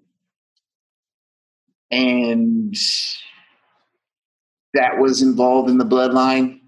And 1.91 2.75
that 4.75 4.99
was 4.99 5.23
involved 5.23 5.71
in 5.71 5.79
the 5.79 5.85
bloodline. 5.85 6.61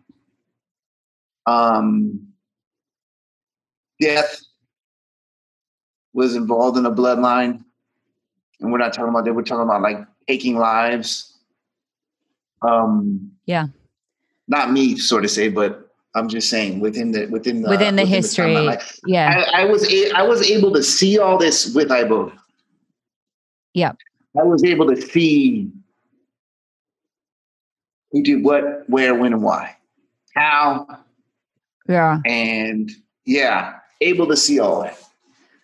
Um 1.47 2.29
death 4.01 4.41
was 6.13 6.35
involved 6.35 6.79
in 6.79 6.87
a 6.87 6.91
bloodline. 6.91 7.65
And 8.61 8.73
we're 8.73 8.79
not 8.79 8.93
talking 8.93 9.11
about 9.11 9.25
that. 9.25 9.35
We're 9.35 9.43
talking 9.43 9.65
about 9.65 9.83
like 9.83 9.99
taking 10.27 10.59
lives. 10.59 11.39
Um, 12.63 13.33
yeah. 13.47 13.67
Not 14.49 14.73
me, 14.73 14.97
sort 14.97 15.25
of 15.25 15.31
say, 15.31 15.49
but 15.49 15.90
I'm 16.15 16.29
just 16.29 16.51
saying 16.51 16.81
within 16.81 17.13
the 17.13 17.27
within 17.27 17.63
the 17.63 17.69
within 17.69 17.97
the 17.97 18.03
within 18.03 18.15
history. 18.23 18.55
The 18.55 19.01
yeah. 19.07 19.45
I, 19.53 19.63
I, 19.63 19.65
was 19.65 19.91
a, 19.91 20.11
I 20.13 20.23
was 20.23 20.43
able 20.51 20.73
to 20.73 20.83
see 20.83 21.19
all 21.19 21.39
this 21.39 21.73
with 21.75 21.89
Iboga. 21.89 22.37
Yeah. 23.75 23.93
I 24.39 24.43
was 24.43 24.65
able 24.65 24.89
to 24.89 25.01
see 25.01 25.71
who 28.11 28.23
did 28.23 28.45
what, 28.45 28.89
where, 28.89 29.15
when, 29.15 29.33
and 29.33 29.43
why, 29.43 29.77
how. 30.35 30.87
Yeah. 31.89 32.21
And 32.25 32.91
yeah, 33.25 33.79
able 34.01 34.27
to 34.29 34.37
see 34.37 34.59
all 34.59 34.83
that. 34.83 34.99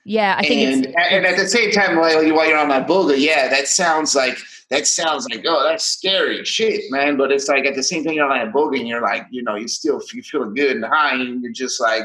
Yeah, 0.04 0.36
I 0.38 0.42
think 0.42 0.86
and, 0.86 0.86
and 0.96 1.26
at 1.26 1.36
the 1.36 1.48
same 1.48 1.72
time, 1.72 1.96
while 1.96 2.22
you're 2.22 2.56
on 2.56 2.68
that 2.68 2.86
boga, 2.86 3.18
yeah, 3.18 3.48
that 3.48 3.66
sounds 3.66 4.14
like 4.14 4.38
that 4.70 4.86
sounds 4.86 5.26
like 5.30 5.44
oh 5.46 5.64
that's 5.68 5.84
scary 5.84 6.44
shit 6.44 6.84
man. 6.90 7.16
But 7.16 7.32
it's 7.32 7.48
like 7.48 7.64
at 7.66 7.74
the 7.74 7.82
same 7.82 8.04
time 8.04 8.14
you're 8.14 8.28
like 8.28 8.52
and 8.54 8.88
you're 8.88 9.02
like 9.02 9.26
you 9.30 9.42
know 9.42 9.54
you 9.54 9.68
still 9.68 10.00
you 10.12 10.22
feeling 10.22 10.54
good 10.54 10.76
and 10.76 10.84
high 10.84 11.14
and 11.14 11.42
you're 11.42 11.52
just 11.52 11.80
like 11.80 12.04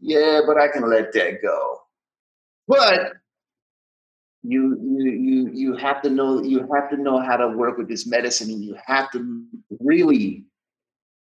yeah 0.00 0.40
but 0.46 0.58
i 0.58 0.68
can 0.68 0.88
let 0.88 1.12
that 1.12 1.42
go. 1.42 1.80
But 2.68 3.14
you 4.42 4.78
you 4.80 5.10
you 5.10 5.50
you 5.52 5.76
have 5.76 6.00
to 6.02 6.10
know 6.10 6.42
you 6.42 6.60
have 6.72 6.88
to 6.90 6.96
know 6.96 7.20
how 7.20 7.36
to 7.36 7.48
work 7.48 7.76
with 7.76 7.88
this 7.88 8.06
medicine 8.06 8.50
and 8.50 8.62
you 8.62 8.76
have 8.84 9.10
to 9.10 9.44
really 9.80 10.44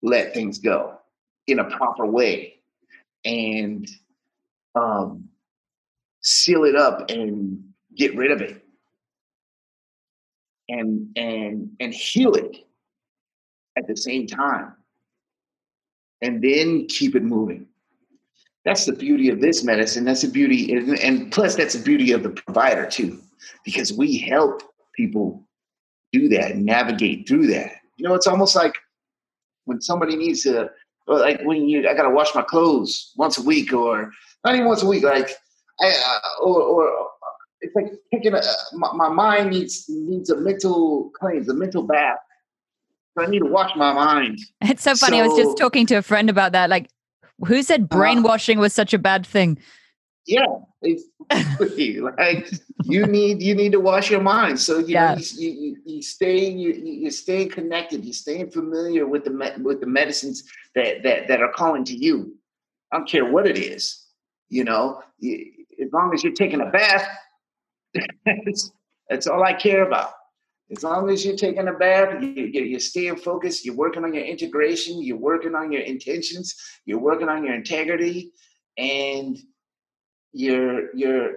let 0.02 0.34
things 0.34 0.58
go 0.58 0.98
in 1.48 1.60
a 1.60 1.70
proper 1.70 2.06
way 2.06 2.56
and 3.24 3.88
um 4.76 5.30
seal 6.22 6.64
it 6.64 6.76
up 6.76 7.10
and 7.12 7.64
get 7.96 8.16
rid 8.16 8.32
of 8.32 8.42
it 8.42 8.63
and 10.70 11.08
and 11.16 11.70
and 11.80 11.94
heal 11.94 12.34
it 12.36 12.58
at 13.78 13.88
the 13.88 13.96
same 13.96 14.28
time. 14.28 14.74
And 16.22 16.42
then 16.42 16.88
keep 16.88 17.16
it 17.16 17.24
moving. 17.24 17.68
That's 18.64 18.86
the 18.86 18.94
beauty 18.94 19.30
of 19.30 19.42
this 19.42 19.64
medicine. 19.64 20.06
That's 20.06 20.22
the 20.22 20.30
beauty 20.30 20.74
and 20.74 21.32
plus 21.32 21.56
that's 21.56 21.74
the 21.74 21.84
beauty 21.84 22.12
of 22.12 22.24
the 22.24 22.30
provider 22.30 22.86
too 22.86 23.20
because 23.66 23.92
we 23.92 24.18
help 24.18 24.62
people 24.96 25.46
do 26.14 26.30
that 26.30 26.58
navigate 26.58 27.28
through 27.28 27.48
that. 27.48 27.74
You 27.98 28.08
know 28.08 28.16
it's 28.16 28.28
almost 28.28 28.56
like 28.56 28.76
when 29.66 29.82
somebody 29.82 30.16
needs 30.16 30.44
to 30.44 30.70
like 31.08 31.42
when 31.44 31.68
you 31.68 31.88
i 31.88 31.94
gotta 31.94 32.10
wash 32.10 32.34
my 32.34 32.42
clothes 32.42 33.12
once 33.18 33.38
a 33.38 33.42
week 33.42 33.74
or 33.74 34.12
not 34.46 34.56
even 34.56 34.68
once 34.68 34.84
a 34.84 34.88
week 34.88 35.04
like 35.04 35.30
I, 35.82 35.90
uh, 35.90 36.44
or, 36.44 36.62
or 36.62 37.10
it's 37.64 37.76
like 37.76 37.92
taking 38.12 38.34
a 38.34 38.42
my, 38.74 38.92
my 38.94 39.10
mind 39.10 39.52
needs 39.52 39.86
needs 39.88 40.30
a 40.30 40.38
mental 40.38 41.12
cleanse, 41.16 41.50
a 41.50 41.54
mental 41.54 41.84
bath. 41.84 42.20
So 43.18 43.24
I 43.24 43.28
need 43.28 43.40
to 43.40 43.46
wash 43.46 43.76
my 43.76 43.94
mind. 43.94 44.40
It's 44.62 44.84
so 44.84 44.96
funny. 44.96 45.18
So, 45.18 45.24
I 45.24 45.28
was 45.28 45.38
just 45.38 45.58
talking 45.58 45.86
to 45.88 45.96
a 45.96 46.02
friend 46.02 46.30
about 46.30 46.52
that. 46.52 46.70
Like, 46.70 46.90
who 47.46 47.64
said 47.64 47.82
uh-huh. 47.82 47.98
brainwashing 47.98 48.58
uh, 48.58 48.62
was 48.62 48.74
such 48.74 48.94
a 48.94 49.00
bad 49.00 49.26
thing? 49.26 49.58
Yeah, 50.26 50.46
exactly. 50.82 52.00
like 52.18 52.50
you 52.84 53.06
need 53.06 53.42
you 53.42 53.56
need 53.56 53.72
to 53.74 53.80
wash 53.80 54.10
your 54.10 54.22
mind. 54.22 54.60
So 54.60 54.80
you 54.80 54.88
yeah. 54.88 55.16
know, 55.16 55.22
you, 55.36 55.50
you, 55.50 55.78
you 55.86 56.02
stay 56.02 56.50
you 56.50 56.74
you 56.74 57.12
staying 57.12 57.50
connected. 57.50 58.04
You're 58.04 58.14
staying 58.14 58.52
familiar 58.52 59.06
with 59.06 59.26
the 59.26 59.54
with 59.62 59.80
the 59.80 59.88
medicines 59.88 60.44
that 60.76 61.04
that 61.04 61.28
that 61.28 61.42
are 61.42 61.52
calling 61.52 61.84
to 61.86 61.96
you. 61.96 62.36
I 62.92 62.98
don't 62.98 63.10
care 63.10 63.26
what 63.26 63.48
it 63.48 63.58
is. 63.58 64.06
You 64.50 64.64
know, 64.64 65.02
as 65.22 65.92
long 65.92 66.14
as 66.14 66.24
you're 66.24 66.34
taking 66.34 66.62
a 66.62 66.68
bath, 66.68 67.08
that's 69.10 69.28
all 69.28 69.44
I 69.44 69.54
care 69.54 69.86
about. 69.86 70.12
As 70.72 70.84
long 70.84 71.10
as 71.10 71.24
you're 71.26 71.36
taking 71.36 71.68
a 71.68 71.74
bath, 71.74 72.22
you, 72.22 72.30
you, 72.30 72.62
you're 72.64 72.80
staying 72.80 73.18
focused, 73.18 73.66
you're 73.66 73.76
working 73.76 74.04
on 74.04 74.14
your 74.14 74.24
integration, 74.24 75.04
you're 75.04 75.18
working 75.18 75.56
on 75.56 75.72
your 75.72 75.82
intentions, 75.82 76.56
you're 76.86 77.00
working 77.00 77.30
on 77.30 77.46
your 77.46 77.54
integrity, 77.54 78.32
and 78.78 79.38
your 80.32 80.96
your 80.96 81.34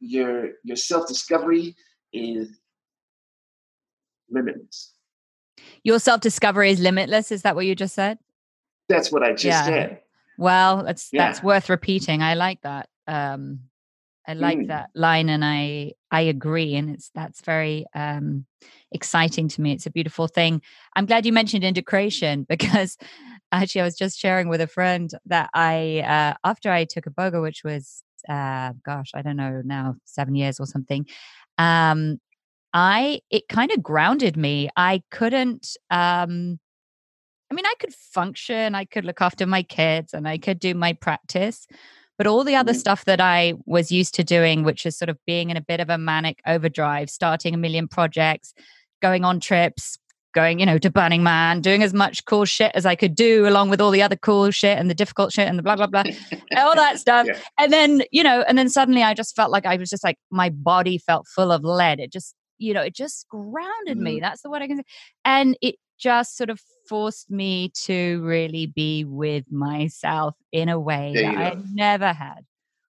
your 0.00 0.50
your 0.64 0.76
self-discovery 0.76 1.76
is 2.12 2.48
limitless. 4.30 4.94
Your 5.84 5.98
self-discovery 5.98 6.70
is 6.70 6.80
limitless. 6.80 7.30
Is 7.30 7.42
that 7.42 7.54
what 7.54 7.66
you 7.66 7.74
just 7.74 7.94
said? 7.94 8.18
That's 8.88 9.12
what 9.12 9.22
I 9.22 9.32
just 9.32 9.44
yeah. 9.44 9.64
said. 9.64 10.00
Well, 10.38 10.82
that's 10.82 11.10
yeah. 11.12 11.26
that's 11.26 11.42
worth 11.42 11.68
repeating. 11.68 12.22
I 12.22 12.34
like 12.34 12.62
that. 12.62 12.88
Um 13.06 13.60
I 14.26 14.34
like 14.34 14.58
mm. 14.58 14.68
that 14.68 14.90
line 14.94 15.28
and 15.28 15.44
I 15.44 15.92
I 16.10 16.22
agree 16.22 16.74
and 16.76 16.90
it's 16.90 17.10
that's 17.14 17.40
very 17.40 17.86
um 17.94 18.46
exciting 18.92 19.48
to 19.48 19.60
me. 19.60 19.72
It's 19.72 19.86
a 19.86 19.90
beautiful 19.90 20.28
thing. 20.28 20.62
I'm 20.94 21.06
glad 21.06 21.26
you 21.26 21.32
mentioned 21.32 21.64
integration 21.64 22.44
because 22.48 22.96
actually 23.50 23.80
I 23.80 23.84
was 23.84 23.96
just 23.96 24.18
sharing 24.18 24.48
with 24.48 24.60
a 24.60 24.66
friend 24.66 25.10
that 25.26 25.50
I 25.54 26.00
uh 26.06 26.34
after 26.48 26.70
I 26.70 26.84
took 26.84 27.06
a 27.06 27.10
boga 27.10 27.42
which 27.42 27.62
was 27.64 28.02
uh 28.28 28.72
gosh, 28.84 29.10
I 29.14 29.22
don't 29.22 29.36
know 29.36 29.62
now 29.64 29.96
7 30.04 30.34
years 30.34 30.60
or 30.60 30.66
something. 30.66 31.06
Um 31.58 32.20
I 32.72 33.20
it 33.30 33.48
kind 33.48 33.72
of 33.72 33.82
grounded 33.82 34.36
me. 34.36 34.68
I 34.76 35.02
couldn't 35.10 35.76
um 35.90 36.60
I 37.50 37.54
mean 37.54 37.66
I 37.66 37.74
could 37.80 37.92
function, 37.92 38.74
I 38.76 38.84
could 38.84 39.04
look 39.04 39.20
after 39.20 39.46
my 39.46 39.64
kids 39.64 40.14
and 40.14 40.28
I 40.28 40.38
could 40.38 40.60
do 40.60 40.74
my 40.74 40.92
practice 40.92 41.66
but 42.18 42.26
all 42.26 42.44
the 42.44 42.54
other 42.54 42.72
mm-hmm. 42.72 42.78
stuff 42.78 43.04
that 43.06 43.20
I 43.20 43.54
was 43.66 43.90
used 43.90 44.14
to 44.14 44.24
doing, 44.24 44.62
which 44.62 44.86
is 44.86 44.96
sort 44.96 45.08
of 45.08 45.18
being 45.26 45.50
in 45.50 45.56
a 45.56 45.62
bit 45.62 45.80
of 45.80 45.90
a 45.90 45.98
manic 45.98 46.40
overdrive, 46.46 47.10
starting 47.10 47.54
a 47.54 47.58
million 47.58 47.88
projects, 47.88 48.54
going 49.00 49.24
on 49.24 49.40
trips, 49.40 49.98
going, 50.32 50.58
you 50.58 50.66
know, 50.66 50.78
to 50.78 50.90
Burning 50.90 51.22
Man, 51.22 51.60
doing 51.60 51.82
as 51.82 51.94
much 51.94 52.24
cool 52.24 52.44
shit 52.44 52.72
as 52.74 52.86
I 52.86 52.94
could 52.94 53.14
do, 53.14 53.46
along 53.46 53.70
with 53.70 53.80
all 53.80 53.90
the 53.90 54.02
other 54.02 54.16
cool 54.16 54.50
shit 54.50 54.78
and 54.78 54.88
the 54.88 54.94
difficult 54.94 55.32
shit 55.32 55.48
and 55.48 55.58
the 55.58 55.62
blah, 55.62 55.76
blah, 55.76 55.86
blah, 55.86 56.04
all 56.56 56.74
that 56.74 56.98
stuff. 57.00 57.26
Yeah. 57.26 57.38
And 57.58 57.72
then, 57.72 58.02
you 58.10 58.22
know, 58.22 58.44
and 58.48 58.56
then 58.56 58.68
suddenly 58.68 59.02
I 59.02 59.14
just 59.14 59.36
felt 59.36 59.50
like 59.50 59.66
I 59.66 59.76
was 59.76 59.90
just 59.90 60.04
like, 60.04 60.16
my 60.30 60.50
body 60.50 60.98
felt 60.98 61.26
full 61.26 61.52
of 61.52 61.64
lead. 61.64 62.00
It 62.00 62.12
just, 62.12 62.34
you 62.58 62.74
know, 62.74 62.82
it 62.82 62.94
just 62.94 63.28
grounded 63.28 63.96
mm-hmm. 63.96 64.02
me. 64.02 64.20
That's 64.20 64.42
the 64.42 64.50
word 64.50 64.62
I 64.62 64.66
can 64.66 64.78
say. 64.78 64.84
And 65.24 65.56
it 65.60 65.76
just 65.98 66.36
sort 66.36 66.50
of 66.50 66.60
forced 66.88 67.30
me 67.30 67.70
to 67.84 68.20
really 68.22 68.66
be 68.66 69.04
with 69.04 69.50
myself 69.50 70.34
in 70.52 70.68
a 70.68 70.78
way 70.78 71.12
that 71.14 71.36
I 71.36 71.56
never 71.72 72.12
had. 72.12 72.44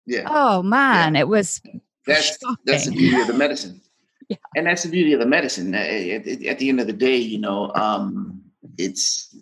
Yeah. 0.05 0.23
Oh 0.27 0.63
man, 0.63 1.15
yeah. 1.15 1.21
it 1.21 1.27
was. 1.27 1.61
That's 2.05 2.37
shocking. 2.37 2.57
that's 2.65 2.85
the 2.85 2.91
beauty 2.91 3.21
of 3.21 3.27
the 3.27 3.33
medicine. 3.33 3.81
yeah. 4.29 4.37
And 4.55 4.67
that's 4.67 4.83
the 4.83 4.89
beauty 4.89 5.13
of 5.13 5.19
the 5.19 5.25
medicine. 5.25 5.73
At, 5.73 5.87
at, 5.87 6.27
at 6.45 6.59
the 6.59 6.69
end 6.69 6.79
of 6.79 6.87
the 6.87 6.93
day, 6.93 7.15
you 7.15 7.39
know, 7.39 7.71
um, 7.75 8.41
it's 8.77 9.35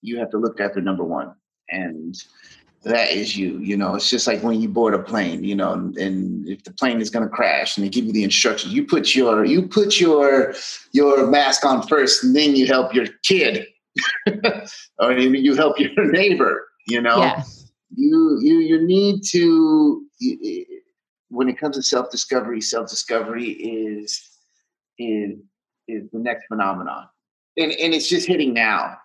you 0.00 0.18
have 0.18 0.30
to 0.30 0.38
look 0.38 0.60
after 0.60 0.80
number 0.80 1.04
one, 1.04 1.34
and 1.68 2.16
that 2.84 3.10
is 3.10 3.36
you. 3.36 3.58
You 3.58 3.76
know, 3.76 3.94
it's 3.94 4.08
just 4.08 4.26
like 4.26 4.42
when 4.42 4.60
you 4.60 4.68
board 4.68 4.94
a 4.94 4.98
plane. 4.98 5.44
You 5.44 5.56
know, 5.56 5.72
and, 5.72 5.96
and 5.98 6.48
if 6.48 6.64
the 6.64 6.72
plane 6.72 7.00
is 7.00 7.10
going 7.10 7.28
to 7.28 7.34
crash, 7.34 7.76
and 7.76 7.84
they 7.84 7.90
give 7.90 8.04
you 8.04 8.12
the 8.12 8.24
instructions, 8.24 8.72
you 8.72 8.86
put 8.86 9.14
your 9.14 9.44
you 9.44 9.68
put 9.68 10.00
your 10.00 10.54
your 10.92 11.26
mask 11.26 11.64
on 11.64 11.86
first, 11.86 12.24
and 12.24 12.34
then 12.34 12.56
you 12.56 12.66
help 12.66 12.94
your 12.94 13.06
kid, 13.24 13.66
or 14.98 15.12
you, 15.12 15.30
you 15.30 15.54
help 15.54 15.78
your 15.78 15.90
neighbor. 16.10 16.68
You 16.86 17.00
know, 17.00 17.18
yeah. 17.18 17.42
you 17.94 18.38
you 18.40 18.58
you 18.58 18.86
need 18.86 19.22
to. 19.30 20.04
When 21.30 21.48
it 21.48 21.58
comes 21.58 21.76
to 21.76 21.82
self 21.82 22.10
discovery, 22.10 22.60
self 22.60 22.88
discovery 22.88 23.50
is 23.50 24.20
is 24.98 25.38
is 25.86 26.10
the 26.12 26.18
next 26.18 26.46
phenomenon, 26.48 27.08
and 27.56 27.72
and 27.72 27.94
it's 27.94 28.08
just 28.08 28.26
hitting 28.26 28.54
now. 28.54 28.96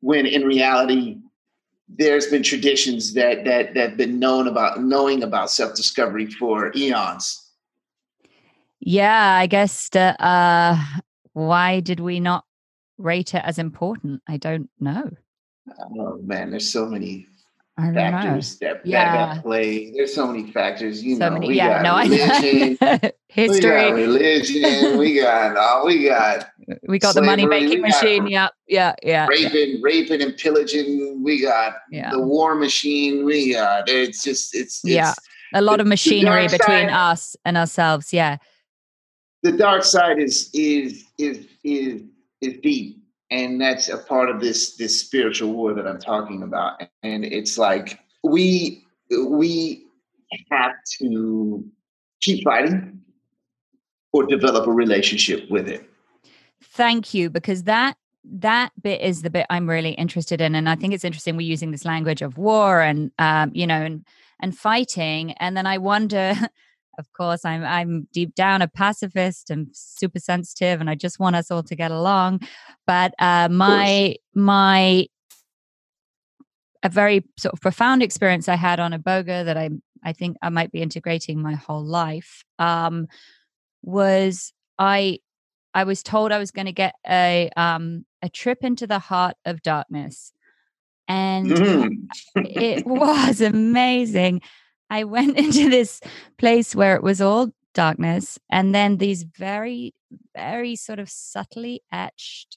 When 0.00 0.26
in 0.26 0.44
reality, 0.44 1.18
there's 1.88 2.26
been 2.26 2.42
traditions 2.42 3.14
that 3.14 3.44
that 3.44 3.74
that 3.74 3.90
have 3.90 3.96
been 3.96 4.18
known 4.18 4.48
about 4.48 4.82
knowing 4.82 5.22
about 5.22 5.50
self 5.50 5.74
discovery 5.74 6.26
for 6.26 6.72
eons. 6.74 7.44
Yeah, 8.80 9.34
I 9.34 9.46
guess. 9.46 9.94
uh, 9.94 10.76
why 11.32 11.80
did 11.80 12.00
we 12.00 12.20
not 12.20 12.44
rate 12.98 13.34
it 13.34 13.42
as 13.44 13.58
important? 13.58 14.22
I 14.28 14.36
don't 14.36 14.68
know. 14.80 15.10
Oh 15.96 16.18
man, 16.22 16.50
there's 16.50 16.70
so 16.70 16.86
many 16.86 17.26
factors 17.76 18.58
that, 18.58 18.84
yeah. 18.84 19.34
that, 19.34 19.42
play. 19.42 19.92
There's 19.92 20.14
so 20.14 20.26
many 20.26 20.50
factors. 20.50 21.02
You 21.02 21.16
so 21.16 21.28
know, 21.28 21.34
many, 21.34 21.48
we 21.48 21.56
yeah, 21.56 21.82
got 21.82 22.08
no, 22.08 22.16
religion, 22.16 22.78
history, 23.28 23.58
we 23.58 23.60
got 23.60 23.94
religion. 23.94 24.98
we 24.98 25.20
got 25.20 25.56
oh, 25.56 25.82
we 25.86 26.08
got 26.08 26.46
we 26.88 26.98
got 26.98 27.12
slavery, 27.12 27.26
the 27.26 27.30
money 27.30 27.46
making 27.46 27.82
machine. 27.82 28.26
Yeah, 28.26 28.48
yeah, 28.66 28.94
yeah. 29.02 29.26
Raping, 29.28 29.52
yeah. 29.52 29.78
raping 29.82 30.22
and 30.22 30.36
pillaging. 30.36 31.22
We 31.22 31.42
got 31.42 31.74
yeah. 31.90 32.10
the 32.10 32.20
war 32.20 32.54
machine. 32.54 33.24
We 33.24 33.52
got 33.52 33.88
it's 33.88 34.24
just 34.24 34.54
it's, 34.54 34.80
it's 34.84 34.92
yeah 34.92 35.14
a 35.54 35.62
lot 35.62 35.76
the, 35.76 35.82
of 35.82 35.88
machinery 35.88 36.44
between 36.48 36.88
side, 36.88 36.90
us 36.90 37.36
and 37.44 37.56
ourselves. 37.56 38.12
Yeah. 38.12 38.38
The 39.42 39.52
dark 39.52 39.84
side 39.84 40.18
is 40.18 40.50
is 40.52 41.04
is 41.18 41.46
is 41.64 42.02
is 42.40 42.58
deep 42.62 42.98
and 43.30 43.60
that's 43.60 43.88
a 43.88 43.98
part 43.98 44.30
of 44.30 44.40
this 44.40 44.76
this 44.76 45.00
spiritual 45.00 45.52
war 45.52 45.74
that 45.74 45.86
i'm 45.86 45.98
talking 45.98 46.42
about. 46.42 46.82
And 47.02 47.24
it's 47.24 47.58
like 47.58 47.98
we 48.22 48.84
we 49.10 49.86
have 50.50 50.72
to 51.00 51.64
keep 52.20 52.44
fighting 52.44 53.00
or 54.12 54.24
develop 54.26 54.66
a 54.66 54.72
relationship 54.72 55.50
with 55.50 55.68
it. 55.68 55.88
Thank 56.62 57.14
you 57.14 57.30
because 57.30 57.64
that 57.64 57.96
that 58.24 58.72
bit 58.82 59.00
is 59.00 59.22
the 59.22 59.30
bit 59.30 59.46
i'm 59.50 59.68
really 59.68 59.92
interested 59.92 60.40
in. 60.40 60.54
And 60.54 60.68
i 60.68 60.74
think 60.74 60.94
it's 60.94 61.04
interesting 61.04 61.36
we're 61.36 61.42
using 61.42 61.70
this 61.70 61.84
language 61.84 62.22
of 62.22 62.38
war 62.38 62.80
and 62.80 63.10
um, 63.18 63.50
you 63.54 63.66
know 63.66 63.82
and 63.82 64.06
and 64.40 64.56
fighting. 64.56 65.32
And 65.32 65.56
then 65.56 65.66
i 65.66 65.76
wonder 65.76 66.34
of 66.98 67.12
course 67.12 67.44
i'm 67.44 67.64
i'm 67.64 68.06
deep 68.12 68.34
down 68.34 68.62
a 68.62 68.68
pacifist 68.68 69.50
and 69.50 69.68
super 69.72 70.18
sensitive 70.18 70.80
and 70.80 70.90
i 70.90 70.94
just 70.94 71.18
want 71.18 71.36
us 71.36 71.50
all 71.50 71.62
to 71.62 71.76
get 71.76 71.90
along. 71.90 72.40
But 72.86 73.14
uh, 73.18 73.48
my 73.50 74.16
my 74.34 75.06
a 76.82 76.88
very 76.88 77.24
sort 77.38 77.52
of 77.52 77.60
profound 77.60 78.02
experience 78.02 78.48
i 78.48 78.54
had 78.54 78.78
on 78.80 78.92
a 78.92 78.98
boga 78.98 79.44
that 79.44 79.56
i 79.56 79.70
i 80.04 80.12
think 80.12 80.36
i 80.42 80.48
might 80.48 80.70
be 80.70 80.80
integrating 80.80 81.42
my 81.42 81.54
whole 81.54 81.84
life 81.84 82.44
um, 82.58 83.08
was 83.82 84.52
i 84.78 85.18
i 85.74 85.84
was 85.84 86.02
told 86.02 86.30
i 86.30 86.38
was 86.38 86.50
going 86.50 86.66
to 86.66 86.72
get 86.72 86.94
a 87.08 87.50
um 87.56 88.04
a 88.22 88.28
trip 88.28 88.58
into 88.62 88.86
the 88.86 88.98
heart 88.98 89.36
of 89.44 89.62
darkness. 89.62 90.32
And 91.06 91.50
mm. 91.50 91.96
it 92.34 92.86
was 92.86 93.40
amazing 93.40 94.42
I 94.90 95.04
went 95.04 95.36
into 95.44 95.68
this 95.68 96.00
place 96.38 96.74
where 96.74 96.96
it 96.96 97.02
was 97.02 97.20
all 97.20 97.50
darkness 97.74 98.38
and 98.50 98.74
then 98.74 98.96
these 98.96 99.22
very 99.22 99.94
very 100.34 100.74
sort 100.74 100.98
of 100.98 101.08
subtly 101.08 101.82
etched 101.92 102.56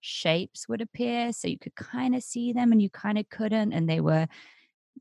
shapes 0.00 0.68
would 0.68 0.80
appear 0.80 1.32
so 1.32 1.48
you 1.48 1.58
could 1.58 1.74
kind 1.74 2.14
of 2.14 2.22
see 2.22 2.52
them 2.52 2.70
and 2.70 2.82
you 2.82 2.90
kind 2.90 3.18
of 3.18 3.28
couldn't 3.28 3.72
and 3.72 3.88
they 3.88 4.00
were 4.00 4.26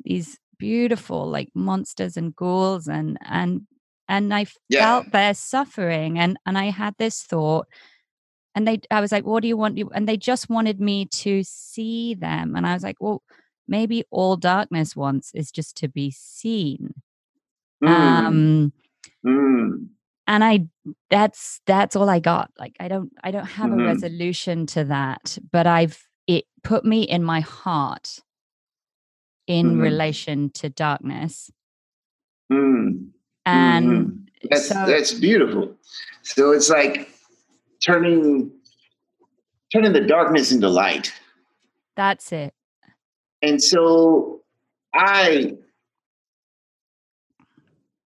these 0.04 0.40
beautiful 0.58 1.30
like 1.30 1.50
monsters 1.54 2.18
and 2.18 2.36
ghouls 2.36 2.88
and 2.88 3.18
and 3.28 3.68
and 4.08 4.34
I 4.34 4.46
yeah. 4.70 4.80
felt 4.80 5.12
their 5.12 5.34
suffering 5.34 6.20
and 6.20 6.38
and 6.46 6.58
I 6.58 6.66
had 6.66 6.96
this 6.98 7.24
thought 7.24 7.68
and 8.56 8.68
they 8.68 8.80
I 8.92 9.02
was 9.02 9.12
like 9.12 9.26
what 9.26 9.42
do 9.42 9.48
you 9.48 9.58
want 9.58 9.78
you 9.78 9.90
and 9.94 10.08
they 10.08 10.18
just 10.18 10.50
wanted 10.50 10.80
me 10.80 11.06
to 11.06 11.42
see 11.44 12.14
them 12.14 12.56
and 12.56 12.66
I 12.66 12.74
was 12.74 12.84
like 12.84 12.98
well 13.00 13.24
maybe 13.72 14.04
all 14.12 14.36
darkness 14.36 14.96
wants 14.96 15.32
is 15.34 15.50
just 15.50 15.76
to 15.78 15.88
be 15.88 16.12
seen. 16.12 16.94
Mm. 17.82 17.88
Um, 17.88 18.74
mm. 19.26 19.88
and 20.28 20.44
I 20.44 20.68
that's 21.10 21.62
that's 21.66 21.96
all 21.96 22.10
I 22.10 22.20
got. 22.20 22.52
Like 22.60 22.76
I 22.80 22.88
don't 22.88 23.12
I 23.24 23.32
don't 23.32 23.46
have 23.46 23.72
mm-hmm. 23.72 23.80
a 23.80 23.86
resolution 23.86 24.68
to 24.68 24.84
that, 24.84 25.40
but 25.52 25.66
I've 25.66 26.04
it 26.28 26.46
put 26.64 26.86
me 26.86 27.02
in 27.02 27.24
my 27.24 27.40
heart 27.40 28.20
in 29.48 29.72
mm-hmm. 29.72 29.82
relation 29.82 30.50
to 30.52 30.70
darkness. 30.70 31.50
Mm. 32.52 33.08
And 33.46 33.90
mm-hmm. 33.90 34.48
that's 34.50 34.68
so, 34.68 34.86
that's 34.86 35.14
beautiful. 35.14 35.76
So 36.22 36.52
it's 36.52 36.70
like 36.70 37.10
turning 37.84 38.52
turning 39.74 39.94
the 39.94 40.02
darkness 40.02 40.52
into 40.52 40.70
light. 40.70 41.14
That's 41.96 42.32
it. 42.32 42.54
And 43.42 43.62
so 43.62 44.42
I 44.94 45.56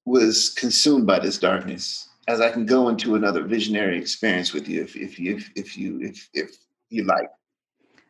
was 0.05 0.49
consumed 0.49 1.07
by 1.07 1.19
this 1.19 1.37
darkness 1.37 2.07
as 2.27 2.41
I 2.41 2.51
can 2.51 2.65
go 2.65 2.89
into 2.89 3.15
another 3.15 3.43
visionary 3.43 3.97
experience 3.99 4.53
with 4.53 4.67
you 4.67 4.81
if, 4.81 4.95
if 4.95 5.19
you 5.19 5.35
if, 5.37 5.51
if 5.55 5.77
you 5.77 5.99
if 6.01 6.29
if 6.33 6.57
you 6.89 7.03
like. 7.03 7.27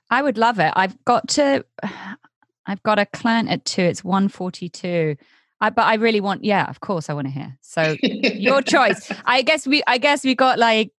I 0.09 0.21
would 0.21 0.37
love 0.37 0.59
it. 0.59 0.71
I've 0.75 1.03
got 1.05 1.27
to 1.29 1.65
I've 2.65 2.83
got 2.83 2.99
a 2.99 3.05
client 3.05 3.49
at 3.49 3.65
two. 3.65 3.81
It's 3.81 4.03
142. 4.03 5.15
I, 5.61 5.69
but 5.69 5.83
I 5.83 5.95
really 5.95 6.19
want, 6.19 6.43
yeah, 6.43 6.65
of 6.65 6.79
course, 6.79 7.09
I 7.09 7.13
want 7.13 7.27
to 7.27 7.31
hear. 7.31 7.57
So 7.61 7.95
your 8.23 8.61
choice. 8.61 9.11
I 9.25 9.41
guess 9.41 9.65
we, 9.65 9.83
I 9.87 9.97
guess 9.97 10.23
we 10.23 10.35
got 10.35 10.59
like, 10.59 10.91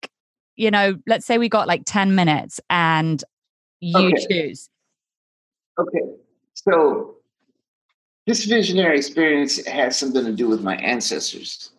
you 0.56 0.70
know, 0.70 0.96
let's 1.06 1.26
say 1.26 1.38
we 1.38 1.48
got 1.48 1.68
like 1.68 1.82
ten 1.84 2.14
minutes, 2.14 2.60
and 2.70 3.22
you 3.80 4.12
Okay. 4.12 4.26
choose. 4.30 4.70
Okay, 5.78 6.00
so 6.68 7.16
this 8.26 8.44
visionary 8.44 8.98
experience 8.98 9.64
has 9.66 9.96
something 9.96 10.24
to 10.24 10.32
do 10.32 10.48
with 10.48 10.62
my 10.62 10.76
ancestors, 10.76 11.70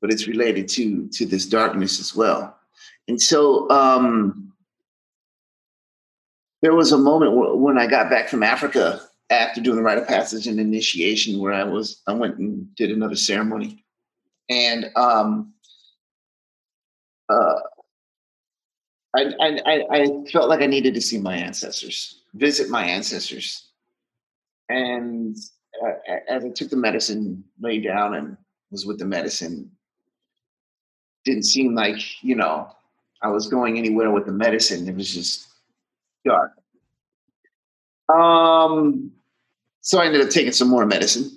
but 0.00 0.10
it's 0.10 0.26
related 0.26 0.68
to 0.70 1.08
to 1.08 1.26
this 1.26 1.46
darkness 1.46 2.00
as 2.00 2.16
well. 2.16 2.56
And 3.08 3.20
so 3.20 3.68
um, 3.70 4.52
there 6.62 6.74
was 6.74 6.92
a 6.92 6.98
moment 6.98 7.32
wh- 7.32 7.60
when 7.60 7.76
I 7.76 7.86
got 7.86 8.08
back 8.08 8.28
from 8.28 8.42
Africa 8.42 9.00
after 9.28 9.60
doing 9.60 9.76
the 9.76 9.82
rite 9.82 9.98
of 9.98 10.08
passage 10.08 10.46
and 10.46 10.58
initiation, 10.58 11.38
where 11.38 11.52
I 11.52 11.64
was 11.64 12.00
I 12.06 12.14
went 12.14 12.38
and 12.38 12.74
did 12.74 12.90
another 12.90 13.16
ceremony, 13.16 13.84
and 14.48 14.90
um, 14.96 15.52
uh, 17.28 17.60
I 19.14 19.34
I 19.40 19.84
I 19.90 20.06
felt 20.32 20.48
like 20.48 20.62
I 20.62 20.66
needed 20.66 20.94
to 20.94 21.02
see 21.02 21.18
my 21.18 21.36
ancestors, 21.36 22.22
visit 22.34 22.70
my 22.70 22.84
ancestors, 22.84 23.71
and 24.72 25.36
uh, 25.84 25.92
as 26.28 26.44
I 26.44 26.48
took 26.50 26.70
the 26.70 26.76
medicine, 26.76 27.44
lay 27.60 27.78
down 27.80 28.14
and 28.14 28.36
was 28.70 28.86
with 28.86 28.98
the 28.98 29.04
medicine, 29.04 29.70
didn't 31.24 31.44
seem 31.44 31.74
like 31.74 32.22
you 32.22 32.34
know 32.34 32.70
I 33.22 33.28
was 33.28 33.48
going 33.48 33.78
anywhere 33.78 34.10
with 34.10 34.26
the 34.26 34.32
medicine. 34.32 34.88
It 34.88 34.96
was 34.96 35.12
just 35.12 35.48
dark. 36.24 36.52
Um, 38.08 39.12
so 39.80 40.00
I 40.00 40.06
ended 40.06 40.22
up 40.22 40.30
taking 40.30 40.52
some 40.52 40.68
more 40.68 40.86
medicine, 40.86 41.30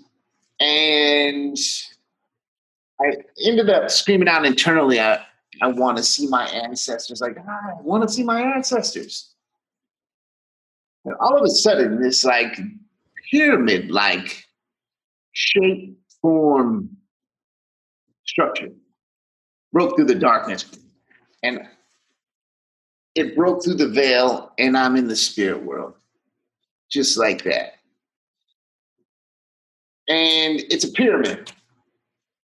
and 0.60 1.58
I 3.02 3.14
ended 3.46 3.70
up 3.70 3.92
screaming 3.92 4.28
out 4.28 4.46
internally. 4.46 5.00
I 5.00 5.24
I 5.62 5.68
want 5.68 5.98
to 5.98 6.04
see 6.04 6.28
my 6.28 6.46
ancestors. 6.48 7.22
Like 7.22 7.38
"Ah, 7.48 7.78
I 7.78 7.82
want 7.82 8.04
to 8.04 8.10
see 8.10 8.24
my 8.24 8.42
ancestors. 8.42 9.32
And 11.06 11.14
all 11.20 11.38
of 11.38 11.44
a 11.44 11.50
sudden, 11.50 12.02
this 12.02 12.26
like 12.26 12.60
pyramid 13.32 13.92
like 13.92 14.46
shape, 15.34 15.98
form, 16.22 16.90
structure 18.26 18.70
broke 19.76 19.98
through 19.98 20.06
the 20.06 20.16
darkness. 20.16 20.66
And 21.44 21.60
it 23.14 23.36
broke 23.36 23.64
through 23.64 23.76
the 23.76 23.90
veil, 23.90 24.54
and 24.58 24.78
I'm 24.78 24.96
in 24.96 25.10
the 25.10 25.16
spirit 25.16 25.64
world. 25.64 25.94
Just 26.90 27.18
like 27.18 27.44
that. 27.44 27.74
And 30.08 30.62
it's 30.70 30.86
a 30.86 30.92
pyramid. 30.92 31.52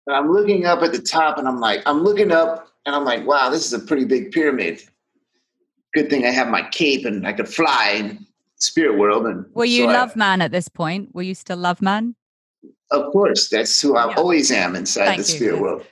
And 0.07 0.17
I'm 0.17 0.31
looking 0.31 0.67
up 0.67 0.83
at 0.83 0.93
the 0.93 1.01
top, 1.01 1.39
and 1.39 1.49
I'm 1.49 1.61
like, 1.61 1.83
I'm 1.87 2.03
looking 2.03 2.31
up, 2.31 2.69
and 2.85 2.95
I'm 2.95 3.05
like, 3.05 3.27
wow, 3.27 3.49
this 3.49 3.65
is 3.65 3.73
a 3.73 3.79
pretty 3.79 4.05
big 4.05 4.31
pyramid. 4.31 4.83
Good 5.95 6.11
thing 6.11 6.27
I 6.27 6.31
have 6.31 6.49
my 6.49 6.69
cape 6.71 7.07
and 7.07 7.27
I 7.27 7.33
could 7.33 7.49
fly 7.49 7.93
in 7.97 8.27
spirit 8.65 8.99
world. 8.99 9.27
And 9.27 9.45
Were 9.55 9.65
you 9.65 9.85
so 9.85 9.91
I- 9.91 9.93
love 9.93 10.17
man 10.17 10.41
at 10.43 10.51
this 10.53 10.69
point? 10.69 11.15
Were 11.15 11.23
you 11.23 11.35
still 11.35 11.57
love 11.59 11.81
man? 11.83 12.15
Of 12.91 13.13
course, 13.13 13.49
that's 13.49 13.81
who 13.81 13.97
I 13.97 14.09
Yeah. 14.11 14.17
always 14.17 14.51
am 14.51 14.77
inside 14.77 15.07
Thank 15.07 15.19
the 15.19 15.25
spirit 15.25 15.55
yes. 15.55 15.63
world. 15.63 15.87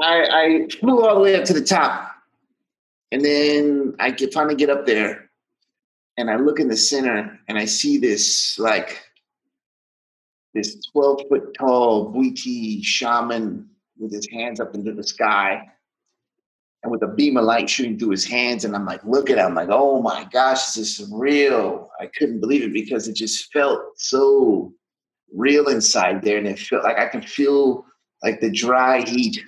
I, 0.00 0.22
I 0.30 0.68
flew 0.78 1.02
all 1.06 1.14
the 1.16 1.20
way 1.22 1.34
up 1.36 1.44
to 1.46 1.54
the 1.54 1.62
top, 1.64 2.12
and 3.12 3.24
then 3.24 3.94
I 3.98 4.10
get, 4.10 4.32
finally 4.34 4.54
get 4.54 4.68
up 4.70 4.84
there, 4.86 5.30
and 6.18 6.30
I 6.30 6.36
look 6.36 6.60
in 6.60 6.68
the 6.68 6.76
center, 6.76 7.38
and 7.48 7.56
I 7.58 7.64
see 7.64 7.96
this 7.98 8.58
like 8.58 9.02
this 10.54 10.76
twelve 10.92 11.22
foot 11.28 11.54
tall 11.58 12.12
Bwiti 12.12 12.82
shaman 12.84 13.68
with 13.98 14.12
his 14.12 14.28
hands 14.30 14.60
up 14.60 14.74
into 14.74 14.92
the 14.92 15.02
sky, 15.04 15.66
and 16.82 16.92
with 16.92 17.02
a 17.02 17.08
beam 17.08 17.36
of 17.36 17.44
light 17.44 17.68
shooting 17.68 17.98
through 17.98 18.10
his 18.10 18.24
hands, 18.24 18.64
and 18.64 18.74
I'm 18.74 18.86
like, 18.86 19.04
look 19.04 19.30
at 19.30 19.38
him, 19.38 19.46
I'm 19.46 19.54
like, 19.54 19.68
oh 19.70 20.00
my 20.00 20.24
gosh, 20.32 20.72
this 20.72 21.00
is 21.00 21.10
real. 21.12 21.90
I 22.00 22.06
couldn't 22.06 22.40
believe 22.40 22.62
it 22.62 22.72
because 22.72 23.08
it 23.08 23.16
just 23.16 23.52
felt 23.52 23.80
so 23.96 24.72
real 25.34 25.68
inside 25.68 26.22
there 26.22 26.38
and 26.38 26.46
it 26.46 26.58
felt 26.58 26.84
like 26.84 26.98
I 26.98 27.06
could 27.06 27.28
feel 27.28 27.84
like 28.22 28.40
the 28.40 28.50
dry 28.50 29.00
heat. 29.00 29.42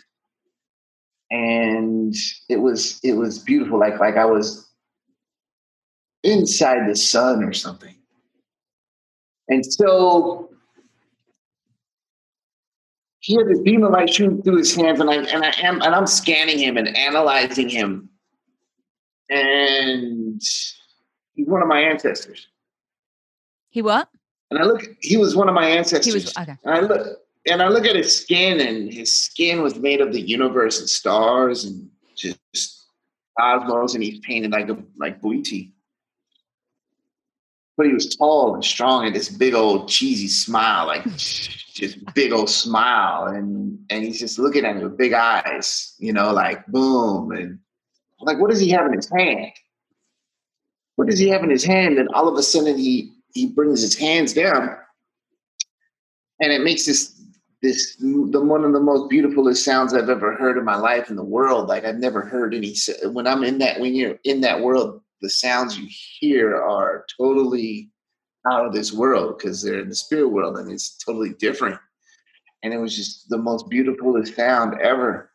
And 1.31 2.15
it 2.49 2.57
was 2.57 3.01
it 3.05 3.13
was 3.13 3.39
beautiful, 3.39 3.79
like 3.79 4.01
like 4.01 4.17
I 4.17 4.25
was 4.25 4.69
inside 6.25 6.89
the 6.89 6.97
sun 6.97 7.45
or 7.45 7.53
something. 7.53 7.95
And 9.49 9.65
so 9.65 10.48
he 13.29 13.35
had 13.35 13.47
this 13.47 13.61
beam 13.61 13.85
of 13.85 13.91
light 13.91 14.09
shooting 14.09 14.41
through 14.41 14.57
his 14.57 14.75
hands, 14.75 15.01
and 15.01 15.11
I 15.11 15.17
and 15.17 15.45
I 15.45 15.53
am 15.63 15.83
and 15.83 15.95
I'm 15.95 16.07
scanning 16.07 16.59
him 16.59 16.79
and 16.79 16.97
analyzing 16.97 17.69
him. 17.69 18.09
And 19.29 20.41
he's 21.35 21.47
one 21.47 21.61
of 21.61 21.69
my 21.69 21.79
ancestors. 21.79 22.49
He 23.69 23.83
what? 23.83 24.09
And 24.51 24.59
I 24.59 24.63
look, 24.63 24.83
he 25.03 25.19
was 25.19 25.37
one 25.37 25.47
of 25.47 25.55
my 25.55 25.69
ancestors. 25.69 26.07
He 26.07 26.15
was 26.15 26.35
okay. 26.39 26.57
And 26.65 26.75
I 26.75 26.81
look 26.81 27.19
and 27.47 27.61
I 27.61 27.69
look 27.69 27.85
at 27.85 27.97
his 27.97 28.19
skin, 28.19 28.61
and 28.61 28.91
his 28.91 29.15
skin 29.15 29.61
was 29.61 29.79
made 29.79 30.01
of 30.01 30.15
the 30.15 30.23
universe 30.23 30.81
and 30.81 30.89
stars 30.89 31.67
and 31.67 31.87
just 32.17 32.87
cosmos, 33.39 33.93
and 33.93 34.03
he's 34.03 34.21
painted 34.21 34.53
like 34.53 34.71
a 34.71 34.79
like 34.97 35.21
Bwiti. 35.21 35.73
But 37.77 37.89
he 37.89 37.93
was 37.93 38.17
tall 38.17 38.55
and 38.55 38.65
strong, 38.65 39.05
and 39.05 39.15
this 39.15 39.29
big 39.29 39.53
old 39.53 39.91
cheesy 39.91 40.29
smile, 40.29 40.87
like 40.87 41.05
just 41.79 41.99
big 42.15 42.33
old 42.33 42.51
smile, 42.51 43.27
and 43.27 43.79
and 43.91 44.05
he's 44.05 44.19
just 44.19 44.39
looking 44.39 44.65
at 44.65 44.77
me 44.77 44.85
with 44.85 44.99
big 44.99 45.13
eyes, 45.13 45.95
you 45.99 46.13
know, 46.13 46.33
like 46.33 46.67
boom, 46.67 47.33
and 47.33 47.59
I'm 48.21 48.27
like, 48.27 48.39
what 48.39 48.51
does 48.51 48.61
he 48.61 48.71
have 48.71 48.87
in 48.87 48.95
his 48.95 49.11
hand? 49.11 49.53
What 50.97 51.09
does 51.09 51.19
he 51.19 51.29
have 51.29 51.45
in 51.45 51.51
his 51.51 51.65
hand? 51.65 51.99
And 51.99 52.09
all 52.11 52.29
of 52.29 52.37
a 52.37 52.43
sudden, 52.43 52.77
he 52.77 53.13
he 53.33 53.47
brings 53.47 53.81
his 53.81 53.97
hands 53.97 54.33
down, 54.33 54.77
and 56.41 56.53
it 56.53 56.63
makes 56.63 56.87
this 56.87 57.15
this 57.63 57.97
the 57.97 58.41
one 58.41 58.65
of 58.65 58.73
the 58.73 58.81
most 58.81 59.09
beautifulest 59.09 59.65
sounds 59.65 59.95
I've 59.95 60.09
ever 60.09 60.35
heard 60.35 60.59
in 60.59 60.65
my 60.65 60.77
life 60.77 61.11
in 61.11 61.17
the 61.17 61.25
world. 61.25 61.69
Like 61.69 61.85
I've 61.85 61.97
never 61.99 62.23
heard 62.23 62.55
any. 62.55 62.75
When 63.05 63.27
I'm 63.27 63.45
in 63.45 63.59
that 63.59 63.81
when 63.81 63.95
you're 63.95 64.19
in 64.25 64.41
that 64.43 64.61
world, 64.61 65.01
the 65.21 65.31
sounds 65.31 65.79
you 65.79 65.87
hear 65.89 66.57
are 66.57 67.05
totally 67.17 67.91
out 68.51 68.67
of 68.67 68.73
this 68.73 68.93
world 68.93 69.39
because 69.39 69.63
they're 69.63 69.81
in 69.81 69.89
the 69.89 69.95
spirit 69.95 70.29
world 70.29 70.59
and 70.59 70.71
it's 70.71 70.97
totally 70.97 71.35
different. 71.35 71.79
And 72.63 72.75
it 72.75 72.79
was 72.79 72.97
just 72.97 73.29
the 73.29 73.39
most 73.39 73.69
beautiful 73.69 74.21
sound 74.25 74.81
ever 74.81 75.31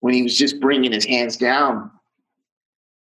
when 0.00 0.14
he 0.14 0.22
was 0.22 0.36
just 0.36 0.60
bringing 0.60 0.92
his 0.92 1.04
hands 1.04 1.36
down. 1.36 1.90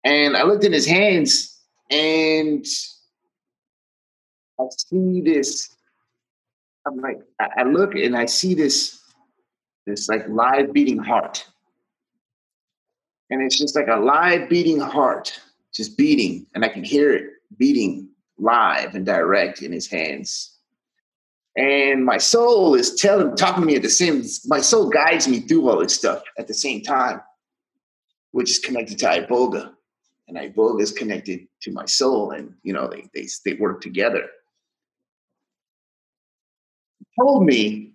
And 0.04 0.36
I 0.36 0.42
looked 0.42 0.64
in 0.64 0.72
his 0.72 0.86
hands 0.86 1.60
and 1.90 2.66
I 4.58 4.64
see 4.76 5.20
this. 5.20 5.76
I'm 6.86 6.96
like, 6.96 7.20
I 7.56 7.62
look 7.62 7.94
and 7.94 8.16
I 8.16 8.26
see 8.26 8.54
this, 8.54 9.00
this 9.86 10.08
like 10.08 10.28
live 10.28 10.72
beating 10.72 10.98
heart. 10.98 11.46
And 13.30 13.42
it's 13.42 13.58
just 13.58 13.76
like 13.76 13.88
a 13.88 13.96
live 13.96 14.48
beating 14.48 14.80
heart, 14.80 15.40
just 15.72 15.96
beating. 15.96 16.46
And 16.54 16.64
I 16.64 16.68
can 16.68 16.82
hear 16.82 17.12
it 17.12 17.30
beating 17.56 18.09
live 18.40 18.94
and 18.94 19.06
direct 19.06 19.62
in 19.62 19.72
his 19.72 19.86
hands. 19.86 20.56
And 21.56 22.04
my 22.04 22.18
soul 22.18 22.74
is 22.74 22.94
telling, 22.94 23.36
talking 23.36 23.62
to 23.62 23.66
me 23.66 23.76
at 23.76 23.82
the 23.82 23.90
same, 23.90 24.22
my 24.46 24.60
soul 24.60 24.88
guides 24.88 25.26
me 25.28 25.40
through 25.40 25.68
all 25.68 25.80
this 25.80 25.94
stuff 25.94 26.22
at 26.38 26.46
the 26.46 26.54
same 26.54 26.82
time, 26.82 27.20
which 28.30 28.50
is 28.50 28.58
connected 28.58 28.98
to 29.00 29.06
Iboga. 29.06 29.72
And 30.28 30.36
Iboga 30.36 30.80
is 30.80 30.92
connected 30.92 31.48
to 31.62 31.72
my 31.72 31.86
soul. 31.86 32.30
And, 32.30 32.54
you 32.62 32.72
know, 32.72 32.88
they, 32.88 33.08
they, 33.14 33.28
they 33.44 33.54
work 33.54 33.80
together 33.80 34.28
told 37.20 37.44
me, 37.44 37.92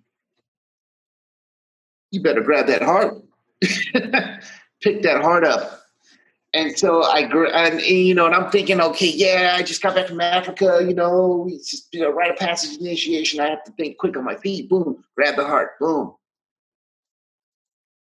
you 2.10 2.22
better 2.22 2.40
grab 2.40 2.66
that 2.68 2.82
heart, 2.82 3.22
pick 3.60 5.02
that 5.02 5.22
heart 5.22 5.44
up. 5.44 5.82
And 6.56 6.78
so 6.78 7.02
I, 7.02 7.28
gra- 7.28 7.54
and, 7.54 7.82
you 7.82 8.14
know, 8.14 8.24
and 8.24 8.34
I'm 8.34 8.50
thinking, 8.50 8.80
okay, 8.80 9.08
yeah, 9.08 9.56
I 9.58 9.62
just 9.62 9.82
got 9.82 9.94
back 9.94 10.08
from 10.08 10.22
Africa, 10.22 10.78
you 10.80 10.94
know, 10.94 11.46
it's 11.50 11.70
just, 11.70 11.92
you 11.92 12.00
know, 12.00 12.10
rite 12.10 12.30
of 12.30 12.38
passage 12.38 12.80
initiation. 12.80 13.40
I 13.40 13.50
have 13.50 13.62
to 13.64 13.72
think 13.72 13.98
quick 13.98 14.16
on 14.16 14.24
my 14.24 14.36
feet. 14.36 14.70
Boom, 14.70 15.04
grab 15.14 15.36
the 15.36 15.44
heart. 15.44 15.78
Boom. 15.78 16.14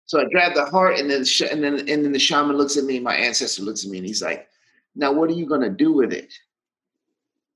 So 0.06 0.20
I 0.20 0.26
grab 0.26 0.54
the 0.54 0.66
heart, 0.66 1.00
and 1.00 1.10
then, 1.10 1.24
sh- 1.24 1.50
and 1.50 1.64
then, 1.64 1.80
and 1.80 2.04
then 2.04 2.12
the 2.12 2.18
shaman 2.20 2.56
looks 2.56 2.76
at 2.76 2.84
me. 2.84 3.00
My 3.00 3.16
ancestor 3.16 3.62
looks 3.62 3.84
at 3.84 3.90
me, 3.90 3.98
and 3.98 4.06
he's 4.06 4.22
like, 4.22 4.46
"Now, 4.94 5.10
what 5.10 5.30
are 5.30 5.34
you 5.34 5.46
gonna 5.46 5.70
do 5.70 5.92
with 5.92 6.12
it?" 6.12 6.32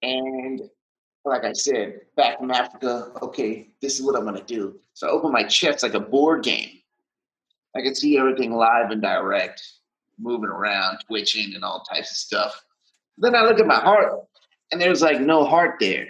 And 0.02 0.62
like 1.24 1.44
I 1.44 1.52
said, 1.52 2.00
back 2.16 2.38
from 2.38 2.50
Africa, 2.50 3.12
okay, 3.22 3.68
this 3.80 4.00
is 4.00 4.04
what 4.04 4.16
I'm 4.16 4.24
gonna 4.24 4.42
do. 4.42 4.80
So 4.94 5.06
I 5.06 5.10
open 5.10 5.30
my 5.30 5.44
chest 5.44 5.84
like 5.84 5.94
a 5.94 6.00
board 6.00 6.42
game. 6.42 6.80
I 7.76 7.82
can 7.82 7.94
see 7.94 8.18
everything 8.18 8.52
live 8.52 8.90
and 8.90 9.02
direct, 9.02 9.62
moving 10.18 10.50
around, 10.50 10.98
twitching, 11.06 11.54
and 11.54 11.64
all 11.64 11.80
types 11.80 12.10
of 12.10 12.16
stuff. 12.16 12.64
Then 13.16 13.34
I 13.34 13.42
look 13.42 13.58
at 13.58 13.66
my 13.66 13.80
heart, 13.80 14.12
and 14.70 14.80
there's 14.80 15.02
like 15.02 15.20
no 15.20 15.44
heart 15.44 15.76
there. 15.80 16.08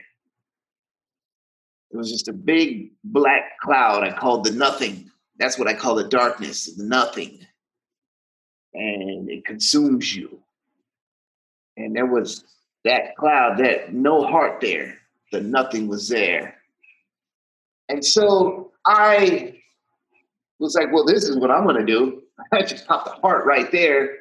It 1.91 1.97
was 1.97 2.11
just 2.11 2.29
a 2.29 2.33
big 2.33 2.91
black 3.05 3.59
cloud 3.63 4.05
I 4.05 4.13
called 4.13 4.45
the 4.45 4.51
nothing. 4.51 5.11
That's 5.39 5.59
what 5.59 5.69
I 5.69 5.75
call 5.75 5.95
the 5.95 6.09
darkness, 6.09 6.75
the 6.77 6.85
nothing. 6.85 7.39
And 8.75 9.31
it 9.31 9.45
consumes 9.45 10.15
you. 10.15 10.39
And 11.77 11.97
there 11.97 12.07
was 12.07 12.45
that 12.85 13.17
cloud, 13.17 13.59
that 13.59 13.95
no 13.95 14.27
heart 14.27 14.61
there. 14.61 14.99
The 15.33 15.41
nothing 15.41 15.89
was 15.89 16.09
there. 16.09 16.57
And 17.89 18.05
so 18.05 18.73
I 18.85 19.61
was 20.59 20.75
like, 20.75 20.93
well, 20.93 21.05
this 21.05 21.25
is 21.25 21.37
what 21.37 21.51
I'm 21.51 21.65
going 21.65 21.77
to 21.77 21.87
do. 21.87 22.23
I 22.53 22.63
just 22.63 22.87
popped 22.87 23.07
the 23.07 23.21
heart 23.21 23.47
right 23.47 23.71
there. 23.71 24.17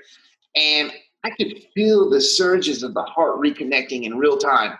And 0.55 0.91
I 1.23 1.29
could 1.31 1.63
feel 1.73 2.09
the 2.09 2.21
surges 2.21 2.83
of 2.83 2.93
the 2.93 3.03
heart 3.03 3.39
reconnecting 3.39 4.03
in 4.03 4.17
real 4.17 4.37
time. 4.37 4.77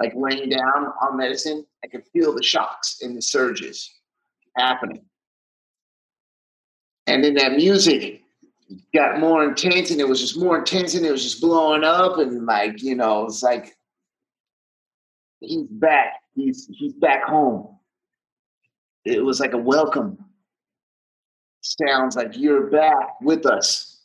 Like 0.00 0.12
laying 0.16 0.48
down 0.50 0.92
on 1.00 1.16
medicine, 1.16 1.64
I 1.84 1.88
could 1.88 2.04
feel 2.12 2.34
the 2.34 2.42
shocks 2.42 2.98
and 3.02 3.16
the 3.16 3.22
surges 3.22 3.90
happening. 4.56 5.04
And 7.06 7.22
then 7.22 7.34
that 7.34 7.52
music 7.52 8.22
got 8.94 9.20
more 9.20 9.44
intense 9.44 9.90
and 9.90 10.00
it 10.00 10.08
was 10.08 10.20
just 10.20 10.38
more 10.38 10.58
intense 10.58 10.94
and 10.94 11.04
it 11.04 11.12
was 11.12 11.22
just 11.22 11.40
blowing 11.40 11.84
up 11.84 12.18
and 12.18 12.46
like, 12.46 12.82
you 12.82 12.94
know, 12.94 13.26
it's 13.26 13.42
like 13.42 13.76
he's 15.40 15.66
back. 15.68 16.14
He's 16.34 16.68
he's 16.72 16.94
back 16.94 17.24
home. 17.24 17.76
It 19.04 19.24
was 19.24 19.40
like 19.40 19.52
a 19.52 19.58
welcome. 19.58 20.18
Sounds 21.62 22.16
like 22.16 22.36
you're 22.36 22.66
back 22.66 23.20
with 23.20 23.46
us. 23.46 24.00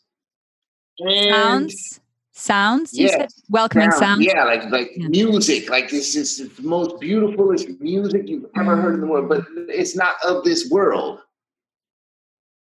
And 1.00 1.32
sounds 1.32 2.00
sounds 2.32 2.94
you 2.94 3.10
said 3.10 3.30
welcoming 3.50 3.90
sound, 3.90 4.02
sounds? 4.02 4.26
yeah 4.26 4.44
like 4.44 4.64
like 4.70 4.92
yeah. 4.96 5.08
music 5.08 5.72
like 5.72 5.90
this 5.90 6.16
is 6.16 6.38
the 6.38 6.62
most 6.62 7.00
beautiful 7.00 7.52
music 7.80 8.28
you've 8.28 8.46
ever 8.56 8.76
heard 8.76 8.94
in 8.94 9.02
the 9.02 9.08
world 9.08 9.28
but 9.28 9.44
it's 9.70 9.96
not 9.96 10.16
of 10.24 10.44
this 10.44 10.70
world. 10.70 11.20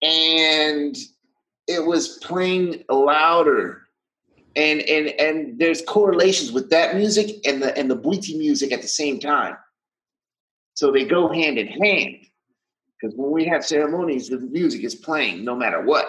And 0.01 0.95
it 1.67 1.85
was 1.85 2.17
playing 2.19 2.83
louder. 2.89 3.81
And 4.55 4.79
and 4.81 5.07
and 5.19 5.59
there's 5.59 5.81
correlations 5.81 6.53
with 6.53 6.69
that 6.69 6.95
music 6.95 7.45
and 7.45 7.61
the 7.61 7.77
and 7.77 7.91
the 7.91 7.97
Bwiti 7.97 8.37
music 8.37 8.71
at 8.71 8.81
the 8.81 8.87
same 8.87 9.19
time. 9.19 9.57
So 10.75 10.91
they 10.91 11.03
go 11.03 11.27
hand 11.27 11.57
in 11.57 11.67
hand 11.67 12.25
because 13.05 13.17
when 13.17 13.31
we 13.31 13.45
have 13.45 13.65
ceremonies 13.65 14.29
the 14.29 14.39
music 14.39 14.83
is 14.83 14.95
playing 14.95 15.43
no 15.43 15.55
matter 15.55 15.81
what. 15.81 16.07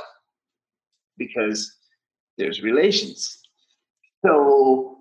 Because 1.18 1.76
there's 2.38 2.62
relations. 2.62 3.40
So 4.24 4.98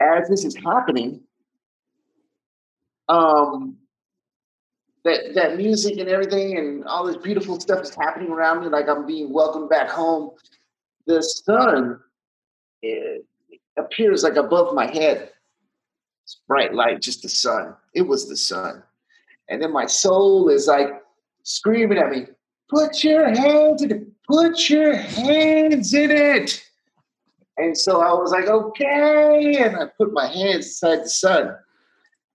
as 0.00 0.28
this 0.28 0.44
is 0.44 0.56
happening 0.56 1.20
um 3.08 3.76
that 5.04 5.34
that 5.34 5.56
music 5.56 5.98
and 5.98 6.08
everything 6.08 6.56
and 6.56 6.84
all 6.84 7.04
this 7.04 7.16
beautiful 7.18 7.60
stuff 7.60 7.82
is 7.82 7.94
happening 7.94 8.30
around 8.30 8.62
me 8.62 8.68
like 8.68 8.88
i'm 8.88 9.06
being 9.06 9.30
welcomed 9.30 9.68
back 9.68 9.90
home 9.90 10.30
the 11.06 11.22
sun 11.22 12.00
appears 13.76 14.22
like 14.22 14.36
above 14.36 14.74
my 14.74 14.86
head. 14.86 15.30
It's 16.24 16.40
bright 16.46 16.74
light 16.74 17.00
just 17.00 17.22
the 17.22 17.28
sun. 17.28 17.74
It 17.94 18.02
was 18.02 18.28
the 18.28 18.36
sun. 18.36 18.82
And 19.48 19.62
then 19.62 19.72
my 19.72 19.86
soul 19.86 20.48
is 20.48 20.66
like 20.66 20.88
screaming 21.44 21.98
at 21.98 22.10
me 22.10 22.26
put 22.68 23.04
your 23.04 23.28
hands 23.28 23.82
in 23.82 23.90
it 23.92 24.06
put 24.26 24.68
your 24.68 24.94
hands 24.94 25.94
in 25.94 26.10
it 26.10 26.62
and 27.56 27.76
so 27.76 28.00
i 28.00 28.12
was 28.12 28.32
like 28.32 28.46
okay 28.46 29.56
and 29.60 29.76
i 29.76 29.86
put 29.96 30.12
my 30.12 30.26
hands 30.26 30.66
inside 30.66 31.04
the 31.04 31.08
sun 31.08 31.56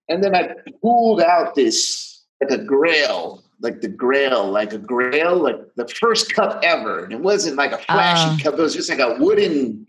and 0.07 0.23
then 0.23 0.33
i 0.33 0.53
pulled 0.81 1.21
out 1.21 1.53
this 1.55 2.09
like 2.41 2.51
a 2.51 2.63
grail, 2.63 3.43
like 3.61 3.81
the 3.81 3.87
grail, 3.87 4.49
like 4.49 4.73
a 4.73 4.77
grail, 4.77 5.35
like 5.35 5.57
the 5.75 5.87
first 5.87 6.33
cup 6.33 6.59
ever. 6.63 7.03
And 7.03 7.13
it 7.13 7.19
wasn't 7.19 7.57
like 7.57 7.71
a 7.71 7.77
flashy 7.77 8.41
uh. 8.41 8.43
cup, 8.43 8.59
it 8.59 8.61
was 8.61 8.73
just 8.73 8.89
like 8.89 8.99
a 8.99 9.15
wooden 9.19 9.85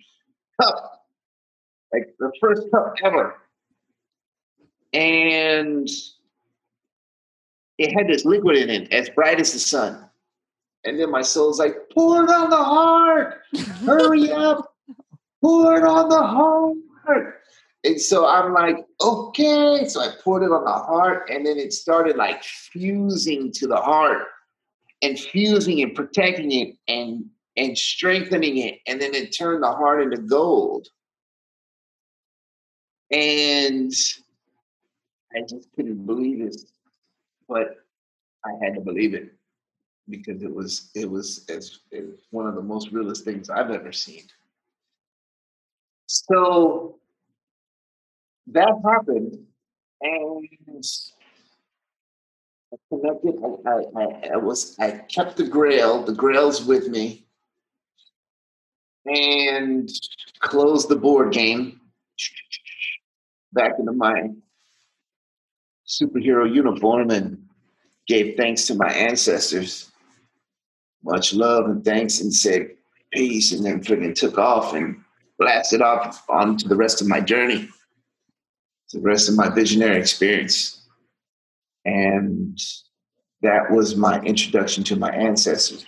cup, 0.60 1.04
like 1.92 2.14
the 2.18 2.32
first 2.40 2.62
cup 2.72 2.94
ever. 3.04 3.36
And 4.92 5.88
it 7.80 7.94
had 7.94 8.08
this 8.08 8.26
liquid 8.26 8.58
in 8.58 8.68
it, 8.68 8.92
as 8.92 9.08
bright 9.08 9.40
as 9.40 9.54
the 9.54 9.58
sun. 9.58 10.06
And 10.84 11.00
then 11.00 11.10
my 11.10 11.22
soul's 11.22 11.58
like, 11.58 11.76
pour 11.92 12.24
it 12.24 12.30
on 12.30 12.50
the 12.50 12.56
heart, 12.56 13.40
hurry 13.86 14.30
up, 14.32 14.74
pour 15.40 15.78
it 15.78 15.84
on 15.84 16.10
the 16.10 16.22
heart. 16.22 17.40
And 17.82 17.98
so 17.98 18.26
I'm 18.26 18.52
like, 18.52 18.84
okay. 19.00 19.86
So 19.88 20.02
I 20.02 20.10
poured 20.22 20.42
it 20.42 20.52
on 20.52 20.64
the 20.64 20.70
heart, 20.70 21.30
and 21.30 21.46
then 21.46 21.56
it 21.56 21.72
started 21.72 22.16
like 22.16 22.44
fusing 22.44 23.50
to 23.52 23.66
the 23.66 23.76
heart 23.76 24.26
and 25.00 25.18
fusing 25.18 25.80
and 25.80 25.94
protecting 25.94 26.52
it 26.52 26.76
and 26.86 27.24
and 27.56 27.76
strengthening 27.76 28.58
it. 28.58 28.80
And 28.86 29.00
then 29.00 29.14
it 29.14 29.34
turned 29.34 29.62
the 29.62 29.72
heart 29.72 30.02
into 30.02 30.18
gold. 30.18 30.86
And 33.10 33.92
I 35.34 35.40
just 35.48 35.72
couldn't 35.74 36.04
believe 36.04 36.42
it. 36.42 36.56
But 37.50 37.84
I 38.44 38.64
had 38.64 38.74
to 38.74 38.80
believe 38.80 39.12
it 39.12 39.34
because 40.08 40.42
it 40.42 40.54
was 40.54 40.90
it 40.94 41.10
was 41.10 41.44
as 41.48 41.80
it 41.90 42.06
was 42.06 42.18
one 42.30 42.46
of 42.46 42.54
the 42.54 42.62
most 42.62 42.92
realist 42.92 43.24
things 43.24 43.50
I've 43.50 43.70
ever 43.70 43.92
seen. 43.92 44.22
So 46.06 46.98
that 48.52 48.72
happened, 48.84 49.36
and 50.00 50.48
I 52.72 52.76
connected. 52.88 53.34
I, 53.66 54.00
I, 54.00 54.34
I, 54.34 54.36
was 54.36 54.76
I 54.78 54.90
kept 54.90 55.36
the 55.36 55.46
Grail. 55.46 56.04
The 56.04 56.12
Grail's 56.12 56.64
with 56.64 56.88
me, 56.88 57.26
and 59.06 59.90
closed 60.38 60.88
the 60.88 60.96
board 60.96 61.32
game 61.32 61.80
back 63.52 63.72
into 63.78 63.92
my 63.92 64.30
superhero 65.90 66.52
uniform 66.52 67.10
and 67.10 67.42
gave 68.06 68.36
thanks 68.36 68.66
to 68.66 68.74
my 68.74 68.92
ancestors. 68.92 69.90
Much 71.02 71.34
love 71.34 71.64
and 71.66 71.84
thanks, 71.84 72.20
and 72.20 72.32
said 72.32 72.70
peace, 73.12 73.52
and 73.52 73.64
then 73.64 73.82
freaking 73.82 74.14
took 74.14 74.38
off 74.38 74.74
and 74.74 75.02
blasted 75.38 75.82
off 75.82 76.24
onto 76.28 76.68
the 76.68 76.76
rest 76.76 77.00
of 77.00 77.08
my 77.08 77.20
journey 77.20 77.68
the 78.92 79.00
rest 79.00 79.28
of 79.28 79.36
my 79.36 79.48
visionary 79.48 79.98
experience. 79.98 80.82
And 81.84 82.58
that 83.42 83.70
was 83.70 83.96
my 83.96 84.20
introduction 84.20 84.84
to 84.84 84.96
my 84.96 85.10
ancestors. 85.10 85.86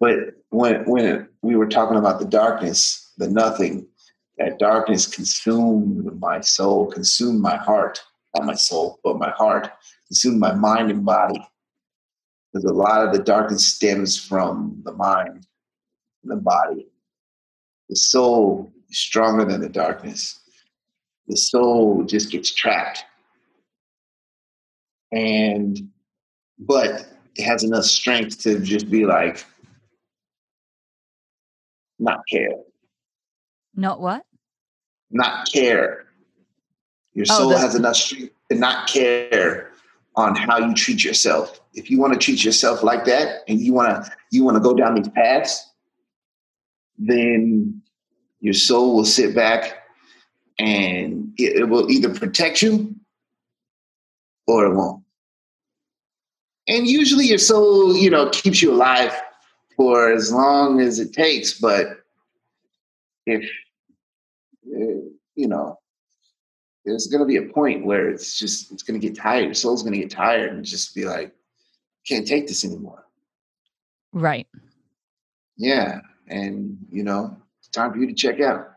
But 0.00 0.18
when 0.50 0.84
when 0.84 1.28
we 1.42 1.56
were 1.56 1.68
talking 1.68 1.96
about 1.96 2.18
the 2.18 2.26
darkness, 2.26 3.12
the 3.18 3.28
nothing, 3.28 3.86
that 4.38 4.58
darkness 4.58 5.06
consumed 5.06 6.18
my 6.20 6.40
soul, 6.40 6.90
consumed 6.90 7.40
my 7.40 7.56
heart, 7.56 8.00
not 8.34 8.46
my 8.46 8.54
soul, 8.54 9.00
but 9.04 9.18
my 9.18 9.30
heart, 9.30 9.70
consumed 10.08 10.40
my 10.40 10.54
mind 10.54 10.90
and 10.90 11.04
body. 11.04 11.40
Because 12.52 12.64
a 12.64 12.74
lot 12.74 13.06
of 13.06 13.12
the 13.12 13.22
darkness 13.22 13.66
stems 13.66 14.18
from 14.18 14.80
the 14.84 14.92
mind, 14.92 15.46
and 16.22 16.32
the 16.32 16.36
body. 16.36 16.88
The 17.88 17.96
soul 17.96 18.72
is 18.88 18.98
stronger 18.98 19.44
than 19.44 19.60
the 19.60 19.68
darkness 19.68 20.40
the 21.28 21.36
soul 21.36 22.04
just 22.04 22.30
gets 22.30 22.52
trapped. 22.52 23.04
And, 25.12 25.78
but 26.58 27.06
it 27.36 27.44
has 27.44 27.64
enough 27.64 27.84
strength 27.84 28.40
to 28.42 28.60
just 28.60 28.90
be 28.90 29.06
like, 29.06 29.44
not 31.98 32.20
care. 32.30 32.50
Not 33.74 34.00
what? 34.00 34.24
Not 35.10 35.50
care. 35.52 36.03
Your 37.14 37.26
oh, 37.30 37.38
soul 37.38 37.52
oh, 37.52 37.56
has 37.56 37.74
enough 37.74 37.96
strength 37.96 38.32
to 38.50 38.58
not 38.58 38.88
care 38.88 39.70
on 40.16 40.34
how 40.34 40.58
you 40.58 40.74
treat 40.74 41.04
yourself. 41.04 41.60
If 41.74 41.90
you 41.90 41.98
want 41.98 42.12
to 42.12 42.18
treat 42.18 42.44
yourself 42.44 42.82
like 42.82 43.04
that 43.06 43.42
and 43.48 43.60
you 43.60 43.72
want 43.72 44.04
to 44.04 44.12
you 44.30 44.44
want 44.44 44.56
to 44.56 44.60
go 44.60 44.74
down 44.74 44.94
these 44.94 45.08
paths, 45.08 45.70
then 46.98 47.82
your 48.40 48.54
soul 48.54 48.96
will 48.96 49.04
sit 49.04 49.34
back 49.34 49.84
and 50.58 51.32
it, 51.36 51.60
it 51.60 51.68
will 51.68 51.90
either 51.90 52.14
protect 52.14 52.62
you 52.62 52.94
or 54.46 54.66
it 54.66 54.74
won't. 54.74 55.02
And 56.66 56.86
usually 56.86 57.26
your 57.26 57.38
soul, 57.38 57.96
you 57.96 58.10
know, 58.10 58.30
keeps 58.30 58.62
you 58.62 58.72
alive 58.72 59.12
for 59.76 60.12
as 60.12 60.32
long 60.32 60.80
as 60.80 60.98
it 60.98 61.12
takes. 61.12 61.58
But 61.58 61.86
if, 63.26 63.42
uh, 64.66 65.08
you 65.34 65.48
know, 65.48 65.78
there's 66.84 67.06
going 67.06 67.20
to 67.20 67.26
be 67.26 67.36
a 67.36 67.52
point 67.52 67.84
where 67.84 68.08
it's 68.08 68.38
just, 68.38 68.72
it's 68.72 68.82
going 68.82 69.00
to 69.00 69.06
get 69.06 69.16
tired. 69.16 69.44
Your 69.44 69.54
soul's 69.54 69.82
going 69.82 69.94
to 69.94 70.00
get 70.00 70.10
tired 70.10 70.52
and 70.52 70.64
just 70.64 70.94
be 70.94 71.04
like, 71.04 71.34
can't 72.06 72.26
take 72.26 72.46
this 72.46 72.64
anymore. 72.64 73.04
Right. 74.12 74.46
Yeah. 75.56 76.00
And, 76.28 76.78
you 76.90 77.02
know, 77.02 77.36
it's 77.58 77.68
time 77.68 77.92
for 77.92 77.98
you 77.98 78.06
to 78.06 78.14
check 78.14 78.40
out 78.40 78.74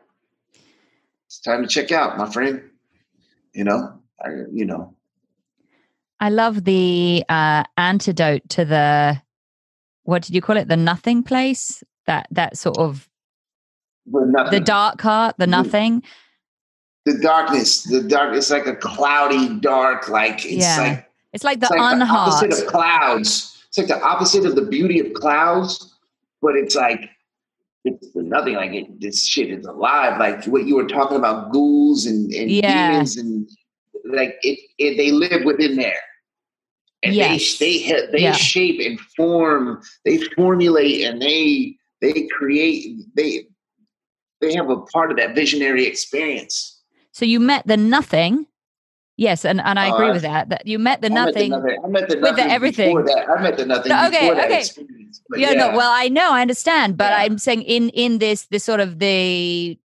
it's 1.27 1.39
time 1.39 1.61
to 1.61 1.67
check 1.67 1.91
out, 1.91 2.17
my 2.17 2.29
friend. 2.29 2.63
You 3.53 3.65
know, 3.65 3.99
I, 4.23 4.29
you 4.51 4.65
know, 4.65 4.95
I 6.19 6.29
love 6.29 6.63
the 6.63 7.23
uh, 7.27 7.63
antidote 7.75 8.47
to 8.49 8.65
the 8.65 9.21
what 10.03 10.23
did 10.23 10.33
you 10.33 10.41
call 10.41 10.57
it? 10.57 10.67
The 10.69 10.77
nothing 10.77 11.21
place. 11.21 11.83
That 12.05 12.27
that 12.31 12.57
sort 12.57 12.77
of 12.77 13.09
the, 14.05 14.47
the 14.49 14.59
dark 14.61 15.01
heart, 15.01 15.35
the 15.37 15.47
nothing. 15.47 16.03
The 17.07 17.17
darkness, 17.19 17.83
the 17.83 18.01
dark. 18.03 18.35
It's 18.35 18.51
like 18.51 18.67
a 18.67 18.75
cloudy, 18.75 19.59
dark. 19.61 20.09
Like 20.09 20.45
it's 20.45 20.55
Yeah. 20.65 20.77
like 20.77 21.09
It's 21.31 21.43
like 21.45 21.61
the 21.61 21.67
it's 21.67 21.75
like 21.77 21.99
the 21.99 22.05
opposite 22.05 22.51
of 22.51 22.67
clouds. 22.67 23.63
It's 23.69 23.77
like 23.77 23.87
the 23.87 24.01
opposite 24.03 24.45
of 24.45 24.55
the 24.55 24.63
beauty 24.63 24.99
of 24.99 25.13
clouds, 25.13 25.95
but 26.41 26.55
it's 26.57 26.75
like 26.75 27.09
it's 27.85 28.09
nothing. 28.13 28.55
Like 28.55 28.73
it, 28.73 28.99
this 28.99 29.25
shit 29.25 29.49
is 29.51 29.65
alive. 29.65 30.19
Like 30.19 30.43
what 30.47 30.65
you 30.65 30.75
were 30.75 30.85
talking 30.87 31.15
about, 31.15 31.53
ghouls 31.53 32.05
and, 32.05 32.29
and 32.33 32.51
Yeah. 32.51 32.91
demons, 32.91 33.15
and 33.15 33.47
like 34.03 34.35
it, 34.41 34.59
it. 34.77 34.97
They 34.97 35.11
live 35.11 35.45
within 35.45 35.77
there, 35.77 36.01
and 37.03 37.15
Yes. 37.15 37.57
they 37.57 37.83
they 37.87 38.07
they 38.11 38.19
Yeah. 38.23 38.33
shape 38.33 38.81
and 38.85 38.99
form. 39.15 39.81
They 40.03 40.17
formulate 40.35 41.05
and 41.05 41.21
they 41.21 41.77
they 42.01 42.27
create. 42.37 42.97
They 43.15 43.47
they 44.41 44.53
have 44.55 44.69
a 44.69 44.81
part 44.93 45.09
of 45.09 45.15
that 45.17 45.35
visionary 45.35 45.85
experience. 45.85 46.73
So 47.17 47.25
you 47.25 47.39
met 47.39 47.65
the 47.65 47.77
nothing. 47.77 48.45
Yes, 49.17 49.43
and, 49.43 49.59
and 49.59 49.79
I 49.79 49.87
agree 49.87 50.09
I- 50.09 50.11
with 50.11 50.21
that. 50.21 50.49
That 50.49 50.67
you 50.67 50.77
met 50.77 51.01
the 51.01 51.07
I 51.07 51.09
met 51.09 51.25
nothing. 51.33 51.49
nothing. 51.49 51.77
I 51.83 51.87
met 51.87 52.09
the 52.09 52.19
with 52.19 52.35
the 52.35 52.43
everything. 52.43 52.95
I 52.95 53.41
met 53.41 53.57
the 53.57 53.65
nothing 53.65 53.89
No, 53.89 54.05
okay, 54.07 54.29
that 54.35 54.45
okay. 54.45 54.59
experience. 54.59 55.23
But 55.27 55.39
yeah, 55.39 55.53
no, 55.53 55.75
well, 55.75 55.89
I 55.91 56.09
know, 56.09 56.31
I 56.31 56.41
understand, 56.41 56.95
but 56.95 57.09
Yeah. 57.09 57.17
I'm 57.23 57.39
saying 57.39 57.63
in 57.63 57.89
in 57.89 58.19
this 58.19 58.45
this 58.51 58.63
sort 58.63 58.81
of 58.81 58.99
the 58.99 59.79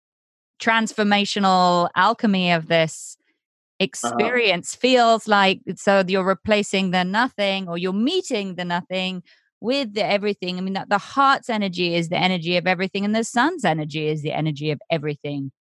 transformational 0.61 1.89
alchemy 1.95 2.51
of 2.51 2.67
this 2.67 3.17
Uh-huh. 3.17 3.85
experience 3.87 4.75
feels 4.75 5.27
like 5.27 5.59
so 5.75 6.03
you're 6.07 6.23
replacing 6.37 6.91
the 6.91 7.03
nothing 7.03 7.67
or 7.67 7.79
you're 7.79 8.01
meeting 8.11 8.47
the 8.59 8.65
nothing 8.75 9.23
with 9.59 9.95
the 9.95 10.05
everything. 10.05 10.59
I 10.59 10.61
mean, 10.61 10.73
that 10.75 10.89
the 10.89 10.99
heart's 10.99 11.49
energy 11.49 11.95
is 11.95 12.09
the 12.09 12.17
energy 12.27 12.57
of 12.57 12.67
everything, 12.67 13.03
and 13.05 13.15
the 13.15 13.23
sun's 13.23 13.65
energy 13.65 14.05
is 14.13 14.21
the 14.21 14.33
energy 14.41 14.69
of 14.69 14.79
everything. 14.91 15.51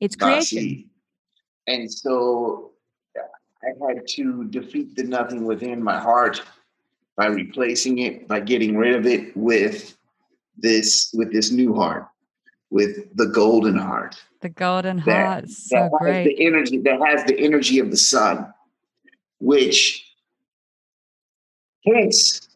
It's 0.00 0.16
creation. 0.16 0.88
And 1.66 1.92
so 1.92 2.72
I 3.16 3.86
had 3.86 4.06
to 4.08 4.44
defeat 4.44 4.96
the 4.96 5.04
nothing 5.04 5.44
within 5.44 5.82
my 5.82 5.98
heart 5.98 6.42
by 7.16 7.26
replacing 7.26 7.98
it, 7.98 8.26
by 8.26 8.40
getting 8.40 8.76
rid 8.76 8.94
of 8.94 9.06
it 9.06 9.36
with 9.36 9.96
this 10.56 11.10
with 11.14 11.32
this 11.32 11.50
new 11.52 11.74
heart, 11.74 12.06
with 12.70 13.14
the 13.16 13.26
golden 13.26 13.76
heart. 13.76 14.16
The 14.40 14.48
golden 14.48 14.96
That- 15.04 15.26
heart, 15.26 15.48
so 15.50 15.76
that 15.76 15.82
has 15.82 15.90
great. 16.00 16.24
the 16.24 16.46
energy 16.46 16.78
that 16.78 17.00
has 17.06 17.24
the 17.26 17.38
energy 17.38 17.78
of 17.78 17.90
the 17.90 17.96
sun, 17.98 18.52
which 19.38 20.06
hence 21.86 22.48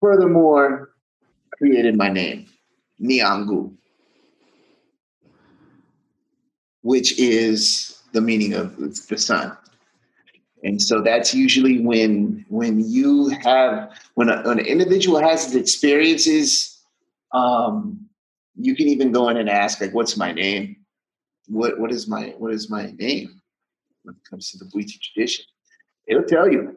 furthermore 0.00 0.90
created 1.58 1.96
my 1.96 2.08
name, 2.08 2.46
Niangu, 3.00 3.74
which 6.86 7.18
is 7.18 7.98
the 8.12 8.20
meaning 8.20 8.54
of 8.54 8.76
the 9.08 9.18
sun. 9.18 9.56
And 10.62 10.80
so 10.80 11.02
that's 11.02 11.34
usually 11.34 11.80
when 11.80 12.46
when 12.48 12.78
you 12.78 13.28
have 13.42 13.90
when, 14.14 14.28
a, 14.28 14.42
when 14.42 14.60
an 14.60 14.66
individual 14.66 15.20
has 15.20 15.54
experiences, 15.54 16.80
um, 17.34 18.08
you 18.54 18.76
can 18.76 18.86
even 18.86 19.10
go 19.10 19.28
in 19.30 19.36
and 19.36 19.50
ask 19.50 19.80
like, 19.80 19.92
"What's 19.94 20.16
my 20.16 20.30
name? 20.32 20.76
What 21.48 21.78
what 21.80 21.90
is 21.90 22.06
my 22.06 22.34
what 22.38 22.52
is 22.52 22.70
my 22.70 22.92
name?" 22.98 23.40
When 24.04 24.14
it 24.14 24.30
comes 24.30 24.52
to 24.52 24.58
the 24.58 24.70
Bwiti 24.70 24.96
tradition, 25.00 25.44
it'll 26.06 26.22
tell 26.34 26.48
you, 26.50 26.76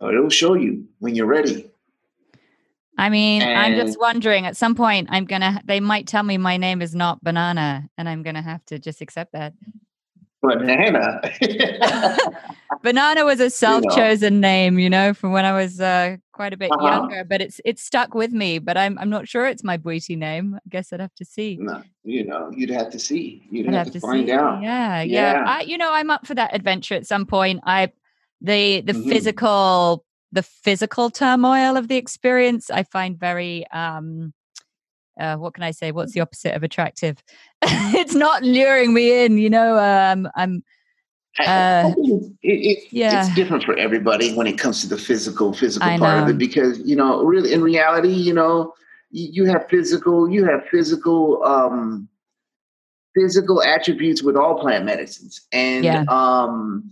or 0.00 0.12
it'll 0.12 0.28
show 0.42 0.54
you 0.54 0.88
when 0.98 1.14
you're 1.14 1.34
ready. 1.38 1.70
I 2.98 3.10
mean, 3.10 3.42
I'm 3.42 3.74
just 3.76 3.98
wondering 4.00 4.46
at 4.46 4.56
some 4.56 4.74
point 4.74 5.08
I'm 5.10 5.24
gonna 5.26 5.60
they 5.64 5.80
might 5.80 6.06
tell 6.06 6.22
me 6.22 6.38
my 6.38 6.56
name 6.56 6.80
is 6.80 6.94
not 6.94 7.22
banana 7.22 7.88
and 7.98 8.08
I'm 8.08 8.22
gonna 8.22 8.42
have 8.42 8.64
to 8.66 8.78
just 8.78 9.00
accept 9.00 9.32
that. 9.32 9.52
Banana. 10.42 11.20
Banana 12.82 13.24
was 13.24 13.40
a 13.40 13.50
self-chosen 13.64 14.40
name, 14.40 14.78
you 14.78 14.88
know, 14.88 15.12
from 15.12 15.32
when 15.32 15.44
I 15.44 15.52
was 15.52 15.80
uh, 15.80 16.16
quite 16.32 16.52
a 16.52 16.56
bit 16.56 16.70
Uh-huh. 16.72 16.86
younger, 16.86 17.24
but 17.24 17.40
it's 17.40 17.60
it's 17.64 17.82
stuck 17.82 18.14
with 18.14 18.32
me. 18.32 18.58
But 18.58 18.76
I'm 18.76 18.98
I'm 18.98 19.10
not 19.10 19.26
sure 19.28 19.46
it's 19.46 19.64
my 19.64 19.76
Bwiti 19.76 20.16
name. 20.16 20.54
I 20.54 20.60
guess 20.68 20.92
I'd 20.92 21.00
have 21.00 21.14
to 21.16 21.24
see. 21.24 21.56
no, 21.60 21.82
you 22.04 22.24
know, 22.24 22.50
you'd 22.54 22.70
have 22.70 22.90
to 22.90 22.98
see. 22.98 23.42
You'd 23.50 23.66
I'd 23.66 23.74
have, 23.74 23.86
have 23.86 23.92
to, 23.94 24.00
to 24.00 24.06
find 24.06 24.26
see. 24.28 24.32
out. 24.32 24.62
Yeah, 24.62 25.02
yeah. 25.02 25.32
Yeah. 25.32 25.44
I, 25.46 25.60
you 25.62 25.76
know, 25.78 25.92
I'm 25.92 26.10
up 26.10 26.26
for 26.26 26.34
that 26.34 26.54
adventure 26.54 26.94
at 26.94 27.06
some 27.06 27.26
point. 27.26 27.60
I 27.64 27.92
the 28.40 28.82
the 28.82 28.92
Mhm. 28.92 29.08
physical 29.08 30.04
the 30.32 30.42
physical 30.42 31.10
turmoil 31.10 31.76
of 31.76 31.88
the 31.88 31.96
experience 31.96 32.70
I 32.70 32.82
find 32.82 33.18
very 33.18 33.66
um 33.70 34.32
uh, 35.18 35.36
what 35.36 35.54
can 35.54 35.64
I 35.64 35.70
say? 35.70 35.92
What's 35.92 36.12
the 36.12 36.20
opposite 36.20 36.54
of 36.54 36.62
attractive? 36.62 37.22
it's 37.62 38.14
not 38.14 38.42
luring 38.42 38.92
me 38.92 39.24
in, 39.24 39.38
you 39.38 39.48
know. 39.48 39.78
Um, 39.78 40.28
I'm 40.36 40.62
Uh, 41.38 41.92
it, 41.98 42.32
it, 42.42 42.78
yeah. 42.90 43.20
it's 43.20 43.34
different 43.34 43.62
for 43.64 43.76
everybody 43.76 44.34
when 44.34 44.46
it 44.46 44.58
comes 44.58 44.80
to 44.80 44.88
the 44.88 44.96
physical 44.96 45.52
physical 45.52 45.88
I 45.88 45.98
part 45.98 46.18
of 46.18 46.28
it 46.28 46.38
because 46.38 46.78
you 46.78 46.96
know 46.96 47.22
really 47.24 47.52
in 47.52 47.60
reality 47.62 48.08
you 48.08 48.32
know 48.32 48.72
you, 49.10 49.28
you 49.32 49.44
have 49.44 49.68
physical 49.68 50.30
you 50.30 50.44
have 50.46 50.64
physical 50.70 51.44
um 51.44 52.08
physical 53.14 53.62
attributes 53.62 54.22
with 54.22 54.34
all 54.34 54.58
plant 54.58 54.86
medicines 54.86 55.46
and 55.52 55.84
Yeah. 55.84 56.04
um 56.08 56.90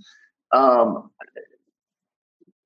um 0.52 1.10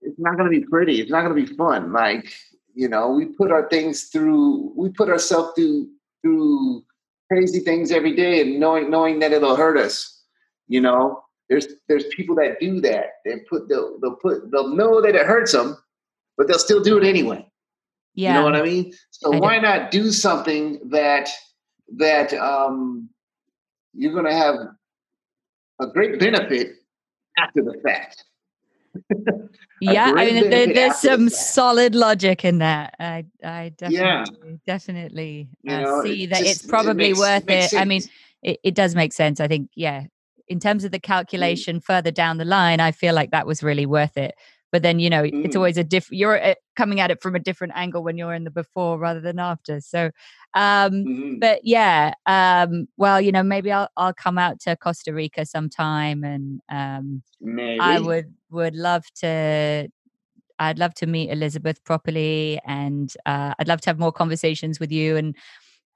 it's 0.09 0.19
not 0.19 0.37
going 0.37 0.51
to 0.51 0.61
be 0.61 0.65
pretty 0.65 1.01
it's 1.01 1.11
not 1.11 1.23
going 1.23 1.35
to 1.35 1.47
be 1.47 1.55
fun 1.57 1.93
like 1.93 2.33
you 2.75 2.89
know 2.89 3.11
we 3.11 3.27
put 3.27 3.53
our 3.53 3.69
things 3.69 4.05
through 4.05 4.73
we 4.75 4.89
put 4.89 5.09
ourselves 5.09 5.53
through 5.55 5.89
through 6.23 6.85
crazy 7.31 7.61
things 7.61 7.93
every 7.93 8.17
day 8.17 8.41
and 8.41 8.59
knowing 8.59 8.91
knowing 8.91 9.19
that 9.19 9.33
it'll 9.33 9.57
hurt 9.57 9.77
us 9.77 10.23
you 10.67 10.81
know 10.81 11.23
there's 11.49 11.67
there's 11.89 12.05
people 12.17 12.35
that 12.35 12.59
do 12.61 12.81
that 12.81 13.21
they 13.25 13.41
put 13.51 13.69
they'll, 13.69 13.99
they'll 14.01 14.17
put 14.17 14.51
they'll 14.51 14.75
know 14.75 15.01
that 15.03 15.15
it 15.15 15.27
hurts 15.27 15.53
them 15.53 15.77
but 16.37 16.49
they'll 16.49 16.59
still 16.59 16.83
do 16.83 16.97
it 16.97 17.05
anyway 17.05 17.47
yeah. 18.15 18.35
you 18.35 18.39
know 18.39 18.45
what 18.45 18.57
i 18.57 18.63
mean 18.63 18.93
so 19.11 19.31
I 19.31 19.37
do. 19.37 19.41
why 19.41 19.59
not 19.59 19.91
do 19.91 20.11
something 20.11 20.81
that 20.91 21.29
that 21.97 22.33
um 22.35 23.11
you're 23.95 24.13
going 24.13 24.27
to 24.27 24.33
have 24.33 24.55
a 25.81 25.87
great 25.87 26.19
benefit 26.19 26.77
after 27.39 27.63
the 27.63 27.81
fact 27.85 28.25
yeah, 29.80 30.12
I 30.16 30.24
mean, 30.26 30.51
there, 30.51 30.66
there's 30.72 31.01
the 31.01 31.09
some 31.09 31.28
solid 31.28 31.94
logic 31.94 32.44
in 32.44 32.59
that. 32.59 32.94
I, 32.99 33.26
I 33.44 33.72
Yeah. 33.80 34.24
definitely, 34.24 34.61
definitely 34.66 35.49
You 35.62 35.74
uh, 35.74 35.80
know, 35.80 36.03
see 36.03 36.24
it 36.24 36.30
that 36.30 36.38
just- 36.40 36.51
it's 36.51 36.64
it 36.64 36.68
probably 36.68 36.94
makes- 37.09 37.18
worth 37.18 37.46
makes 37.46 37.72
it. 37.72 37.80
I 37.80 37.84
mean, 37.84 38.03
it, 38.42 38.59
it 38.62 38.74
does 38.74 38.94
make 38.94 39.12
sense. 39.12 39.40
I 39.40 39.49
think, 39.49 39.70
yeah, 39.74 40.05
in 40.49 40.61
terms 40.61 40.84
of 40.84 40.90
the 40.92 40.99
calculation 41.01 41.80
further 41.80 42.11
down 42.11 42.38
the 42.38 42.44
line, 42.44 42.80
I 42.80 42.92
feel 42.92 43.14
like 43.14 43.30
that 43.32 43.46
was 43.46 43.62
really 43.62 43.86
worth 43.86 44.16
it. 44.16 44.34
But 44.70 44.82
then, 44.82 44.99
you 44.99 45.09
know, 45.09 45.24
it's 45.24 45.34
Mm. 45.34 45.57
always 45.57 45.78
a 45.78 45.84
different. 45.84 46.18
You're 46.18 46.42
uh, 46.42 46.55
coming 46.76 47.01
at 47.01 47.11
it 47.11 47.22
from 47.22 47.34
a 47.34 47.38
different 47.38 47.72
angle 47.74 48.03
when 48.03 48.18
you're 48.18 48.34
in 48.34 48.44
the 48.44 48.51
before 48.51 48.99
rather 48.99 49.20
than 49.20 49.38
after. 49.38 49.80
So, 49.80 50.11
um, 50.55 51.05
Mhm. 51.05 51.40
but 51.40 51.61
yeah, 51.64 52.14
um, 52.26 52.88
well, 52.96 53.20
you 53.20 53.32
know, 53.32 53.42
maybe 53.42 53.70
I'll 53.72 53.88
I'll 53.96 54.14
come 54.14 54.38
out 54.38 54.61
to 54.61 54.76
Costa 54.76 55.12
Rica 55.14 55.46
sometime, 55.46 56.24
and 56.24 56.61
um. 56.68 57.22
I 57.80 58.01
would 58.01 58.34
would 58.51 58.74
love 58.74 59.05
to. 59.20 59.88
I'd 60.59 60.78
love 60.78 60.94
to 60.94 61.07
meet 61.07 61.30
Elizabeth 61.30 61.82
properly, 61.84 62.61
and 62.66 63.12
uh, 63.26 63.55
I'd 63.59 63.68
love 63.68 63.80
to 63.82 63.90
have 63.90 63.99
more 63.99 64.12
conversations 64.12 64.80
with 64.80 64.90
you. 64.90 65.16
And 65.16 65.36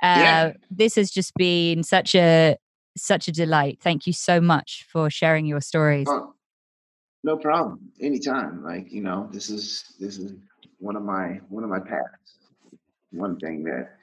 uh, 0.03 0.21
Yeah. 0.21 0.53
this 0.71 0.95
has 0.95 1.11
just 1.11 1.35
been 1.35 1.83
such 1.83 2.15
a 2.15 2.57
such 2.97 3.29
a 3.29 3.33
delight. 3.33 3.79
Thank 3.83 4.07
you 4.07 4.13
so 4.13 4.41
much 4.41 4.87
for 4.89 5.11
sharing 5.11 5.47
your 5.47 5.61
stories. 5.61 6.07
Oh, 6.09 6.35
no 7.25 7.37
problem. 7.37 7.93
Anytime. 8.01 8.63
Like, 8.63 8.93
you 8.93 9.03
know, 9.03 9.29
this 9.33 9.51
is 9.51 9.95
this 9.99 10.19
is 10.19 10.35
one 10.79 10.97
of 10.97 11.03
my 11.03 11.41
one 11.49 11.65
of 11.65 11.71
my 11.71 11.81
paths. 11.81 12.39
One 13.11 13.39
thing 13.39 13.65
that 13.65 13.97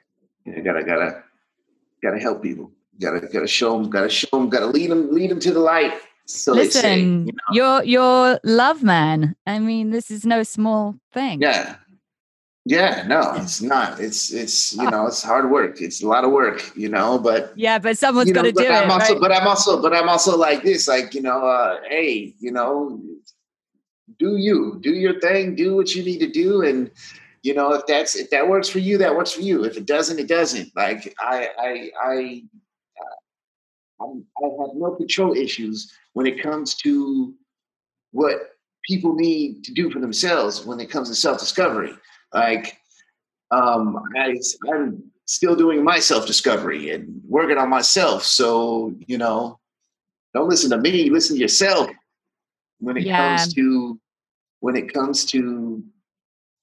you 0.44 0.56
know, 0.56 0.62
gotta 0.62 0.84
gotta 0.84 1.22
gotta 2.02 2.18
help 2.18 2.42
people. 2.42 2.70
Gotta 3.00 3.20
gotta 3.32 3.46
show 3.46 3.78
them. 3.80 3.90
Gotta 3.90 4.08
show 4.10 4.28
them. 4.32 4.48
Gotta 4.48 4.66
lead 4.66 4.90
them. 4.90 5.12
Lead 5.12 5.30
them 5.30 5.40
to 5.40 5.52
the 5.52 5.60
light. 5.60 5.92
So 6.26 6.54
they 6.54 6.68
say, 6.68 6.96
Listen, 7.02 7.26
you 7.26 7.32
know? 7.58 7.82
you're 7.82 8.38
love 8.44 8.82
man. 8.82 9.34
I 9.46 9.58
mean, 9.58 9.90
this 9.90 10.10
is 10.10 10.24
no 10.24 10.42
small 10.42 10.94
thing. 11.12 11.40
Yeah. 11.40 11.76
Yeah. 12.66 13.04
No, 13.08 13.34
it's 13.36 13.60
not. 13.62 13.98
It's 13.98 14.32
it's 14.32 14.74
you 14.76 14.88
know 14.90 15.06
it's 15.06 15.22
hard 15.22 15.50
work. 15.50 15.80
It's 15.80 16.02
a 16.02 16.06
lot 16.06 16.24
of 16.24 16.30
work. 16.30 16.62
You 16.76 16.88
know, 16.88 17.18
but 17.18 17.52
Yeah, 17.56 17.78
but 17.78 17.98
someone's 17.98 18.30
got 18.32 18.42
to 18.42 18.52
but 18.52 18.62
do 18.62 18.68
I'm 18.68 18.84
it. 18.84 18.92
also, 18.92 19.12
right? 19.14 19.20
but 19.20 19.32
I'm 19.32 19.46
also, 19.48 19.82
but 19.82 19.94
I'm 19.94 20.08
also 20.08 20.36
like 20.36 20.62
this, 20.62 20.86
like 20.86 21.14
you 21.14 21.22
know, 21.22 21.44
uh, 21.44 21.80
hey, 21.88 22.34
you 22.38 22.52
know, 22.52 23.00
do 24.18 24.36
you 24.36 24.78
do 24.82 24.90
your 24.90 25.18
thing, 25.20 25.56
do 25.56 25.74
what 25.74 25.94
you 25.94 26.04
need 26.04 26.18
to 26.20 26.28
do, 26.28 26.62
and 26.62 26.90
you 27.42 27.54
know, 27.54 27.72
if 27.72 27.86
that's 27.86 28.16
if 28.16 28.30
that 28.30 28.46
works 28.48 28.68
for 28.68 28.80
you, 28.80 28.98
that 28.98 29.14
works 29.14 29.32
for 29.32 29.40
you. 29.40 29.64
If 29.64 29.76
it 29.76 29.86
doesn't, 29.86 30.18
it 30.18 30.28
doesn't. 30.28 30.74
Like 30.76 31.14
I, 31.20 31.48
I, 31.58 31.90
I, 32.02 32.42
uh, 33.00 34.04
I'm, 34.04 34.24
I 34.42 34.46
have 34.46 34.74
no 34.74 34.94
control 34.96 35.34
issues 35.34 35.92
when 36.12 36.26
it 36.26 36.42
comes 36.42 36.74
to 36.76 37.34
what 38.12 38.36
people 38.84 39.14
need 39.14 39.64
to 39.64 39.72
do 39.72 39.90
for 39.90 40.00
themselves 40.00 40.64
when 40.66 40.80
it 40.80 40.90
comes 40.90 41.08
to 41.08 41.14
self 41.14 41.38
discovery. 41.38 41.92
Like, 42.34 42.78
um, 43.50 43.98
I, 44.16 44.34
I'm 44.72 45.10
still 45.24 45.56
doing 45.56 45.82
my 45.82 45.98
self 45.98 46.26
discovery 46.26 46.90
and 46.90 47.20
working 47.26 47.56
on 47.56 47.70
myself. 47.70 48.22
So, 48.24 48.94
you 49.06 49.16
know, 49.16 49.58
don't 50.34 50.48
listen 50.48 50.70
to 50.70 50.78
me, 50.78 51.08
listen 51.08 51.36
to 51.36 51.40
yourself 51.42 51.88
when 52.80 52.96
it 52.96 53.04
Yeah. 53.04 53.16
comes 53.16 53.54
to 53.54 53.98
when 54.60 54.76
it 54.76 54.92
comes 54.92 55.24
to 55.26 55.82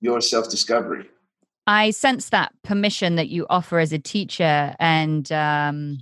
your 0.01 0.21
self 0.21 0.49
discovery. 0.49 1.09
I 1.65 1.91
sense 1.91 2.29
that 2.29 2.53
permission 2.63 3.15
that 3.15 3.27
you 3.27 3.45
offer 3.49 3.79
as 3.79 3.91
a 3.91 3.99
teacher 3.99 4.75
and 4.79 5.29
um 5.31 5.99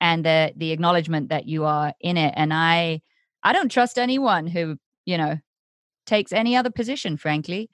and 0.00 0.24
the 0.24 0.52
the 0.56 0.72
acknowledgement 0.72 1.28
that 1.28 1.46
you 1.46 1.64
are 1.64 1.92
in 2.00 2.16
it 2.16 2.34
and 2.36 2.52
I 2.52 3.00
I 3.42 3.52
don't 3.52 3.70
trust 3.70 3.96
anyone 3.98 4.48
who, 4.48 4.76
you 5.04 5.16
know, 5.18 5.38
takes 6.04 6.32
any 6.32 6.56
other 6.56 6.70
position 6.70 7.16
frankly. 7.16 7.70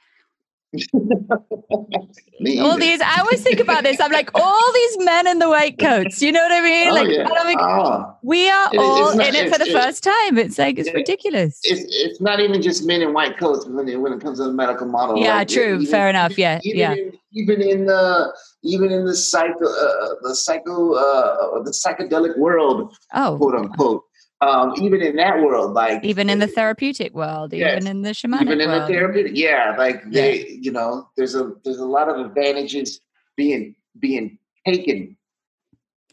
All 2.60 2.76
these 2.78 3.00
I 3.00 3.20
always 3.20 3.42
think 3.42 3.60
about 3.60 3.84
this. 3.84 4.00
I'm 4.00 4.10
like 4.10 4.30
all 4.34 4.72
these 4.72 5.04
men 5.04 5.26
in 5.26 5.38
the 5.38 5.48
white 5.48 5.78
coats, 5.78 6.20
you 6.22 6.32
know 6.32 6.42
what 6.42 6.50
I 6.52 6.60
mean? 6.62 6.88
Oh, 6.88 6.94
like 6.94 7.08
yeah. 7.08 7.24
Don't 7.24 7.60
Ah. 7.60 8.16
we 8.22 8.48
are 8.50 8.68
It- 8.72 8.78
all 8.80 9.14
not- 9.14 9.26
in 9.28 9.34
it 9.34 9.52
for 9.52 9.58
the 9.58 9.66
first 9.70 10.02
time. 10.02 10.38
It's 10.38 10.58
like 10.58 10.78
it's 10.78 10.88
Yeah. 10.88 10.94
ridiculous. 10.94 11.60
it's 11.62 11.84
it's 11.88 12.20
not 12.20 12.40
even 12.40 12.60
just 12.62 12.84
men 12.86 13.02
in 13.02 13.12
white 13.12 13.38
coats 13.38 13.66
when 13.66 13.88
it, 13.88 13.96
when 14.00 14.12
it 14.14 14.20
comes 14.20 14.38
to 14.38 14.44
the 14.44 14.52
medical 14.52 14.86
model. 14.86 15.18
Yeah, 15.18 15.36
Like, 15.38 15.48
true. 15.48 15.74
even- 15.74 15.86
Fair 15.86 16.08
enough. 16.08 16.36
Yeah, 16.38 16.58
Even 16.64 16.78
yeah. 16.78 16.92
In, 16.94 17.12
even 17.34 17.60
in 17.62 17.86
the 17.86 18.32
even 18.64 18.90
in 18.90 19.04
the 19.04 19.14
psycho 19.14 19.66
uh, 19.66 20.08
the 20.22 20.34
psycho 20.34 20.94
uh, 20.94 21.62
the 21.62 21.70
psychedelic 21.70 22.36
world, 22.38 22.94
Oh, 23.14 23.36
quote 23.36 23.54
unquote. 23.54 24.02
Um, 24.42 24.74
even 24.82 25.00
in 25.02 25.14
that 25.16 25.40
world, 25.40 25.72
like 25.74 26.04
even 26.04 26.28
in 26.28 26.40
the 26.40 26.48
therapeutic 26.48 27.14
world, 27.14 27.52
Yes. 27.52 27.76
even 27.76 27.86
in 27.88 28.02
the 28.02 28.10
shamanic 28.10 28.42
even 28.42 28.60
in 28.60 28.70
the 28.72 28.84
therapeutic, 28.88 29.32
yeah, 29.36 29.76
like 29.78 30.02
they, 30.10 30.48
you 30.60 30.72
know, 30.72 31.08
there's 31.16 31.36
a 31.36 31.52
there's 31.64 31.78
a 31.78 31.86
lot 31.86 32.08
of 32.08 32.26
advantages 32.26 33.00
being 33.36 33.76
being 34.00 34.38
taken, 34.66 35.16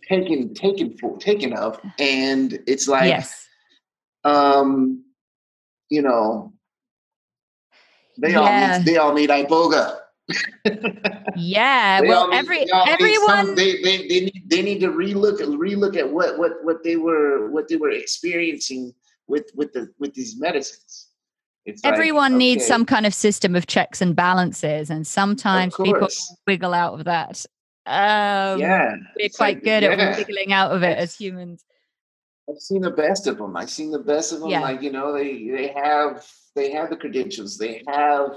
taken, 0.07 0.53
taken 0.53 0.95
for 0.99 1.17
taken 1.17 1.53
of, 1.53 1.79
and 1.97 2.59
it's 2.67 2.87
like, 2.87 3.09
yes. 3.09 3.47
um, 4.25 5.03
you 5.89 6.03
know, 6.03 6.53
they 8.19 8.35
all 8.35 8.45
need 8.77 8.85
they 8.85 8.97
all 8.97 9.13
need 9.15 9.31
iboga. 9.31 9.97
Yeah. 11.35 12.01
They 12.01 12.07
well, 12.07 12.27
need- 12.27 12.37
every 12.37 12.65
they 12.65 12.71
all 12.71 12.85
need 12.85 12.91
everyone 12.91 13.45
some- 13.47 13.55
they, 13.55 13.81
they 13.81 14.07
they 14.07 14.19
need 14.21 14.43
they 14.47 14.61
need 14.61 14.79
to 14.81 14.89
relook 14.89 15.39
relook 15.39 15.95
at 15.97 16.11
what 16.11 16.37
what 16.37 16.53
what 16.63 16.83
they 16.83 16.95
were 16.95 17.49
what 17.51 17.67
they 17.67 17.75
were 17.75 17.91
experiencing 17.91 18.93
with 19.27 19.49
with 19.55 19.73
the 19.73 19.91
with 19.99 20.13
these 20.13 20.39
medicines. 20.39 21.07
It's 21.65 21.83
like, 21.83 21.93
everyone 21.93 22.37
needs 22.37 22.63
okay, 22.63 22.67
some 22.67 22.85
kind 22.85 23.05
of 23.05 23.13
system 23.13 23.55
of 23.55 23.67
checks 23.67 24.01
and 24.01 24.15
balances 24.15 24.89
and 24.89 25.05
sometimes 25.05 25.75
people 25.75 26.07
wiggle 26.47 26.73
out 26.73 26.93
of 26.97 27.05
that 27.05 27.45
um 27.85 28.59
yeah, 28.59 28.95
we're 29.17 29.29
quite 29.29 29.57
like, 29.57 29.63
good 29.63 29.83
yeah. 29.83 29.89
at 29.91 30.17
wiggling 30.17 30.51
out 30.53 30.71
of 30.71 30.83
it 30.83 30.97
as 30.97 31.15
humans 31.15 31.63
I've 32.49 32.59
seen 32.59 32.81
the 32.81 32.91
best 32.91 33.27
of 33.27 33.37
them. 33.37 33.55
I've 33.55 33.69
seen 33.69 33.91
the 33.91 33.99
best 33.99 34.33
of 34.33 34.39
them. 34.39 34.49
Yeah. 34.49 34.61
Like 34.61 34.81
you 34.81 34.91
know, 34.91 35.13
they 35.13 35.47
they 35.49 35.67
have 35.67 36.25
they 36.55 36.71
have 36.71 36.89
the 36.89 36.95
credentials. 36.95 37.57
They 37.57 37.83
have 37.87 38.31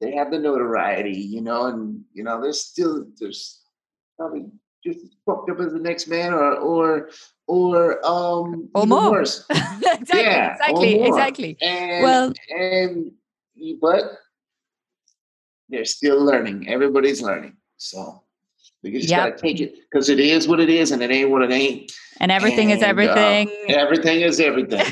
they 0.00 0.12
have 0.14 0.30
the 0.30 0.38
notoriety. 0.38 1.16
You 1.18 1.40
know, 1.42 1.66
and 1.66 2.04
you 2.12 2.24
know, 2.24 2.40
there's 2.40 2.60
still 2.62 3.06
there's 3.18 3.62
probably 4.18 4.46
just 4.84 5.00
as 5.04 5.10
fucked 5.26 5.50
up 5.50 5.60
as 5.60 5.72
the 5.72 5.78
next 5.78 6.06
man, 6.08 6.32
or 6.32 6.54
or 6.54 7.10
or 7.46 8.06
um 8.06 8.68
Or 8.74 8.86
more. 8.86 9.10
worse. 9.12 9.44
exactly 9.50 10.20
Yeah, 10.22 10.52
exactly 10.52 11.00
exactly 11.02 11.56
And 11.62 12.02
Well- 12.02 12.32
and 12.50 13.12
but 13.80 14.04
they're 15.68 15.84
still 15.84 16.24
learning. 16.24 16.68
Everybody's 16.68 17.20
learning. 17.20 17.56
So 17.76 18.22
we 18.82 18.92
just 18.92 19.08
Yep. 19.10 19.18
gotta 19.18 19.42
take 19.42 19.60
it 19.60 19.74
because 19.90 20.08
it 20.08 20.20
is 20.20 20.46
what 20.48 20.60
it 20.60 20.70
is, 20.70 20.92
and 20.92 21.02
it 21.02 21.10
ain't 21.10 21.30
what 21.30 21.42
it 21.42 21.50
ain't. 21.50 21.90
and 22.20 22.30
everything 22.32 22.70
is 22.70 22.82
And, 22.82 22.84
uh, 22.84 22.88
everything 22.90 23.48
Everything 23.68 24.20
is 24.22 24.40
everything. 24.48 24.86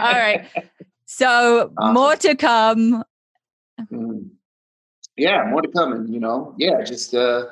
all 0.00 0.12
right 0.12 0.46
so 1.06 1.72
Awesome. 1.78 1.94
more 1.94 2.16
to 2.16 2.34
come 2.36 3.02
Mm. 3.92 4.30
Yeah, 5.16 5.44
more 5.50 5.62
to 5.62 5.68
come, 5.68 5.92
and 5.92 6.12
you 6.12 6.20
know, 6.20 6.54
yeah, 6.56 6.82
just 6.82 7.14
uh, 7.14 7.46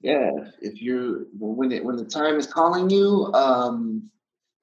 yeah. 0.00 0.30
If 0.60 0.80
you 0.80 1.26
when 1.38 1.72
it 1.72 1.84
when 1.84 1.96
the 1.96 2.04
time 2.04 2.36
is 2.36 2.46
calling 2.46 2.88
you, 2.88 3.30
um, 3.34 4.10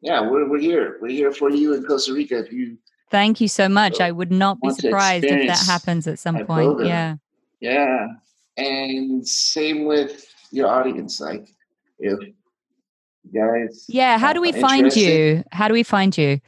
yeah, 0.02 0.22
we're 0.28 0.50
we're 0.50 0.60
here. 0.60 0.98
We're 1.02 1.12
here 1.12 1.32
for 1.32 1.50
you 1.50 1.74
in 1.74 1.84
Costa 1.84 2.14
Rica. 2.14 2.40
If 2.40 2.52
you, 2.52 2.78
thank 3.10 3.42
you 3.42 3.48
so 3.48 3.70
much 3.70 3.98
So, 3.98 4.06
i 4.06 4.12
would 4.12 4.32
not 4.32 4.60
be 4.62 4.72
surprised 4.72 5.26
if 5.26 5.48
that 5.48 5.66
happens 5.66 6.08
at 6.08 6.18
some 6.20 6.46
point 6.48 6.86
yeah 6.86 7.16
yeah, 7.60 8.08
and 8.58 9.26
same 9.28 9.86
with 9.86 10.26
your 10.52 10.68
audience. 10.68 11.22
Like, 11.22 11.48
if 12.00 12.20
guys, 13.34 13.86
yeah 13.88 14.18
how 14.18 14.34
do 14.34 14.42
we 14.42 14.52
find 14.52 14.96
you 14.96 15.44
how 15.52 15.68
do 15.68 15.74
we 15.74 15.84
find 15.84 16.18
you 16.18 16.42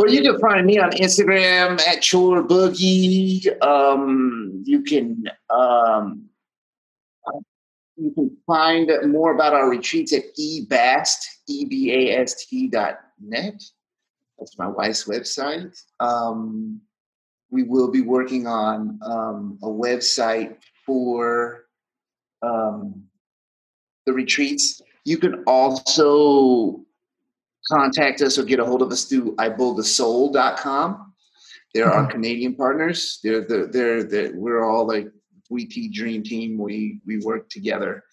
Well, 0.00 0.10
you 0.10 0.22
can 0.22 0.40
find 0.40 0.64
me 0.64 0.78
on 0.78 0.92
Instagram 0.92 1.78
at 1.86 2.02
Chor 2.10 2.42
Boogie. 2.42 3.44
Um, 3.62 4.62
you 4.64 4.80
can 4.82 5.24
um, 5.50 6.24
you 7.98 8.10
can 8.14 8.34
find 8.46 8.90
more 9.12 9.34
about 9.34 9.52
our 9.52 9.68
retreats 9.68 10.14
at 10.14 10.22
ebast 10.38 11.18
e 11.48 11.66
b 11.66 11.92
a 11.92 12.18
s 12.18 12.46
t 12.46 12.66
dot 12.66 12.98
net. 13.20 13.62
That's 14.38 14.58
my 14.58 14.68
wife's 14.68 15.04
website. 15.04 15.78
Um, 16.00 16.80
we 17.50 17.64
will 17.64 17.90
be 17.90 18.00
working 18.00 18.46
on 18.46 18.98
um, 19.04 19.58
a 19.62 19.68
website 19.68 20.56
for 20.86 21.66
um, 22.40 23.04
the 24.06 24.14
retreats. 24.14 24.80
You 25.04 25.18
can 25.18 25.44
also 25.46 26.86
contact 27.70 28.20
us 28.20 28.38
or 28.38 28.44
get 28.44 28.60
a 28.60 28.64
hold 28.64 28.82
of 28.82 28.90
us 28.90 29.04
through 29.04 29.36
ibogasoul.com. 29.36 31.12
They're 31.72 31.90
our 31.90 32.06
Canadian 32.06 32.56
partners. 32.56 33.20
They're 33.22 33.42
the 33.42 33.68
they're 33.72 34.02
the 34.02 34.32
we're 34.34 34.64
all 34.64 34.86
like 34.86 35.08
WeT 35.50 35.92
Dream 35.92 36.22
Team. 36.22 36.58
We 36.58 37.00
we 37.06 37.18
work 37.18 37.48
together. 37.48 38.04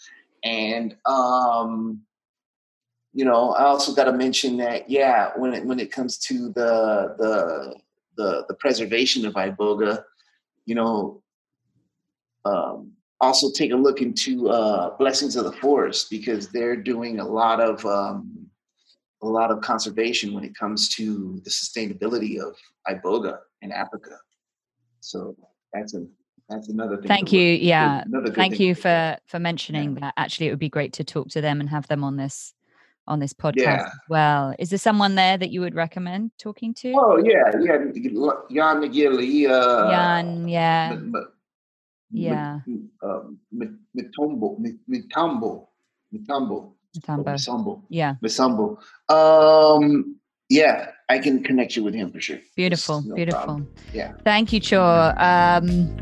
And 0.44 0.96
um 1.06 2.02
you 3.14 3.26
know, 3.26 3.54
I 3.54 3.64
also 3.64 3.96
got 3.96 4.04
to 4.04 4.14
mention 4.14 4.58
that 4.58 4.90
yeah, 4.90 5.32
when 5.38 5.56
it 5.56 5.66
when 5.66 5.80
it 5.80 5.92
comes 5.92 6.20
to 6.20 6.50
the 6.50 7.16
the 7.18 7.76
the 8.16 8.46
the 8.48 8.54
preservation 8.56 9.26
of 9.26 9.34
iboga, 9.34 10.04
you 10.66 10.76
know, 10.76 11.24
um 12.46 12.92
also 13.20 13.50
take 13.52 13.72
a 13.72 13.76
look 13.76 14.04
into 14.04 14.50
uh 14.50 14.96
Blessings 14.98 15.36
of 15.36 15.46
the 15.46 15.52
Forest 15.54 16.12
because 16.12 16.50
they're 16.50 16.76
doing 16.76 17.20
a 17.20 17.28
lot 17.28 17.60
of 17.60 17.84
um 17.88 18.47
a 19.24 19.28
lot 19.28 19.52
of 19.52 19.62
conservation 19.62 20.34
when 20.34 20.44
it 20.44 20.56
comes 20.56 20.90
to 20.96 21.42
the 21.44 21.50
sustainability 21.50 22.40
of 22.40 22.56
iboga 22.88 23.38
in 23.62 23.72
Africa. 23.72 24.12
So 25.00 25.36
that's 25.74 25.94
a 25.96 26.06
that's 26.50 26.70
another 26.70 26.98
thing. 26.98 27.08
thank 27.08 27.34
you 27.34 27.54
look- 27.54 27.62
yeah 27.64 28.04
thank 28.34 28.60
you 28.60 28.74
to 28.74 28.80
look 28.80 28.86
at. 28.86 29.22
for 29.26 29.32
for 29.32 29.40
mentioning 29.40 29.96
that 29.96 30.14
actually 30.18 30.48
it 30.48 30.52
would 30.52 30.60
be 30.60 30.70
great 30.70 30.94
to 30.94 31.04
talk 31.04 31.28
to 31.30 31.42
them 31.42 31.60
and 31.60 31.70
have 31.70 31.88
them 31.88 32.04
on 32.04 32.16
this 32.16 32.54
on 33.06 33.20
this 33.20 33.34
podcast 33.34 33.56
Yeah. 33.58 33.86
as 33.86 33.92
well 34.10 34.56
is 34.60 34.70
there 34.70 34.80
someone 34.80 35.16
there 35.16 35.38
that 35.38 35.50
you 35.50 35.60
would 35.62 35.76
recommend 35.76 36.32
talking 36.38 36.74
to 36.76 36.94
Oh 36.96 37.18
yeah, 37.18 37.52
yeah, 37.60 37.78
Jan 38.50 38.82
McGill. 38.82 39.22
He 39.22 39.48
uh, 39.48 39.90
Jan, 39.90 40.48
yeah 40.48 40.90
M- 40.94 41.14
M- 41.16 41.28
Yeah. 42.12 42.60
M- 42.68 42.90
um, 43.04 43.40
M- 43.62 43.80
Mitombo, 46.14 46.77
Mitambo, 47.00 47.24
Mitambo, 47.26 47.34
Misambo, 47.34 47.82
yeah 47.90 48.16
Misambo. 48.24 48.78
Um, 49.10 50.16
yeah, 50.50 50.92
I 51.10 51.20
can 51.20 51.44
connect 51.44 51.76
you 51.76 51.84
with 51.84 51.94
him 51.94 52.12
for 52.12 52.20
sure. 52.22 52.40
Beautiful 52.56 53.02
no 53.02 53.16
beautiful 53.16 53.40
problem. 53.40 53.68
Yeah. 53.94 54.14
thank 54.24 54.52
you 54.54 54.62
chor 54.62 55.14
um 55.22 55.96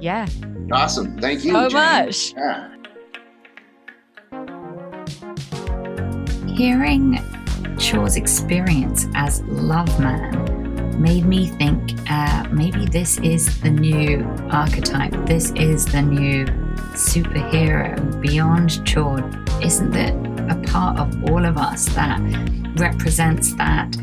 yeah 0.00 0.26
Awesome. 0.72 1.16
Thank 1.20 1.44
you. 1.44 1.52
so 1.52 1.68
Jane. 1.68 1.78
much 1.78 2.34
Yeah. 2.34 2.72
Hearing 6.56 7.18
Chor's 7.78 8.16
experience 8.16 9.06
as 9.14 9.42
Love 9.42 10.00
Man 10.00 10.65
made 10.98 11.24
me 11.24 11.46
think 11.46 11.98
uh, 12.10 12.46
maybe 12.50 12.86
this 12.86 13.18
is 13.18 13.60
the 13.60 13.70
new 13.70 14.22
archetype. 14.50 15.12
This 15.26 15.52
is 15.52 15.84
the 15.86 16.02
new 16.02 16.46
superhero 16.94 18.20
beyond 18.20 18.88
Chor. 18.90 19.18
Isn't 19.62 19.94
it 19.94 20.14
a 20.50 20.56
part 20.70 20.98
of 20.98 21.30
all 21.30 21.44
of 21.44 21.56
us 21.56 21.86
that 21.94 22.20
represents 22.76 23.54
that 23.54 23.94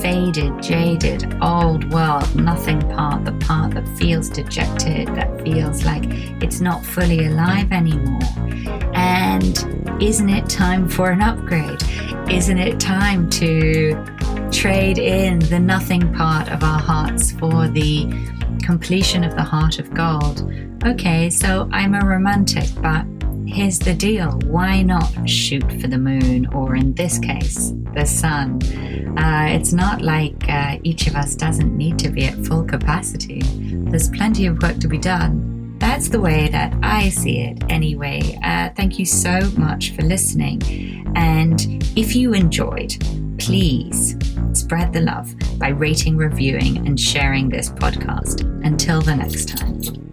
faded, 0.00 0.62
jaded, 0.62 1.36
old 1.42 1.90
world, 1.92 2.34
nothing 2.34 2.80
part, 2.90 3.24
the 3.24 3.32
part 3.32 3.74
that 3.74 3.86
feels 3.98 4.28
dejected, 4.28 5.08
that 5.08 5.42
feels 5.42 5.84
like 5.84 6.04
it's 6.42 6.60
not 6.60 6.84
fully 6.84 7.26
alive 7.26 7.70
anymore? 7.70 8.20
And 8.94 10.02
isn't 10.02 10.28
it 10.28 10.48
time 10.48 10.88
for 10.88 11.10
an 11.10 11.20
upgrade? 11.20 11.82
Isn't 12.30 12.58
it 12.58 12.80
time 12.80 13.28
to 13.30 13.92
trade 14.50 14.98
in 14.98 15.38
the 15.38 15.58
nothing 15.58 16.12
part 16.14 16.48
of 16.48 16.62
our 16.62 16.78
hearts 16.78 17.32
for 17.32 17.68
the 17.68 18.06
completion 18.62 19.24
of 19.24 19.34
the 19.36 19.42
heart 19.42 19.78
of 19.78 19.92
gold? 19.94 20.52
Okay, 20.84 21.30
so 21.30 21.68
I'm 21.72 21.94
a 21.94 22.04
romantic, 22.04 22.68
but 22.82 23.04
here's 23.46 23.78
the 23.78 23.94
deal 23.94 24.30
why 24.44 24.82
not 24.82 25.28
shoot 25.28 25.70
for 25.80 25.86
the 25.86 25.98
moon, 25.98 26.46
or 26.54 26.74
in 26.74 26.94
this 26.94 27.18
case, 27.18 27.72
the 27.94 28.04
sun? 28.04 28.60
Uh, 29.18 29.48
it's 29.50 29.72
not 29.72 30.02
like 30.02 30.48
uh, 30.48 30.78
each 30.82 31.06
of 31.06 31.14
us 31.14 31.34
doesn't 31.34 31.76
need 31.76 31.98
to 31.98 32.10
be 32.10 32.24
at 32.24 32.34
full 32.46 32.64
capacity. 32.64 33.42
There's 33.44 34.08
plenty 34.08 34.46
of 34.46 34.60
work 34.62 34.78
to 34.78 34.88
be 34.88 34.98
done 34.98 35.50
that's 35.80 36.10
the 36.10 36.20
way 36.20 36.48
that 36.48 36.74
I 36.82 37.08
see 37.08 37.40
it 37.40 37.64
anyway. 37.70 38.38
Uh, 38.44 38.68
thank 38.76 38.98
you 38.98 39.06
so 39.06 39.40
much 39.56 39.92
for 39.92 40.02
listening. 40.02 40.62
And 41.16 41.82
if 41.96 42.14
you 42.14 42.34
enjoyed, 42.34 43.02
please 43.40 44.16
spread 44.52 44.92
the 44.92 45.00
love 45.00 45.34
by 45.58 45.68
rating, 45.68 46.16
reviewing, 46.16 46.86
and 46.86 47.00
sharing 47.00 47.48
this 47.48 47.70
podcast. 47.70 48.42
Until 48.64 49.00
the 49.00 49.16
next 49.16 49.48
time. 49.48 50.09